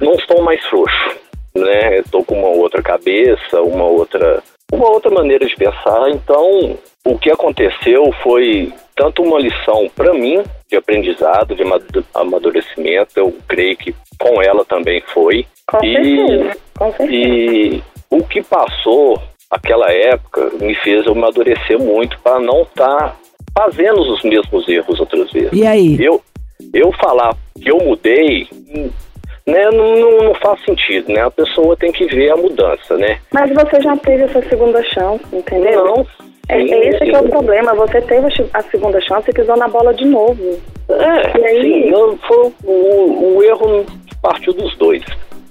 não 0.00 0.14
estão 0.14 0.42
mais 0.42 0.64
frouxos, 0.66 1.16
né, 1.54 1.98
eu 1.98 2.04
tô 2.10 2.24
com 2.24 2.38
uma 2.38 2.48
outra 2.48 2.82
cabeça, 2.82 3.60
uma 3.60 3.84
outra, 3.84 4.42
uma 4.72 4.88
outra 4.88 5.10
maneira 5.10 5.46
de 5.46 5.56
pensar, 5.56 6.10
então 6.10 6.78
o 7.06 7.18
que 7.18 7.30
aconteceu 7.30 8.10
foi 8.22 8.72
tanto 8.94 9.22
uma 9.22 9.38
lição 9.38 9.88
para 9.94 10.12
mim 10.12 10.42
de 10.68 10.76
aprendizado, 10.76 11.54
de 11.54 11.62
amadu- 11.62 12.04
amadurecimento, 12.14 13.12
eu 13.16 13.34
creio 13.46 13.76
que 13.76 13.94
com 14.18 14.42
ela 14.42 14.64
também 14.64 15.00
foi. 15.14 15.46
Com 15.66 15.84
E- 15.84 15.92
certeza, 15.92 16.56
com 16.76 16.92
certeza. 16.92 17.12
E 17.12 17.82
o 18.10 18.24
que 18.24 18.42
passou 18.42 19.20
aquela 19.50 19.92
época 19.92 20.50
me 20.60 20.74
fez 20.76 21.06
eu 21.06 21.12
amadurecer 21.12 21.78
muito 21.78 22.18
para 22.20 22.40
não 22.40 22.62
estar 22.62 23.16
fazendo 23.56 24.00
os 24.00 24.22
mesmos 24.22 24.68
erros 24.68 24.98
outras 24.98 25.30
vezes. 25.30 25.52
E 25.52 25.66
aí? 25.66 25.96
Eu, 26.04 26.20
eu 26.74 26.90
falar 26.92 27.34
que 27.62 27.70
eu 27.70 27.78
mudei, 27.78 28.48
né, 29.46 29.70
não, 29.70 29.96
não, 29.96 30.18
não 30.28 30.34
faz 30.34 30.60
sentido, 30.64 31.12
né? 31.12 31.20
A 31.22 31.30
pessoa 31.30 31.76
tem 31.76 31.92
que 31.92 32.06
ver 32.06 32.30
a 32.32 32.36
mudança, 32.36 32.96
né? 32.96 33.20
Mas 33.32 33.50
você 33.52 33.80
já 33.80 33.96
teve 33.96 34.24
essa 34.24 34.42
segunda 34.48 34.82
chance, 34.84 35.24
entendeu? 35.32 35.84
Não. 35.84 36.06
É, 36.48 36.60
é 36.60 36.88
esse 36.88 36.98
que 37.04 37.14
é 37.14 37.18
o 37.18 37.28
problema. 37.28 37.74
Você 37.74 38.00
teve 38.02 38.26
a 38.54 38.62
segunda 38.62 39.00
chance 39.00 39.28
e 39.30 39.34
pisou 39.34 39.56
na 39.56 39.68
bola 39.68 39.92
de 39.94 40.04
novo. 40.04 40.58
É, 40.88 41.38
E 41.38 41.44
aí? 41.44 41.62
sim, 41.62 41.90
não, 41.90 42.16
foi, 42.18 42.52
o, 42.64 43.36
o 43.36 43.42
erro 43.42 43.84
partiu 44.22 44.52
dos 44.52 44.76
dois. 44.76 45.02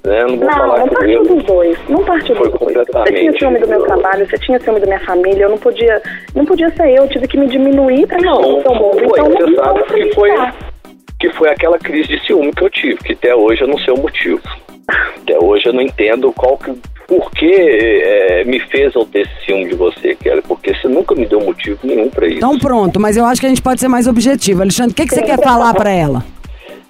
Né? 0.05 0.21
Não 0.23 0.37
vou 0.37 0.45
Não, 0.47 0.53
falar 0.53 0.79
não 0.79 0.87
partiu 0.87 1.23
dos 1.23 1.43
dois. 1.43 1.77
Não 1.89 2.03
partiu 2.05 2.35
dos 2.35 2.51
dois. 2.59 2.75
Você 2.87 3.13
tinha 3.13 3.31
ciúme 3.39 3.59
do 3.59 3.67
meu 3.67 3.81
trabalho, 3.85 4.25
você 4.29 4.37
tinha 4.37 4.59
ciúme 4.59 4.79
da 4.79 4.85
minha 4.85 4.99
família. 4.99 5.43
Eu 5.45 5.49
não 5.49 5.57
podia, 5.57 6.01
não 6.35 6.45
podia 6.45 6.69
ser 6.71 6.89
eu. 6.91 7.03
Eu 7.03 7.09
tive 7.09 7.27
que 7.27 7.37
me 7.37 7.47
diminuir 7.47 8.05
pra 8.07 8.19
Não, 8.19 8.39
no 8.39 8.61
seu 8.61 8.75
mundo. 8.75 8.99
foi, 8.99 9.19
Então, 9.19 9.25
você 9.31 9.43
não 9.45 9.63
sabe 9.63 9.83
que 9.83 10.13
foi, 10.13 10.31
que 11.19 11.29
foi 11.33 11.49
aquela 11.49 11.79
crise 11.79 12.07
de 12.07 12.25
ciúme 12.25 12.53
que 12.53 12.63
eu 12.63 12.69
tive, 12.69 12.97
que 12.97 13.13
até 13.13 13.35
hoje 13.35 13.61
eu 13.63 13.67
não 13.67 13.79
sei 13.79 13.93
o 13.93 13.97
motivo. 13.97 14.41
Até 14.87 15.43
hoje 15.43 15.65
eu 15.65 15.73
não 15.73 15.81
entendo 15.81 16.31
qual 16.33 16.55
que, 16.57 16.71
por 17.07 17.31
que 17.31 17.51
é, 17.51 18.43
me 18.45 18.59
fez 18.59 18.93
eu 18.95 19.05
ter 19.05 19.27
ciúme 19.45 19.69
de 19.69 19.75
você, 19.75 20.15
Kelly, 20.15 20.41
porque 20.41 20.73
você 20.73 20.87
nunca 20.87 21.15
me 21.15 21.25
deu 21.25 21.39
motivo 21.41 21.79
nenhum 21.83 22.09
pra 22.09 22.27
isso. 22.27 22.37
Então 22.37 22.57
pronto, 22.57 22.99
mas 22.99 23.17
eu 23.17 23.25
acho 23.25 23.39
que 23.39 23.47
a 23.47 23.49
gente 23.49 23.61
pode 23.61 23.79
ser 23.79 23.87
mais 23.87 24.07
objetivo. 24.07 24.61
Alexandre, 24.61 24.91
o 24.91 24.95
que, 24.95 25.05
que 25.05 25.15
você 25.15 25.21
quer 25.21 25.41
falar 25.41 25.73
pra 25.73 25.91
ela? 25.91 26.25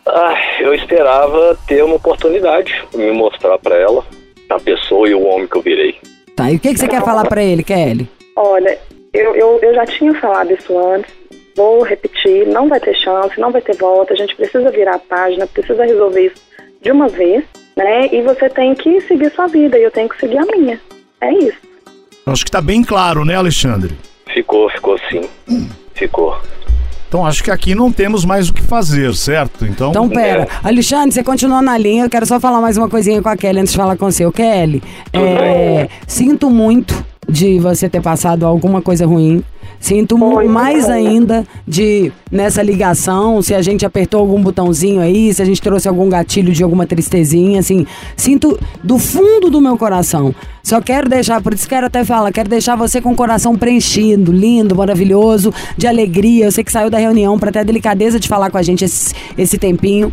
Ah, 0.08 0.36
eu 0.62 0.74
esperava 0.74 1.58
ter 1.68 1.84
uma 1.84 1.96
oportunidade, 1.96 2.74
me 2.94 3.12
mostrar 3.12 3.58
pra 3.58 3.76
ela 3.76 4.04
a 4.50 4.60
pessoa 4.60 5.10
e 5.10 5.16
o 5.16 5.24
homem 5.24 5.48
que 5.48 5.58
eu 5.58 5.62
virei. 5.62 5.96
Tá, 6.36 6.52
e 6.52 6.58
o 6.58 6.60
que, 6.60 6.74
que 6.74 6.80
você 6.80 6.88
quer 6.88 7.04
falar 7.04 7.26
pra 7.26 7.44
ele, 7.44 7.64
Kelly? 7.64 8.08
Olha, 8.36 8.78
eu, 9.14 9.36
eu, 9.36 9.60
eu 9.62 9.74
já 9.74 9.86
tinha 9.86 10.14
falado 10.16 10.52
isso 10.52 10.78
antes. 10.78 11.12
Vou 11.56 11.84
repetir, 11.84 12.46
não 12.48 12.68
vai 12.68 12.80
ter 12.80 12.94
chance, 12.96 13.40
não 13.40 13.52
vai 13.52 13.62
ter 13.62 13.78
volta. 13.78 14.14
A 14.14 14.18
gente 14.18 14.36
precisa 14.36 14.70
virar 14.70 14.96
a 14.96 15.00
página, 15.00 15.48
precisa 15.48 15.86
resolver 15.86 16.28
isso 16.28 16.44
de 16.82 16.92
uma 16.92 17.08
vez, 17.08 17.44
né? 17.76 18.08
E 18.14 18.22
você 18.22 18.50
tem 18.50 18.74
que 18.74 19.02
seguir 19.02 19.32
sua 19.34 19.48
vida 19.48 19.78
e 19.78 19.84
eu 19.84 19.92
tenho 19.92 20.10
que 20.10 20.20
seguir 20.20 20.38
a 20.38 20.46
minha. 20.46 20.80
É 21.22 21.34
isso. 21.34 21.58
Acho 22.26 22.46
que 22.46 22.52
tá 22.52 22.62
bem 22.62 22.84
claro, 22.84 23.24
né, 23.24 23.36
Alexandre? 23.36 23.96
Ficou, 24.34 24.70
ficou 24.70 24.98
sim. 25.10 25.22
Ficou. 25.94 26.38
Então 27.08 27.26
acho 27.26 27.44
que 27.44 27.52
aqui 27.52 27.76
não 27.76 27.92
temos 27.92 28.26
mais 28.26 28.50
o 28.50 28.54
que 28.54 28.62
fazer, 28.62 29.14
certo? 29.14 29.66
Então, 29.66 29.92
Então, 29.92 30.10
pera. 30.10 30.44
É. 30.44 30.68
Alexandre, 30.68 31.14
você 31.14 31.24
continua 31.24 31.62
na 31.62 31.78
linha. 31.78 32.06
Eu 32.06 32.10
quero 32.10 32.26
só 32.26 32.40
falar 32.40 32.60
mais 32.60 32.78
uma 32.78 32.90
coisinha 32.90 33.22
com 33.22 33.30
a 33.30 33.38
Kelly 33.38 33.60
antes 33.60 33.72
de 33.72 33.78
falar 33.78 33.96
com 33.96 34.10
você. 34.12 34.26
Ô, 34.26 34.32
Kelly, 34.32 34.82
é, 35.14 35.88
sinto 36.08 36.50
muito 36.50 37.06
de 37.30 37.60
você 37.60 37.88
ter 37.88 38.02
passado 38.02 38.46
alguma 38.46 38.82
coisa 38.82 39.06
ruim. 39.06 39.44
Sinto 39.80 40.18
Foi, 40.18 40.48
mais 40.48 40.90
ainda 40.90 41.46
de 41.68 42.12
nessa 42.32 42.62
ligação, 42.62 43.42
se 43.42 43.54
a 43.54 43.62
gente 43.62 43.86
apertou 43.86 44.20
algum 44.20 44.42
botãozinho 44.42 45.02
aí, 45.02 45.34
se 45.34 45.42
a 45.42 45.46
gente 45.46 45.62
trouxe 45.62 45.88
algum 45.88 46.10
gatilho 46.10 46.52
de 46.52 46.64
alguma 46.64 46.86
tristezinha, 46.86 47.60
assim. 47.60 47.86
Sinto 48.16 48.60
do 48.84 48.98
fundo 48.98 49.50
do 49.50 49.62
meu 49.62 49.78
coração. 49.78 50.34
Só 50.64 50.82
quero 50.82 51.08
deixar, 51.08 51.42
por 51.42 51.54
isso 51.54 51.68
quero 51.70 51.86
até 51.86 52.04
falar, 52.04 52.32
quero 52.32 52.50
deixar 52.50 52.76
você 52.76 53.00
com 53.00 53.12
o 53.12 53.16
coração 53.16 53.56
preenchido, 53.56 54.32
lindo, 54.32 54.76
maravilhoso, 54.76 55.54
de 55.78 55.86
alegria. 55.86 56.46
Eu 56.46 56.52
sei 56.52 56.64
que 56.64 56.72
saiu 56.72 56.90
da 56.90 56.98
reunião 56.98 57.38
para 57.38 57.52
ter 57.52 57.60
a 57.60 57.64
delicadeza 57.64 58.20
de 58.20 58.28
falar 58.28 58.50
com 58.50 58.58
a 58.58 58.64
gente 58.64 58.84
esse, 58.84 59.14
esse 59.38 59.58
tempinho, 59.58 60.12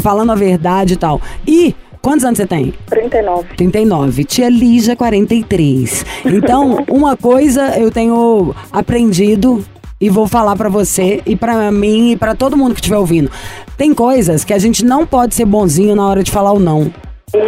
falando 0.00 0.30
a 0.30 0.36
verdade 0.36 0.94
e 0.94 0.96
tal. 0.96 1.20
E 1.46 1.74
quantos 2.00 2.24
anos 2.24 2.38
você 2.38 2.46
tem? 2.46 2.74
39. 2.86 3.48
39. 3.56 4.24
Tia 4.24 4.48
Lígia, 4.48 4.96
43. 4.96 6.04
Então, 6.24 6.84
uma 6.90 7.16
coisa 7.16 7.78
eu 7.78 7.90
tenho 7.90 8.54
aprendido 8.72 9.64
e 10.00 10.08
vou 10.08 10.26
falar 10.26 10.56
pra 10.56 10.68
você 10.68 11.20
e 11.26 11.36
pra 11.36 11.70
mim 11.70 12.12
e 12.12 12.16
pra 12.16 12.34
todo 12.34 12.56
mundo 12.56 12.74
que 12.74 12.80
estiver 12.80 12.96
ouvindo. 12.96 13.30
Tem 13.76 13.92
coisas 13.92 14.44
que 14.44 14.52
a 14.52 14.58
gente 14.58 14.84
não 14.84 15.06
pode 15.06 15.34
ser 15.34 15.44
bonzinho 15.44 15.94
na 15.94 16.06
hora 16.06 16.22
de 16.22 16.30
falar 16.30 16.52
o 16.52 16.58
não. 16.58 16.92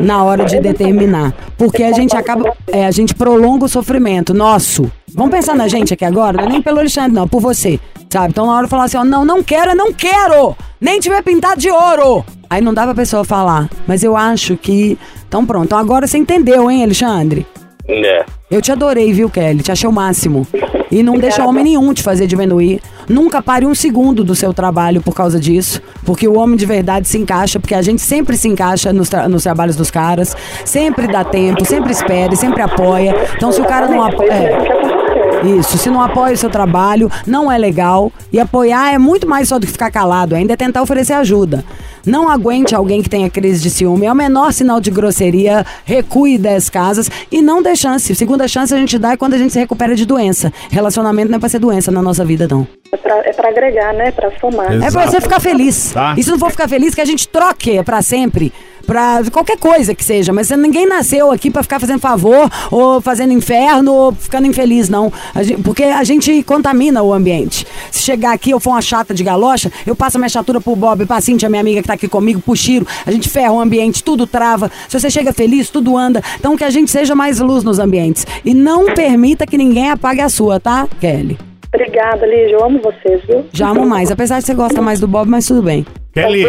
Na 0.00 0.22
hora 0.22 0.44
de 0.44 0.60
determinar. 0.60 1.34
Porque 1.58 1.82
a 1.82 1.92
gente 1.92 2.16
acaba. 2.16 2.52
É, 2.68 2.86
a 2.86 2.90
gente 2.90 3.14
prolonga 3.14 3.64
o 3.64 3.68
sofrimento 3.68 4.32
nosso. 4.32 4.90
Vamos 5.14 5.32
pensar 5.32 5.56
na 5.56 5.66
gente 5.66 5.92
aqui 5.92 6.04
agora? 6.04 6.36
Não 6.36 6.44
é 6.44 6.48
nem 6.48 6.62
pelo 6.62 6.78
Alexandre, 6.78 7.12
não, 7.12 7.26
por 7.26 7.40
você. 7.40 7.80
Sabe? 8.08 8.28
Então 8.28 8.46
na 8.46 8.54
hora 8.54 8.64
de 8.64 8.70
falar 8.70 8.84
assim, 8.84 8.98
ó, 8.98 9.04
não, 9.04 9.24
não 9.24 9.42
quero, 9.42 9.74
não 9.74 9.92
quero! 9.92 10.54
Nem 10.80 11.00
tiver 11.00 11.22
pintado 11.22 11.58
de 11.58 11.70
ouro! 11.70 12.24
Aí 12.52 12.60
não 12.60 12.74
dá 12.74 12.84
pra 12.84 12.94
pessoa 12.94 13.24
falar. 13.24 13.68
Mas 13.86 14.02
eu 14.04 14.16
acho 14.16 14.56
que. 14.56 14.98
Então 15.26 15.46
pronto. 15.46 15.64
Então 15.64 15.78
agora 15.78 16.06
você 16.06 16.18
entendeu, 16.18 16.70
hein, 16.70 16.82
Alexandre? 16.84 17.46
É. 17.88 18.24
Eu 18.50 18.60
te 18.60 18.70
adorei, 18.70 19.12
viu, 19.12 19.30
Kelly? 19.30 19.62
Te 19.62 19.72
achei 19.72 19.88
o 19.88 19.92
máximo. 19.92 20.46
E 20.90 21.02
não 21.02 21.16
deixa 21.18 21.44
homem 21.44 21.64
nenhum 21.64 21.92
te 21.94 22.02
fazer 22.02 22.26
diminuir. 22.26 22.80
Nunca 23.08 23.40
pare 23.42 23.64
um 23.64 23.74
segundo 23.74 24.22
do 24.22 24.34
seu 24.34 24.52
trabalho 24.52 25.00
por 25.00 25.14
causa 25.14 25.40
disso. 25.40 25.80
Porque 26.04 26.28
o 26.28 26.36
homem 26.38 26.56
de 26.56 26.66
verdade 26.66 27.08
se 27.08 27.16
encaixa, 27.18 27.58
porque 27.58 27.74
a 27.74 27.80
gente 27.82 28.02
sempre 28.02 28.36
se 28.36 28.46
encaixa 28.46 28.92
nos, 28.92 29.08
tra- 29.08 29.28
nos 29.28 29.42
trabalhos 29.42 29.74
dos 29.74 29.90
caras. 29.90 30.36
Sempre 30.64 31.06
dá 31.08 31.24
tempo, 31.24 31.64
sempre 31.64 31.90
espera, 31.92 32.34
e 32.34 32.36
sempre 32.36 32.60
apoia. 32.62 33.16
Então 33.34 33.50
se 33.50 33.60
o 33.60 33.64
cara 33.64 33.88
não 33.88 34.02
apoia. 34.02 34.56
aconteceu. 34.58 35.01
Isso, 35.44 35.76
se 35.76 35.90
não 35.90 36.00
apoia 36.00 36.34
o 36.34 36.36
seu 36.36 36.50
trabalho, 36.50 37.10
não 37.26 37.50
é 37.50 37.58
legal. 37.58 38.12
E 38.32 38.38
apoiar 38.38 38.92
é 38.92 38.98
muito 38.98 39.28
mais 39.28 39.48
só 39.48 39.58
do 39.58 39.66
que 39.66 39.72
ficar 39.72 39.90
calado, 39.90 40.34
ainda 40.34 40.52
é 40.52 40.56
tentar 40.56 40.82
oferecer 40.82 41.14
ajuda. 41.14 41.64
Não 42.06 42.28
aguente 42.28 42.74
alguém 42.74 43.02
que 43.02 43.08
tenha 43.08 43.30
crise 43.30 43.62
de 43.62 43.70
ciúme. 43.70 44.06
É 44.06 44.12
o 44.12 44.14
menor 44.14 44.52
sinal 44.52 44.80
de 44.80 44.90
grosseria. 44.90 45.64
Recue 45.84 46.36
10 46.36 46.68
casas 46.68 47.10
e 47.30 47.40
não 47.40 47.62
dê 47.62 47.76
chance. 47.76 48.14
Segunda 48.14 48.48
chance 48.48 48.74
a 48.74 48.76
gente 48.76 48.98
dá 48.98 49.12
é 49.12 49.16
quando 49.16 49.34
a 49.34 49.38
gente 49.38 49.52
se 49.52 49.58
recupera 49.58 49.94
de 49.94 50.04
doença. 50.04 50.52
Relacionamento 50.70 51.30
não 51.30 51.36
é 51.36 51.40
pra 51.40 51.48
ser 51.48 51.60
doença 51.60 51.90
na 51.90 52.02
nossa 52.02 52.24
vida, 52.24 52.48
não. 52.50 52.66
É 52.92 52.96
pra, 52.96 53.18
é 53.18 53.32
pra 53.32 53.48
agregar, 53.48 53.94
né? 53.94 54.10
Pra 54.10 54.30
somar. 54.40 54.72
Exato. 54.72 54.84
É 54.84 54.90
pra 54.90 55.06
você 55.10 55.20
ficar 55.20 55.40
feliz. 55.40 55.92
Tá. 55.92 56.14
E 56.16 56.22
se 56.22 56.30
não 56.30 56.38
for 56.38 56.50
ficar 56.50 56.68
feliz, 56.68 56.94
que 56.94 57.00
a 57.00 57.04
gente 57.04 57.28
troque 57.28 57.82
pra 57.84 58.02
sempre. 58.02 58.52
Pra 58.86 59.22
qualquer 59.30 59.56
coisa 59.58 59.94
que 59.94 60.04
seja. 60.04 60.32
Mas 60.32 60.50
ninguém 60.50 60.86
nasceu 60.86 61.30
aqui 61.30 61.50
pra 61.50 61.62
ficar 61.62 61.80
fazendo 61.80 62.00
favor, 62.00 62.50
ou 62.70 63.00
fazendo 63.00 63.32
inferno, 63.32 63.92
ou 63.92 64.12
ficando 64.12 64.46
infeliz, 64.46 64.88
não. 64.88 65.12
A 65.34 65.42
gente- 65.42 65.62
porque 65.62 65.84
a 65.84 66.02
gente 66.04 66.42
contamina 66.42 67.02
o 67.02 67.12
ambiente. 67.12 67.66
Se 67.90 68.00
chegar 68.02 68.32
aqui 68.32 68.50
eu 68.50 68.60
for 68.60 68.70
uma 68.70 68.82
chata 68.82 69.14
de 69.14 69.22
galocha, 69.24 69.70
eu 69.86 69.94
passo 69.96 70.16
a 70.16 70.20
minha 70.20 70.28
chatura 70.28 70.60
pro 70.60 70.74
Bob, 70.76 71.06
pra 71.06 71.20
Cintia, 71.20 71.48
minha 71.48 71.60
amiga 71.60 71.80
que 71.80 71.86
tá 71.88 71.94
aqui 71.94 72.08
comigo, 72.08 72.40
pro 72.40 72.54
Chiro. 72.56 72.86
A 73.06 73.10
gente 73.10 73.28
ferra 73.28 73.52
o 73.52 73.60
ambiente, 73.60 74.02
tudo 74.02 74.26
trava. 74.26 74.70
Se 74.88 74.98
você 74.98 75.10
chega 75.10 75.32
feliz, 75.32 75.70
tudo 75.70 75.96
anda. 75.96 76.22
Então 76.38 76.56
que 76.56 76.64
a 76.64 76.70
gente 76.70 76.90
seja 76.90 77.14
mais 77.14 77.38
luz 77.40 77.62
nos 77.64 77.78
ambientes. 77.78 78.26
E 78.44 78.52
não 78.54 78.86
permita 78.94 79.46
que 79.46 79.56
ninguém 79.56 79.90
apague 79.90 80.20
a 80.20 80.28
sua, 80.28 80.58
tá, 80.60 80.86
Kelly? 81.00 81.38
Obrigada, 81.74 82.26
Lígia. 82.26 82.52
Eu 82.56 82.64
amo 82.64 82.80
vocês, 82.82 83.22
viu? 83.26 83.46
Já 83.52 83.68
amo 83.70 83.86
mais. 83.86 84.10
Apesar 84.10 84.40
de 84.40 84.46
você 84.46 84.52
gosta 84.54 84.82
mais 84.82 85.00
do 85.00 85.06
Bob, 85.08 85.28
mas 85.30 85.46
tudo 85.46 85.62
bem. 85.62 85.86
Kelly, 86.12 86.44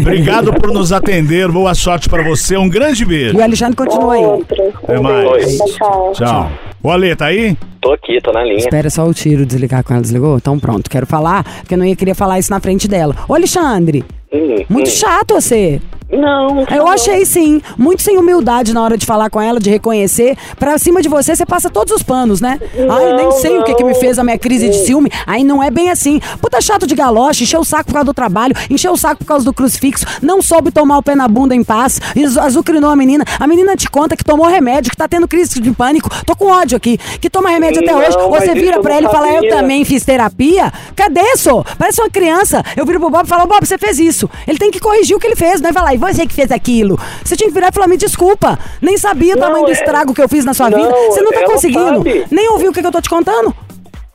obrigado 0.00 0.52
por 0.54 0.72
nos 0.72 0.90
atender. 0.92 1.48
Boa 1.48 1.74
sorte 1.74 2.08
pra 2.08 2.22
você. 2.24 2.56
Um 2.56 2.68
grande 2.68 3.02
E 3.04 3.06
beijo. 3.06 3.38
o 3.38 3.42
Alexandre 3.42 3.76
continua 3.76 4.14
aí. 4.14 4.24
Outro. 4.24 4.56
Até 4.82 4.98
Um 4.98 5.02
mais. 5.02 5.58
tchau. 5.58 6.12
Tchau. 6.12 6.50
O 6.82 6.90
Ale, 6.90 7.14
tá 7.14 7.26
aí? 7.26 7.56
Tô 7.80 7.92
aqui, 7.92 8.20
tô 8.20 8.32
na 8.32 8.42
linha. 8.42 8.56
Espera 8.56 8.90
só 8.90 9.06
o 9.06 9.14
tiro 9.14 9.46
desligar 9.46 9.84
com 9.84 9.92
ela. 9.92 10.02
Desligou? 10.02 10.36
Então 10.36 10.58
pronto. 10.58 10.90
Quero 10.90 11.06
falar, 11.06 11.44
porque 11.60 11.74
eu 11.74 11.78
não 11.78 11.84
ia 11.84 11.94
querer 11.94 12.14
falar 12.14 12.38
isso 12.38 12.50
na 12.50 12.58
frente 12.58 12.88
dela. 12.88 13.14
Ô, 13.28 13.34
Alexandre, 13.34 14.04
Hum, 14.32 14.64
muito 14.68 14.88
hum. 14.88 14.92
chato 14.92 15.34
você. 15.34 15.80
Não, 16.12 16.66
Eu 16.74 16.88
achei 16.88 17.24
sim, 17.24 17.62
muito 17.78 18.02
sem 18.02 18.18
humildade 18.18 18.74
na 18.74 18.82
hora 18.82 18.98
de 18.98 19.06
falar 19.06 19.30
com 19.30 19.40
ela, 19.40 19.60
de 19.60 19.70
reconhecer. 19.70 20.36
Pra 20.58 20.76
cima 20.76 21.00
de 21.00 21.08
você, 21.08 21.36
você 21.36 21.46
passa 21.46 21.70
todos 21.70 21.94
os 21.94 22.02
panos, 22.02 22.40
né? 22.40 22.58
Ai, 22.90 23.12
nem 23.14 23.26
Não, 23.26 23.30
sei 23.30 23.56
o 23.60 23.62
que, 23.62 23.72
que 23.76 23.84
me 23.84 23.92
não. 23.92 24.00
fez 24.00 24.18
a 24.18 24.24
minha 24.24 24.36
crise 24.36 24.68
de 24.68 24.76
ciúme. 24.78 25.08
Aí 25.24 25.44
não 25.44 25.62
é 25.62 25.70
bem 25.70 25.88
assim. 25.88 26.20
Puta 26.42 26.60
chato 26.60 26.84
de 26.84 26.96
galoche, 26.96 27.44
encheu 27.44 27.60
o 27.60 27.64
saco 27.64 27.84
por 27.84 27.92
causa 27.92 28.06
do 28.06 28.12
trabalho, 28.12 28.56
encheu 28.68 28.90
o 28.92 28.96
saco 28.96 29.18
por 29.18 29.24
causa 29.26 29.44
do 29.44 29.52
crucifixo, 29.54 30.04
não 30.20 30.42
soube 30.42 30.72
tomar 30.72 30.98
o 30.98 31.02
pé 31.02 31.14
na 31.14 31.28
bunda 31.28 31.54
em 31.54 31.62
paz, 31.62 32.00
azu- 32.20 32.40
azucrinou 32.40 32.90
a 32.90 32.96
menina. 32.96 33.22
A 33.38 33.46
menina 33.46 33.76
te 33.76 33.88
conta 33.88 34.16
que 34.16 34.24
tomou 34.24 34.48
remédio, 34.48 34.90
que 34.90 34.96
tá 34.96 35.06
tendo 35.06 35.28
crise 35.28 35.60
de 35.60 35.70
pânico. 35.70 36.08
Tô 36.26 36.34
com 36.34 36.46
ódio 36.46 36.76
aqui. 36.76 36.98
Que 37.20 37.30
toma 37.30 37.50
remédio 37.50 37.82
até 37.84 37.92
Não, 37.92 38.00
hoje. 38.00 38.16
Você 38.30 38.46
isso 38.46 38.54
vira 38.54 38.80
pra 38.80 38.94
não 38.94 38.98
ele 38.98 39.06
e 39.06 39.10
fala, 39.12 39.28
eu 39.28 39.48
também 39.48 39.84
fiz 39.84 40.04
terapia? 40.04 40.72
Cadê, 40.96 41.36
só? 41.36 41.62
Parece 41.78 42.00
uma 42.00 42.10
criança. 42.10 42.64
Eu 42.76 42.84
viro 42.84 42.98
pro 42.98 43.10
Bob 43.10 43.24
e 43.24 43.28
falo, 43.28 43.46
Bob, 43.46 43.64
você 43.64 43.78
fez 43.78 44.00
isso. 44.00 44.19
Ele 44.46 44.58
tem 44.58 44.70
que 44.70 44.80
corrigir 44.80 45.16
o 45.16 45.20
que 45.20 45.26
ele 45.26 45.36
fez, 45.36 45.60
não 45.60 45.70
é 45.70 45.72
falar, 45.72 45.94
e 45.94 45.98
você 45.98 46.26
que 46.26 46.34
fez 46.34 46.50
aquilo. 46.50 46.98
Você 47.24 47.36
tinha 47.36 47.48
que 47.48 47.54
virar 47.54 47.68
e 47.68 47.72
falar, 47.72 47.86
me 47.86 47.96
desculpa. 47.96 48.58
Nem 48.82 48.98
sabia 48.98 49.34
o 49.34 49.38
Não, 49.38 49.46
tamanho 49.46 49.64
do 49.64 49.70
é- 49.70 49.74
estrago 49.74 50.12
que 50.14 50.22
eu 50.22 50.28
fiz 50.28 50.44
na 50.44 50.52
sua 50.54 50.68
Não, 50.70 50.78
vida. 50.78 50.92
Você 51.10 51.20
não 51.20 51.32
tá 51.32 51.44
conseguindo. 51.44 51.96
sabe. 51.98 52.24
Nem 52.30 52.48
ouviu 52.50 52.70
o 52.70 52.72
que, 52.74 52.80
que 52.80 52.86
eu 52.86 52.92
tô 52.92 53.00
te 53.00 53.08
contando. 53.10 53.54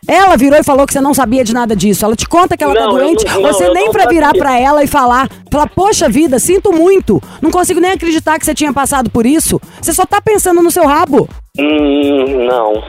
Ela 0.08 0.36
virou 0.38 0.60
e 0.60 0.63
falou 0.63 0.86
que 0.86 0.94
você 0.94 1.02
não 1.02 1.15
sabia 1.15 1.44
de 1.44 1.52
nada 1.52 1.76
disso. 1.76 2.06
Ela 2.06 2.15
te 2.15 2.28
conta 2.28 2.56
que 2.56 2.63
ela 2.63 2.76
tá 2.76 2.82
Não, 2.82 2.91
eu 2.91 2.98
doente. 3.06 3.26
não- 3.26 3.41
não, 3.41 3.52
você 3.52 3.65
eu 3.65 3.74
nem 3.74 3.86
não 3.86 3.91
pra 3.91 4.06
virar 4.06 4.34
pra 4.34 4.56
ela 4.60 4.84
e 4.84 4.88
falar, 4.88 5.28
falar, 5.52 5.68
poxa 5.70 6.08
vida, 6.08 6.38
sinto 6.38 6.72
muito. 6.72 7.20
Não 7.41 7.50
consigo 7.50 7.80
nem 7.80 7.91
acreditar 7.91 8.38
que 8.38 8.46
você 8.46 8.54
tinha 8.54 8.72
passado 8.72 9.10
por 9.10 9.26
isso. 9.26 9.60
Você 9.82 9.91
só 9.94 10.06
tá 10.06 10.22
pensando 10.22 10.62
no 10.62 10.70
seu 10.70 10.86
rabo. 10.86 11.28
Hum, 11.58 12.46
não. 12.48 12.84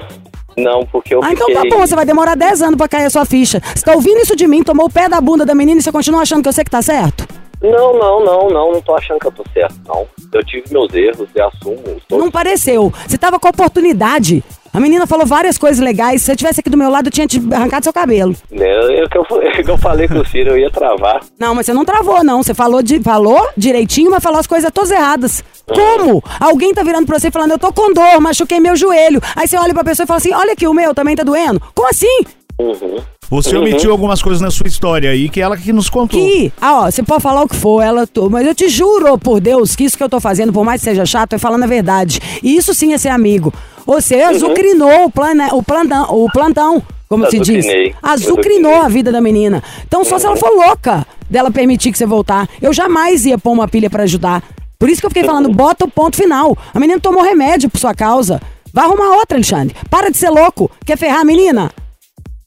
Não, 0.56 0.86
porque 0.86 1.14
eu 1.14 1.22
Ah, 1.22 1.32
então 1.32 1.46
fiquei... 1.46 1.68
tá 1.70 1.76
bom, 1.76 1.86
você 1.86 1.94
vai 1.94 2.06
demorar 2.06 2.34
10 2.34 2.62
anos 2.62 2.76
pra 2.76 2.88
cair 2.88 3.04
a 3.06 3.10
sua 3.10 3.24
ficha. 3.26 3.60
Você 3.74 3.84
tá 3.84 3.92
ouvindo 3.94 4.20
isso 4.20 4.34
de 4.34 4.46
mim, 4.46 4.62
tomou 4.62 4.86
o 4.86 4.90
pé 4.90 5.08
da 5.08 5.20
bunda 5.20 5.44
da 5.44 5.54
menina 5.54 5.80
e 5.80 5.82
você 5.82 5.92
continua 5.92 6.22
achando 6.22 6.42
que 6.42 6.48
eu 6.48 6.52
sei 6.52 6.64
que 6.64 6.70
tá 6.70 6.80
certo? 6.82 7.26
Não, 7.62 7.98
não, 7.98 8.24
não, 8.24 8.48
não, 8.48 8.72
não 8.72 8.82
tô 8.82 8.94
achando 8.94 9.18
que 9.18 9.26
eu 9.26 9.32
tô 9.32 9.44
certo, 9.52 9.74
não. 9.86 10.06
Eu 10.32 10.44
tive 10.44 10.64
meus 10.70 10.92
erros 10.94 11.28
e 11.34 11.40
assumo 11.40 11.76
todos. 12.06 12.24
Não 12.24 12.30
pareceu. 12.30 12.92
Você 13.06 13.16
tava 13.16 13.38
com 13.40 13.46
a 13.46 13.50
oportunidade. 13.50 14.44
A 14.76 14.80
menina 14.80 15.06
falou 15.06 15.24
várias 15.24 15.56
coisas 15.56 15.82
legais. 15.82 16.20
Se 16.20 16.26
você 16.26 16.36
tivesse 16.36 16.60
aqui 16.60 16.68
do 16.68 16.76
meu 16.76 16.90
lado, 16.90 17.06
eu 17.06 17.10
tinha 17.10 17.26
te 17.26 17.40
arrancado 17.50 17.82
seu 17.82 17.94
cabelo. 17.94 18.36
Né, 18.50 18.66
Eu, 19.00 19.08
que 19.08 19.16
eu, 19.16 19.24
que 19.64 19.70
eu 19.70 19.78
falei 19.78 20.06
com 20.06 20.18
o 20.18 20.26
Ciro, 20.26 20.50
eu 20.50 20.58
ia 20.58 20.70
travar. 20.70 21.20
Não, 21.38 21.54
mas 21.54 21.64
você 21.64 21.72
não 21.72 21.82
travou, 21.82 22.22
não. 22.22 22.42
Você 22.42 22.52
falou, 22.52 22.82
de, 22.82 23.00
falou 23.00 23.48
direitinho, 23.56 24.10
mas 24.10 24.22
falou 24.22 24.38
as 24.38 24.46
coisas 24.46 24.70
todas 24.70 24.90
erradas. 24.90 25.42
Como? 25.66 26.22
Alguém 26.38 26.74
tá 26.74 26.82
virando 26.82 27.06
pra 27.06 27.18
você 27.18 27.30
falando, 27.30 27.52
eu 27.52 27.58
tô 27.58 27.72
com 27.72 27.90
dor, 27.94 28.20
machuquei 28.20 28.60
meu 28.60 28.76
joelho. 28.76 29.18
Aí 29.34 29.48
você 29.48 29.56
olha 29.56 29.72
pra 29.72 29.82
pessoa 29.82 30.04
e 30.04 30.06
fala 30.06 30.18
assim, 30.18 30.34
olha 30.34 30.52
aqui, 30.52 30.66
o 30.66 30.74
meu 30.74 30.94
também 30.94 31.16
tá 31.16 31.22
doendo. 31.24 31.58
Como 31.74 31.88
assim? 31.88 32.20
Uhum. 32.60 32.98
Você 33.30 33.54
Uhum. 33.56 33.62
omitiu 33.62 33.90
algumas 33.90 34.20
coisas 34.22 34.40
na 34.42 34.50
sua 34.50 34.66
história 34.68 35.10
aí 35.10 35.28
que 35.30 35.40
ela 35.40 35.56
que 35.56 35.72
nos 35.72 35.88
contou. 35.88 36.20
Que, 36.20 36.52
ah, 36.60 36.82
ó, 36.82 36.90
você 36.90 37.02
pode 37.02 37.22
falar 37.22 37.42
o 37.42 37.48
que 37.48 37.56
for, 37.56 37.80
ela, 37.82 38.06
tô, 38.06 38.28
mas 38.28 38.46
eu 38.46 38.54
te 38.54 38.68
juro, 38.68 39.16
por 39.18 39.40
Deus, 39.40 39.74
que 39.74 39.84
isso 39.84 39.96
que 39.96 40.04
eu 40.04 40.08
tô 40.08 40.20
fazendo, 40.20 40.52
por 40.52 40.64
mais 40.66 40.80
que 40.82 40.84
seja 40.84 41.04
chato, 41.06 41.32
é 41.32 41.38
falando 41.38 41.64
a 41.64 41.66
verdade. 41.66 42.20
E 42.42 42.56
isso 42.56 42.72
sim 42.74 42.92
é 42.92 42.98
ser 42.98 43.08
amigo. 43.08 43.52
Você 43.86 44.16
Uhum. 44.16 44.28
azucrinou 44.30 45.04
o, 45.06 45.10
plana, 45.10 45.54
o, 45.54 45.62
plantão, 45.62 46.04
o 46.14 46.30
plantão, 46.30 46.82
como 47.08 47.24
se 47.30 47.38
diz. 47.38 47.64
Azucrinei. 47.64 47.94
Azucrinou 48.02 48.72
Azucrinei. 48.72 48.74
a 48.74 48.88
vida 48.88 49.12
da 49.12 49.20
menina. 49.20 49.62
Então 49.86 50.04
só 50.04 50.18
se 50.18 50.26
ela 50.26 50.36
for 50.36 50.50
louca 50.50 51.06
dela 51.30 51.50
permitir 51.50 51.92
que 51.92 51.98
você 51.98 52.06
voltar. 52.06 52.48
Eu 52.60 52.72
jamais 52.72 53.24
ia 53.24 53.38
pôr 53.38 53.52
uma 53.52 53.68
pilha 53.68 53.88
pra 53.88 54.02
ajudar. 54.02 54.42
Por 54.78 54.90
isso 54.90 55.00
que 55.00 55.06
eu 55.06 55.10
fiquei 55.10 55.24
falando, 55.24 55.48
bota 55.48 55.84
o 55.84 55.90
ponto 55.90 56.16
final. 56.16 56.56
A 56.74 56.78
menina 56.80 57.00
tomou 57.00 57.22
remédio 57.22 57.70
por 57.70 57.78
sua 57.78 57.94
causa. 57.94 58.40
Vai 58.74 58.84
arrumar 58.84 59.16
outra, 59.16 59.36
Alexandre. 59.38 59.74
Para 59.88 60.10
de 60.10 60.18
ser 60.18 60.28
louco. 60.30 60.70
Quer 60.84 60.98
ferrar 60.98 61.20
a 61.20 61.24
menina? 61.24 61.70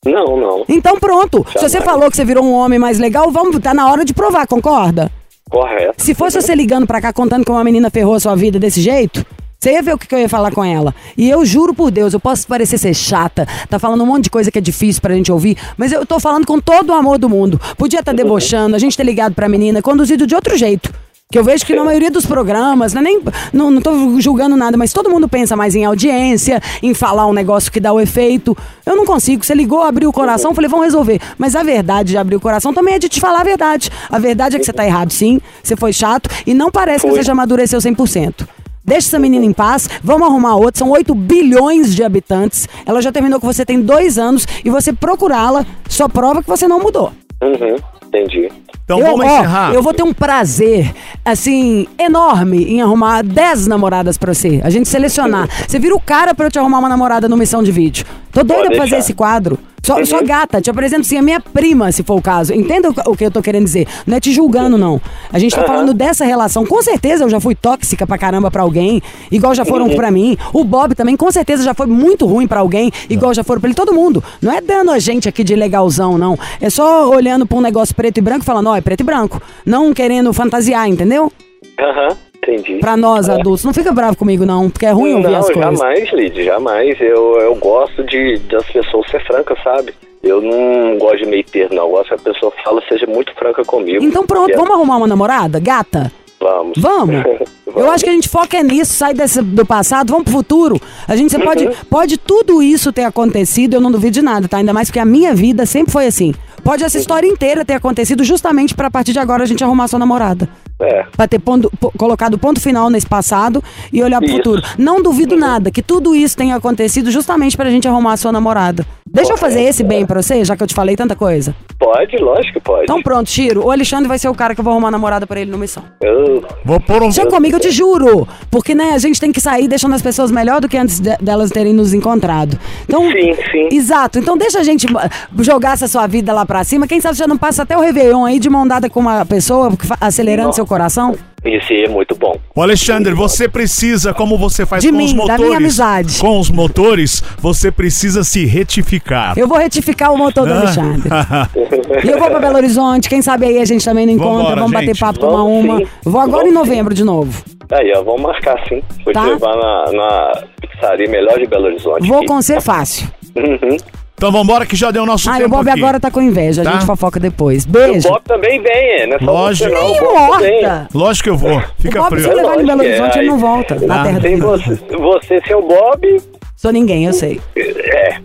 Não, 0.05 0.37
não. 0.37 0.65
Então 0.69 0.97
pronto. 0.99 1.45
Se 1.53 1.59
você 1.59 1.77
Jamais. 1.79 1.85
falou 1.91 2.09
que 2.09 2.15
você 2.15 2.23
virou 2.23 2.43
um 2.43 2.53
homem 2.53 2.77
mais 2.77 2.99
legal, 2.99 3.31
vamos, 3.31 3.59
tá 3.59 3.73
na 3.73 3.89
hora 3.91 4.05
de 4.05 4.13
provar, 4.13 4.45
concorda? 4.47 5.11
Correto. 5.49 5.95
Se 6.03 6.13
fosse 6.13 6.39
você 6.39 6.53
ligando 6.53 6.85
pra 6.85 7.01
cá 7.01 7.11
contando 7.11 7.43
que 7.43 7.51
uma 7.51 7.63
menina 7.63 7.89
ferrou 7.89 8.13
a 8.13 8.19
sua 8.19 8.35
vida 8.35 8.59
desse 8.59 8.79
jeito, 8.81 9.25
você 9.59 9.73
ia 9.73 9.81
ver 9.81 9.93
o 9.93 9.97
que, 9.97 10.15
eu 10.15 10.19
ia 10.19 10.29
falar 10.29 10.51
com 10.53 10.63
ela. 10.63 10.95
E 11.17 11.29
eu 11.29 11.45
juro 11.45 11.73
por 11.73 11.91
Deus, 11.91 12.13
eu 12.13 12.19
posso 12.19 12.47
parecer 12.47 12.77
ser 12.77 12.93
chata, 12.93 13.45
tá 13.69 13.77
falando 13.77 14.01
um 14.03 14.05
monte 14.05 14.25
de 14.25 14.29
coisa 14.29 14.49
que 14.49 14.57
é 14.57 14.61
difícil 14.61 15.01
pra 15.01 15.13
gente 15.13 15.31
ouvir, 15.31 15.57
mas 15.77 15.91
eu 15.91 16.05
tô 16.05 16.17
falando 16.17 16.45
com 16.45 16.61
todo 16.61 16.91
o 16.91 16.93
amor 16.93 17.17
do 17.17 17.27
mundo. 17.27 17.59
Podia 17.77 17.99
estar 17.99 18.13
tá 18.13 18.15
debochando, 18.15 18.73
a 18.73 18.79
gente 18.79 18.95
ter 18.95 19.03
ligado 19.03 19.35
pra 19.35 19.49
menina, 19.49 19.81
conduzido 19.81 20.25
de 20.25 20.33
outro 20.33 20.57
jeito. 20.57 20.93
Que 21.31 21.37
eu 21.37 21.43
vejo 21.43 21.63
que 21.63 21.75
na 21.75 21.83
maioria 21.83 22.09
dos 22.09 22.25
programas, 22.25 22.93
não, 22.93 23.01
é 23.01 23.03
nem, 23.03 23.21
não, 23.51 23.69
não 23.69 23.81
tô 23.81 24.19
julgando 24.19 24.55
nada, 24.55 24.77
mas 24.77 24.93
todo 24.93 25.09
mundo 25.11 25.27
pensa 25.27 25.55
mais 25.55 25.75
em 25.75 25.83
audiência, 25.85 26.59
em 26.81 26.93
falar 26.93 27.27
um 27.27 27.33
negócio 27.33 27.71
que 27.71 27.81
dá 27.81 27.91
o 27.93 27.99
efeito. 27.99 28.57
Eu 28.83 28.95
não 28.95 29.05
consigo. 29.05 29.45
Você 29.45 29.53
ligou, 29.53 29.83
abriu 29.83 30.09
o 30.09 30.13
coração, 30.13 30.55
falei, 30.55 30.67
vamos 30.67 30.85
resolver. 30.85 31.21
Mas 31.37 31.55
a 31.55 31.61
verdade 31.61 32.11
de 32.11 32.17
abrir 32.17 32.37
o 32.37 32.39
coração 32.39 32.73
também 32.73 32.95
é 32.95 32.99
de 32.99 33.07
te 33.07 33.19
falar 33.19 33.41
a 33.41 33.43
verdade. 33.43 33.91
A 34.09 34.17
verdade 34.17 34.55
é 34.55 34.59
que 34.59 34.65
você 34.65 34.73
tá 34.73 34.83
errado, 34.83 35.11
sim. 35.11 35.39
Você 35.61 35.75
foi 35.75 35.93
chato 35.93 36.29
e 36.47 36.53
não 36.55 36.71
parece 36.71 37.05
que 37.05 37.11
você 37.11 37.21
já 37.21 37.33
amadureceu 37.33 37.77
100%. 37.77 38.47
Deixa 38.89 39.07
essa 39.07 39.19
menina 39.19 39.45
em 39.45 39.53
paz, 39.53 39.87
vamos 40.03 40.27
arrumar 40.27 40.55
outra. 40.55 40.79
São 40.79 40.89
8 40.89 41.13
bilhões 41.13 41.93
de 41.93 42.03
habitantes. 42.03 42.67
Ela 42.87 43.03
já 43.03 43.11
terminou 43.11 43.39
com 43.39 43.45
você 43.45 43.63
tem 43.63 43.79
dois 43.79 44.17
anos 44.17 44.47
e 44.65 44.69
você 44.71 44.91
procurá-la 44.91 45.63
só 45.87 46.07
prova 46.07 46.41
que 46.41 46.49
você 46.49 46.67
não 46.67 46.79
mudou. 46.79 47.13
Uhum. 47.39 47.75
Entendi. 48.07 48.49
Então 48.83 48.97
eu, 48.97 49.05
vamos 49.05 49.25
ó, 49.27 49.37
encerrar. 49.37 49.73
eu 49.75 49.83
vou 49.83 49.93
ter 49.93 50.01
um 50.01 50.11
prazer, 50.11 50.91
assim, 51.23 51.87
enorme 51.99 52.63
em 52.63 52.81
arrumar 52.81 53.21
10 53.21 53.67
namoradas 53.67 54.17
pra 54.17 54.33
você. 54.33 54.59
A 54.63 54.71
gente 54.71 54.89
selecionar. 54.89 55.47
Você 55.69 55.77
vira 55.77 55.95
o 55.95 56.01
cara 56.01 56.33
pra 56.33 56.47
eu 56.47 56.51
te 56.51 56.57
arrumar 56.57 56.79
uma 56.79 56.89
namorada 56.89 57.29
no 57.29 57.37
missão 57.37 57.61
de 57.61 57.71
vídeo. 57.71 58.03
Tô 58.31 58.43
doida 58.43 58.69
pra 58.69 58.77
fazer 58.77 58.97
esse 58.97 59.13
quadro. 59.13 59.59
Só, 59.83 60.03
só 60.05 60.21
gata, 60.23 60.61
te 60.61 60.69
apresento 60.69 61.05
sim 61.05 61.17
a 61.17 61.21
minha 61.21 61.39
prima, 61.39 61.91
se 61.91 62.03
for 62.03 62.15
o 62.15 62.21
caso. 62.21 62.53
Entenda 62.53 62.89
o, 63.05 63.15
que 63.15 63.25
eu 63.25 63.31
tô 63.31 63.41
querendo 63.41 63.63
dizer? 63.63 63.87
Não 64.05 64.17
é 64.17 64.19
te 64.19 64.31
julgando, 64.31 64.77
não. 64.77 65.01
A 65.31 65.39
gente 65.39 65.55
tá 65.55 65.63
falando 65.63 65.93
dessa 65.93 66.25
relação. 66.25 66.65
Com 66.65 66.81
certeza 66.81 67.23
eu 67.23 67.29
já 67.29 67.39
fui 67.39 67.55
tóxica 67.55 68.05
pra 68.05 68.17
caramba 68.17 68.51
pra 68.51 68.61
alguém, 68.61 69.01
igual 69.31 69.53
já 69.55 69.65
foram 69.65 69.89
pra 69.89 70.11
mim. 70.11 70.37
O 70.53 70.63
Bob 70.63 70.95
também, 70.95 71.15
com 71.15 71.31
certeza, 71.31 71.63
já 71.63 71.73
foi 71.73 71.87
muito 71.87 72.25
ruim 72.25 72.47
pra 72.47 72.59
alguém, 72.59 72.91
igual 73.09 73.33
já 73.33 73.43
foram 73.43 73.61
pra 73.61 73.67
ele. 73.69 73.75
Todo 73.75 73.93
mundo. 73.93 74.23
Não 74.41 74.51
é 74.51 74.61
dando 74.61 74.91
a 74.91 74.99
gente 74.99 75.27
aqui 75.27 75.43
de 75.43 75.55
legalzão, 75.55 76.17
não. 76.17 76.37
É 76.61 76.69
só 76.69 77.09
olhando 77.09 77.45
pra 77.45 77.57
um 77.57 77.61
negócio 77.61 77.95
preto 77.95 78.17
e 78.17 78.21
branco 78.21 78.43
e 78.43 78.45
falando, 78.45 78.67
ó, 78.67 78.75
é 78.75 78.81
preto 78.81 79.01
e 79.01 79.03
branco. 79.03 79.41
Não 79.65 79.93
querendo 79.93 80.31
fantasiar, 80.33 80.87
entendeu? 80.87 81.31
Aham, 81.79 82.17
entendi. 82.55 82.79
Pra 82.79 82.95
nós, 82.97 83.27
É. 83.29 83.33
adultos. 83.33 83.63
Não 83.65 83.73
fica 83.73 83.91
bravo 83.91 84.15
comigo, 84.17 84.45
não, 84.45 84.69
porque 84.69 84.85
é 84.85 84.91
ruim 84.91 85.13
ouvir 85.15 85.29
não, 85.29 85.39
as 85.39 85.45
coisas. 85.49 85.79
jamais, 85.79 86.13
Lid, 86.13 86.43
jamais. 86.43 86.99
Eu, 87.01 87.39
eu 87.41 87.55
gosto 87.55 88.03
de 88.03 88.37
das 88.49 88.65
pessoas 88.65 89.09
ser 89.09 89.23
francas, 89.25 89.57
sabe? 89.63 89.93
Eu 90.21 90.41
não 90.41 90.97
gosto 90.97 91.19
de 91.23 91.25
meio 91.27 91.43
termo, 91.45 91.75
não. 91.75 91.83
Eu 91.83 91.89
gosto 91.91 92.07
que 92.09 92.15
a 92.15 92.33
pessoa 92.33 92.51
fala 92.63 92.81
seja 92.89 93.05
muito 93.07 93.33
franca 93.35 93.63
comigo. 93.63 94.03
Então 94.03 94.25
pronto, 94.25 94.51
É, 94.51 94.55
vamos 94.55 94.71
arrumar 94.71 94.97
uma 94.97 95.07
namorada? 95.07 95.59
Gata? 95.59 96.11
Vamos. 96.41 96.77
Vamos? 96.77 97.15
Eu 97.75 97.91
acho 97.91 98.03
que 98.03 98.09
a 98.09 98.13
gente 98.13 98.27
foca 98.29 98.57
é 98.57 98.63
nisso, 98.63 98.93
sai 98.93 99.13
desse, 99.13 99.41
do 99.41 99.65
passado, 99.65 100.11
vamos 100.11 100.23
pro 100.23 100.33
futuro. 100.33 100.81
A 101.07 101.15
gente 101.15 101.31
você 101.31 101.39
pode, 101.39 101.69
pode 101.89 102.17
tudo 102.17 102.63
isso 102.63 102.91
ter 102.91 103.03
acontecido, 103.03 103.75
eu 103.75 103.81
não 103.81 103.91
duvido 103.91 104.13
de 104.13 104.21
nada, 104.21 104.47
tá? 104.47 104.57
Ainda 104.57 104.73
mais 104.73 104.87
porque 104.89 104.99
a 104.99 105.05
minha 105.05 105.35
vida 105.35 105.65
sempre 105.65 105.91
foi 105.91 106.07
assim. 106.07 106.33
Pode 106.63 106.83
essa 106.83 106.97
história 106.97 107.27
inteira 107.27 107.63
ter 107.63 107.73
acontecido 107.73 108.23
justamente 108.23 108.73
pra 108.73 108.87
a 108.87 108.91
partir 108.91 109.13
de 109.13 109.19
agora 109.19 109.43
a 109.43 109.45
gente 109.45 109.63
arrumar 109.63 109.87
sua 109.87 109.99
namorada. 109.99 110.49
É. 110.81 111.03
Pra 111.15 111.27
ter 111.27 111.39
pondo- 111.39 111.69
po- 111.79 111.91
colocado 111.97 112.37
ponto 112.37 112.59
final 112.61 112.89
nesse 112.89 113.05
passado 113.07 113.61
e 113.91 114.01
olhar 114.01 114.19
pro 114.19 114.27
Isso. 114.29 114.37
futuro. 114.37 114.61
Não 114.77 115.01
duvido 115.03 115.35
nada 115.35 115.69
que 115.71 115.81
tudo 115.81 116.15
isso 116.15 116.37
tenha 116.37 116.55
acontecido 116.55 117.11
justamente 117.11 117.57
pra 117.57 117.69
gente 117.69 117.87
arrumar 117.87 118.13
a 118.13 118.17
sua 118.17 118.31
namorada. 118.31 118.85
Deixa 119.11 119.33
eu 119.33 119.37
fazer 119.37 119.61
esse 119.63 119.83
bem 119.83 120.05
pra 120.05 120.21
você, 120.21 120.45
já 120.45 120.55
que 120.55 120.61
eu 120.63 120.67
te 120.67 120.73
falei 120.75 120.95
tanta 120.95 121.15
coisa. 121.15 121.55
Pode, 121.79 122.15
lógico 122.17 122.53
que 122.53 122.59
pode. 122.59 122.83
Então 122.83 123.01
pronto, 123.01 123.25
Tiro. 123.27 123.65
O 123.65 123.71
Alexandre 123.71 124.07
vai 124.07 124.19
ser 124.19 124.29
o 124.29 124.35
cara 124.35 124.53
que 124.53 124.61
eu 124.61 124.63
vou 124.63 124.71
arrumar 124.71 124.91
namorada 124.91 125.25
pra 125.25 125.39
ele 125.41 125.49
no 125.51 125.57
missão. 125.57 125.83
Eu- 126.01 126.43
Vou 126.63 126.79
pôr 126.79 127.01
um. 127.01 127.11
Chega 127.11 127.29
comigo, 127.29 127.55
eu 127.55 127.59
te 127.59 127.71
juro. 127.71 128.27
Porque, 128.51 128.75
né, 128.75 128.91
a 128.93 128.97
gente 128.99 129.19
tem 129.19 129.31
que 129.31 129.41
sair 129.41 129.67
deixando 129.67 129.95
as 129.95 130.01
pessoas 130.01 130.29
melhor 130.31 130.61
do 130.61 130.69
que 130.69 130.77
antes 130.77 130.99
de- 130.99 131.17
delas 131.17 131.49
terem 131.49 131.73
nos 131.73 131.93
encontrado. 131.93 132.57
Então, 132.83 133.09
Sim, 133.11 133.33
sim. 133.51 133.69
Exato. 133.71 134.19
Então 134.19 134.37
deixa 134.37 134.59
a 134.59 134.63
gente 134.63 134.85
ah, 134.95 135.09
jogar 135.39 135.73
essa 135.73 135.87
sua 135.87 136.05
vida 136.05 136.31
lá 136.31 136.45
pra 136.45 136.63
cima. 136.63 136.87
Quem 136.87 137.01
sabe 137.01 137.15
você 137.15 137.23
já 137.23 137.27
não 137.27 137.37
passa 137.37 137.63
até 137.63 137.75
o 137.75 137.81
Réveillon 137.81 138.25
aí 138.25 138.39
de 138.39 138.49
mão 138.49 138.67
dada 138.67 138.89
com 138.89 138.99
uma 138.99 139.25
pessoa, 139.25 139.71
acelerando 139.99 140.47
Nossa. 140.47 140.57
seu 140.57 140.65
coração? 140.69 141.15
Isso 141.43 141.71
é 141.71 141.87
muito 141.87 142.15
bom. 142.15 142.35
Ô 142.53 142.61
Alexandre, 142.61 143.13
você 143.13 143.47
precisa, 143.47 144.13
como 144.13 144.37
você 144.37 144.65
faz 144.65 144.83
De 144.83 144.89
com 144.91 144.97
mim, 144.97 145.05
os 145.05 145.11
da 145.13 145.17
motores, 145.17 145.41
minha 145.45 145.57
amizade. 145.57 146.19
com 146.19 146.37
os 146.39 146.49
motores, 146.49 147.23
você 147.39 147.71
precisa 147.71 148.23
se 148.25 148.45
retificar. 148.45 149.37
Eu 149.39 149.47
vou 149.47 149.57
retificar 149.57 150.11
o 150.13 150.17
motor 150.17 150.45
do 150.45 150.53
Ah. 150.53 150.57
Alexandre. 150.59 151.09
E 152.03 152.07
eu 152.09 152.19
vou 152.19 152.29
pra 152.29 152.39
Belo 152.39 152.57
Horizonte. 152.57 153.09
Quem 153.09 153.21
sabe 153.21 153.45
aí 153.45 153.59
a 153.59 153.65
gente 153.65 153.83
também 153.83 154.05
não 154.05 154.13
encontra. 154.13 154.35
Vambora, 154.37 154.55
vamos 154.57 154.71
bater 154.71 154.97
papo, 154.97 155.19
tomar 155.19 155.37
Vamos 155.43 155.65
uma. 155.65 155.77
sim. 155.79 155.87
Vou 156.03 156.21
agora 156.21 156.43
Vamos 156.43 156.47
em 156.47 156.49
sim. 156.49 156.69
novembro 156.69 156.93
de 156.93 157.03
novo. 157.03 157.43
Aí, 157.71 157.91
ó, 157.95 158.03
vamos 158.03 158.21
marcar 158.21 158.57
sim. 158.67 158.81
Vou 159.03 159.13
Tá. 159.13 159.23
te 159.23 159.29
levar 159.29 159.55
na, 159.55 159.91
na 159.93 160.31
pizzaria 160.61 161.09
melhor 161.09 161.37
de 161.39 161.45
Belo 161.47 161.65
Horizonte. 161.65 162.07
Vou 162.07 162.17
aqui. 162.17 162.27
com 162.27 162.41
ser 162.41 162.61
fácil. 162.61 163.07
Uhum. 163.35 163.77
Então 164.19 164.33
vambora 164.33 164.65
que 164.65 164.75
já 164.75 164.91
deu 164.91 165.05
nosso 165.05 165.29
Ah, 165.29 165.37
tempo 165.37 165.45
o 165.45 165.49
Bob 165.49 165.69
aqui. 165.69 165.79
agora 165.79 165.97
tá 165.97 166.11
com 166.11 166.21
inveja. 166.21 166.61
Tá? 166.61 166.71
A 166.71 166.73
gente 166.73 166.85
fofoca 166.85 167.21
depois. 167.21 167.63
O 167.63 167.69
Beijo. 167.69 168.09
Bob 168.09 168.21
também 168.25 168.61
vem, 168.61 168.73
é, 168.73 169.07
não 169.07 169.15
é 169.15 169.19
Lógico. 169.21 169.69
você 169.69 169.75
não. 169.81 170.39
Nem 170.41 170.65
O. 170.65 170.87
Lógico 170.93 171.23
que 171.23 171.29
eu 171.29 171.37
vou. 171.37 171.63
Fica 171.79 171.99
o 172.01 172.03
Bob, 172.03 172.15
se 172.17 172.23
frio. 172.27 172.31
eu 172.31 172.35
levar 172.41 172.53
ele 172.55 172.63
em 172.63 172.65
Belo 172.65 172.79
que 172.81 172.85
é, 172.85 172.89
Horizonte, 172.89 173.19
ele 173.19 173.27
não 173.29 173.37
volta. 173.39 173.75
Na 173.75 174.01
Ah, 174.01 174.03
terra 174.03 174.19
Tem 174.19 174.31
dele. 174.31 174.41
você, 174.41 174.75
você 174.97 175.41
seu 175.47 175.61
Bob. 175.61 176.21
Sou 176.61 176.73
ninguém, 176.73 177.05
eu 177.05 177.13
sei. 177.13 177.39
É. 177.55 178.19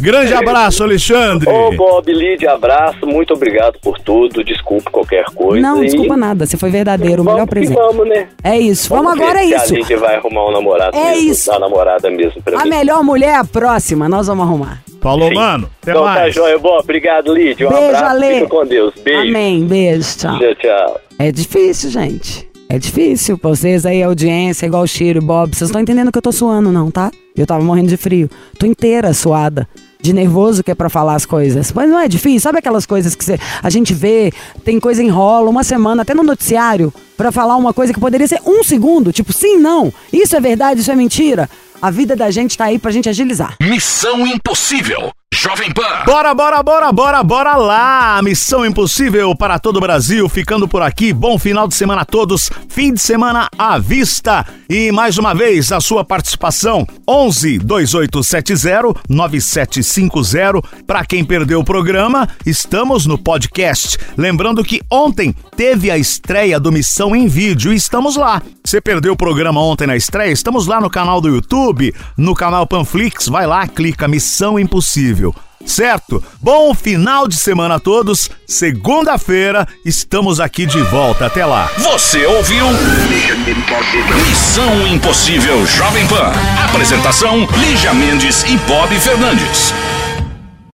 Grande 0.00 0.32
abraço, 0.32 0.82
Alexandre. 0.82 1.50
Ô, 1.50 1.70
Bob, 1.76 2.10
Lid, 2.10 2.46
abraço. 2.46 3.04
Muito 3.06 3.34
obrigado 3.34 3.78
por 3.82 3.98
tudo. 3.98 4.42
Desculpe 4.42 4.90
qualquer 4.90 5.26
coisa. 5.34 5.60
Não, 5.60 5.82
e 5.84 5.86
desculpa 5.86 6.16
nada. 6.16 6.46
Você 6.46 6.56
foi 6.56 6.70
verdadeiro, 6.70 7.20
o 7.20 7.24
melhor 7.26 7.40
vamos 7.40 7.50
que 7.50 7.54
presente. 7.54 7.76
Vamos, 7.76 8.08
né? 8.08 8.28
É 8.42 8.58
isso. 8.58 8.88
Vamos, 8.88 9.18
ver 9.18 9.22
agora, 9.24 9.40
é 9.40 9.44
isso. 9.44 9.74
A 9.74 9.76
Lid 9.76 9.94
vai 9.96 10.16
arrumar 10.16 10.48
um 10.48 10.52
namorado 10.52 10.96
É 10.96 11.10
mesmo. 11.10 11.30
isso. 11.30 11.50
Uma 11.50 11.58
namorada 11.60 12.10
mesmo 12.10 12.42
pra 12.42 12.58
A 12.58 12.64
mim. 12.64 12.70
melhor 12.70 13.04
mulher 13.04 13.28
é 13.28 13.36
a 13.36 13.44
próxima. 13.44 14.08
Nós 14.08 14.28
vamos 14.28 14.46
arrumar. 14.46 14.82
Falou, 15.02 15.28
Sim. 15.28 15.34
mano. 15.34 15.68
Até 15.82 15.90
Então 15.90 16.04
tá 16.04 16.10
mais. 16.14 16.34
joia, 16.34 16.58
Bob. 16.58 16.80
Obrigado, 16.82 17.34
Lid. 17.34 17.62
Um 17.66 17.68
Beijo, 17.68 17.84
abraço. 17.96 18.04
Ale. 18.06 18.34
Fica 18.36 18.46
com 18.46 18.64
Deus. 18.64 18.94
Beijo. 19.04 19.28
Amém. 19.28 19.64
Beijo. 19.66 20.16
Tchau. 20.16 20.38
Tchau, 20.38 20.54
tchau. 20.54 21.00
É 21.18 21.30
difícil, 21.30 21.90
gente. 21.90 22.50
É 22.72 22.78
difícil. 22.78 23.36
Pra 23.36 23.50
Vocês 23.50 23.84
aí, 23.84 24.02
audiência, 24.02 24.64
igual 24.64 24.82
o 24.82 24.86
Chiro, 24.86 25.20
Bob, 25.20 25.50
vocês 25.54 25.60
não 25.60 25.66
estão 25.66 25.80
entendendo 25.82 26.10
que 26.10 26.16
eu 26.16 26.22
tô 26.22 26.32
suando, 26.32 26.72
não, 26.72 26.90
tá? 26.90 27.10
Eu 27.36 27.46
tava 27.46 27.62
morrendo 27.62 27.88
de 27.88 27.98
frio. 27.98 28.30
Tô 28.58 28.64
inteira 28.64 29.12
suada. 29.12 29.68
De 30.00 30.10
nervoso 30.14 30.64
que 30.64 30.70
é 30.70 30.74
pra 30.74 30.88
falar 30.88 31.14
as 31.14 31.26
coisas. 31.26 31.70
Mas 31.70 31.90
não 31.90 31.98
é 31.98 32.08
difícil. 32.08 32.40
Sabe 32.40 32.58
aquelas 32.60 32.86
coisas 32.86 33.14
que 33.14 33.22
cê- 33.24 33.38
a 33.62 33.68
gente 33.68 33.92
vê, 33.92 34.32
tem 34.64 34.80
coisa 34.80 35.02
enrola 35.02 35.50
uma 35.50 35.62
semana, 35.62 36.00
até 36.00 36.14
no 36.14 36.22
noticiário, 36.22 36.92
pra 37.14 37.30
falar 37.30 37.56
uma 37.56 37.74
coisa 37.74 37.92
que 37.92 38.00
poderia 38.00 38.26
ser 38.26 38.40
um 38.46 38.64
segundo. 38.64 39.12
Tipo, 39.12 39.34
sim, 39.34 39.58
não. 39.58 39.92
Isso 40.10 40.34
é 40.34 40.40
verdade, 40.40 40.80
isso 40.80 40.90
é 40.90 40.96
mentira. 40.96 41.50
A 41.80 41.90
vida 41.90 42.16
da 42.16 42.30
gente 42.30 42.56
tá 42.56 42.64
aí 42.64 42.78
pra 42.78 42.90
gente 42.90 43.06
agilizar. 43.08 43.54
Missão 43.60 44.26
Impossível. 44.26 45.12
Jovem 45.34 45.72
Pan. 45.72 46.04
Bora, 46.04 46.34
bora, 46.34 46.62
bora, 46.62 46.92
bora, 46.92 47.22
bora 47.22 47.56
lá! 47.56 48.20
Missão 48.22 48.66
impossível 48.66 49.34
para 49.34 49.58
todo 49.58 49.76
o 49.78 49.80
Brasil, 49.80 50.28
ficando 50.28 50.68
por 50.68 50.82
aqui. 50.82 51.10
Bom 51.10 51.38
final 51.38 51.66
de 51.66 51.74
semana 51.74 52.02
a 52.02 52.04
todos, 52.04 52.50
fim 52.68 52.92
de 52.92 53.00
semana 53.00 53.48
à 53.56 53.78
vista. 53.78 54.44
E 54.68 54.92
mais 54.92 55.16
uma 55.16 55.34
vez 55.34 55.72
a 55.72 55.80
sua 55.80 56.04
participação: 56.04 56.86
11 57.08 57.60
2870 57.60 59.00
9750. 59.08 60.84
Para 60.86 61.02
quem 61.06 61.24
perdeu 61.24 61.60
o 61.60 61.64
programa, 61.64 62.28
estamos 62.44 63.06
no 63.06 63.16
podcast. 63.16 63.98
Lembrando 64.18 64.62
que 64.62 64.82
ontem 64.90 65.34
teve 65.56 65.90
a 65.90 65.96
estreia 65.96 66.60
do 66.60 66.70
Missão 66.70 67.16
em 67.16 67.26
Vídeo 67.26 67.72
e 67.72 67.76
estamos 67.76 68.16
lá. 68.16 68.42
Você 68.62 68.82
perdeu 68.82 69.14
o 69.14 69.16
programa 69.16 69.62
ontem 69.62 69.86
na 69.86 69.96
estreia? 69.96 70.30
Estamos 70.30 70.66
lá 70.66 70.78
no 70.78 70.90
canal 70.90 71.22
do 71.22 71.28
YouTube, 71.28 71.94
no 72.18 72.34
canal 72.34 72.66
Panflix. 72.66 73.28
Vai 73.28 73.46
lá, 73.46 73.66
clica 73.66 74.06
Missão 74.06 74.58
Certo? 75.64 76.22
Bom 76.40 76.74
final 76.74 77.28
de 77.28 77.36
semana 77.36 77.76
a 77.76 77.80
todos. 77.80 78.30
Segunda-feira 78.46 79.66
estamos 79.84 80.40
aqui 80.40 80.66
de 80.66 80.80
volta. 80.82 81.26
Até 81.26 81.44
lá. 81.46 81.70
Você 81.78 82.26
ouviu? 82.26 82.66
Missão 84.28 84.86
Impossível 84.88 85.64
Jovem 85.66 86.06
Pan. 86.08 86.32
Apresentação: 86.64 87.46
Lígia 87.58 87.94
Mendes 87.94 88.42
e 88.44 88.56
Bob 88.66 88.98
Fernandes. 88.98 89.72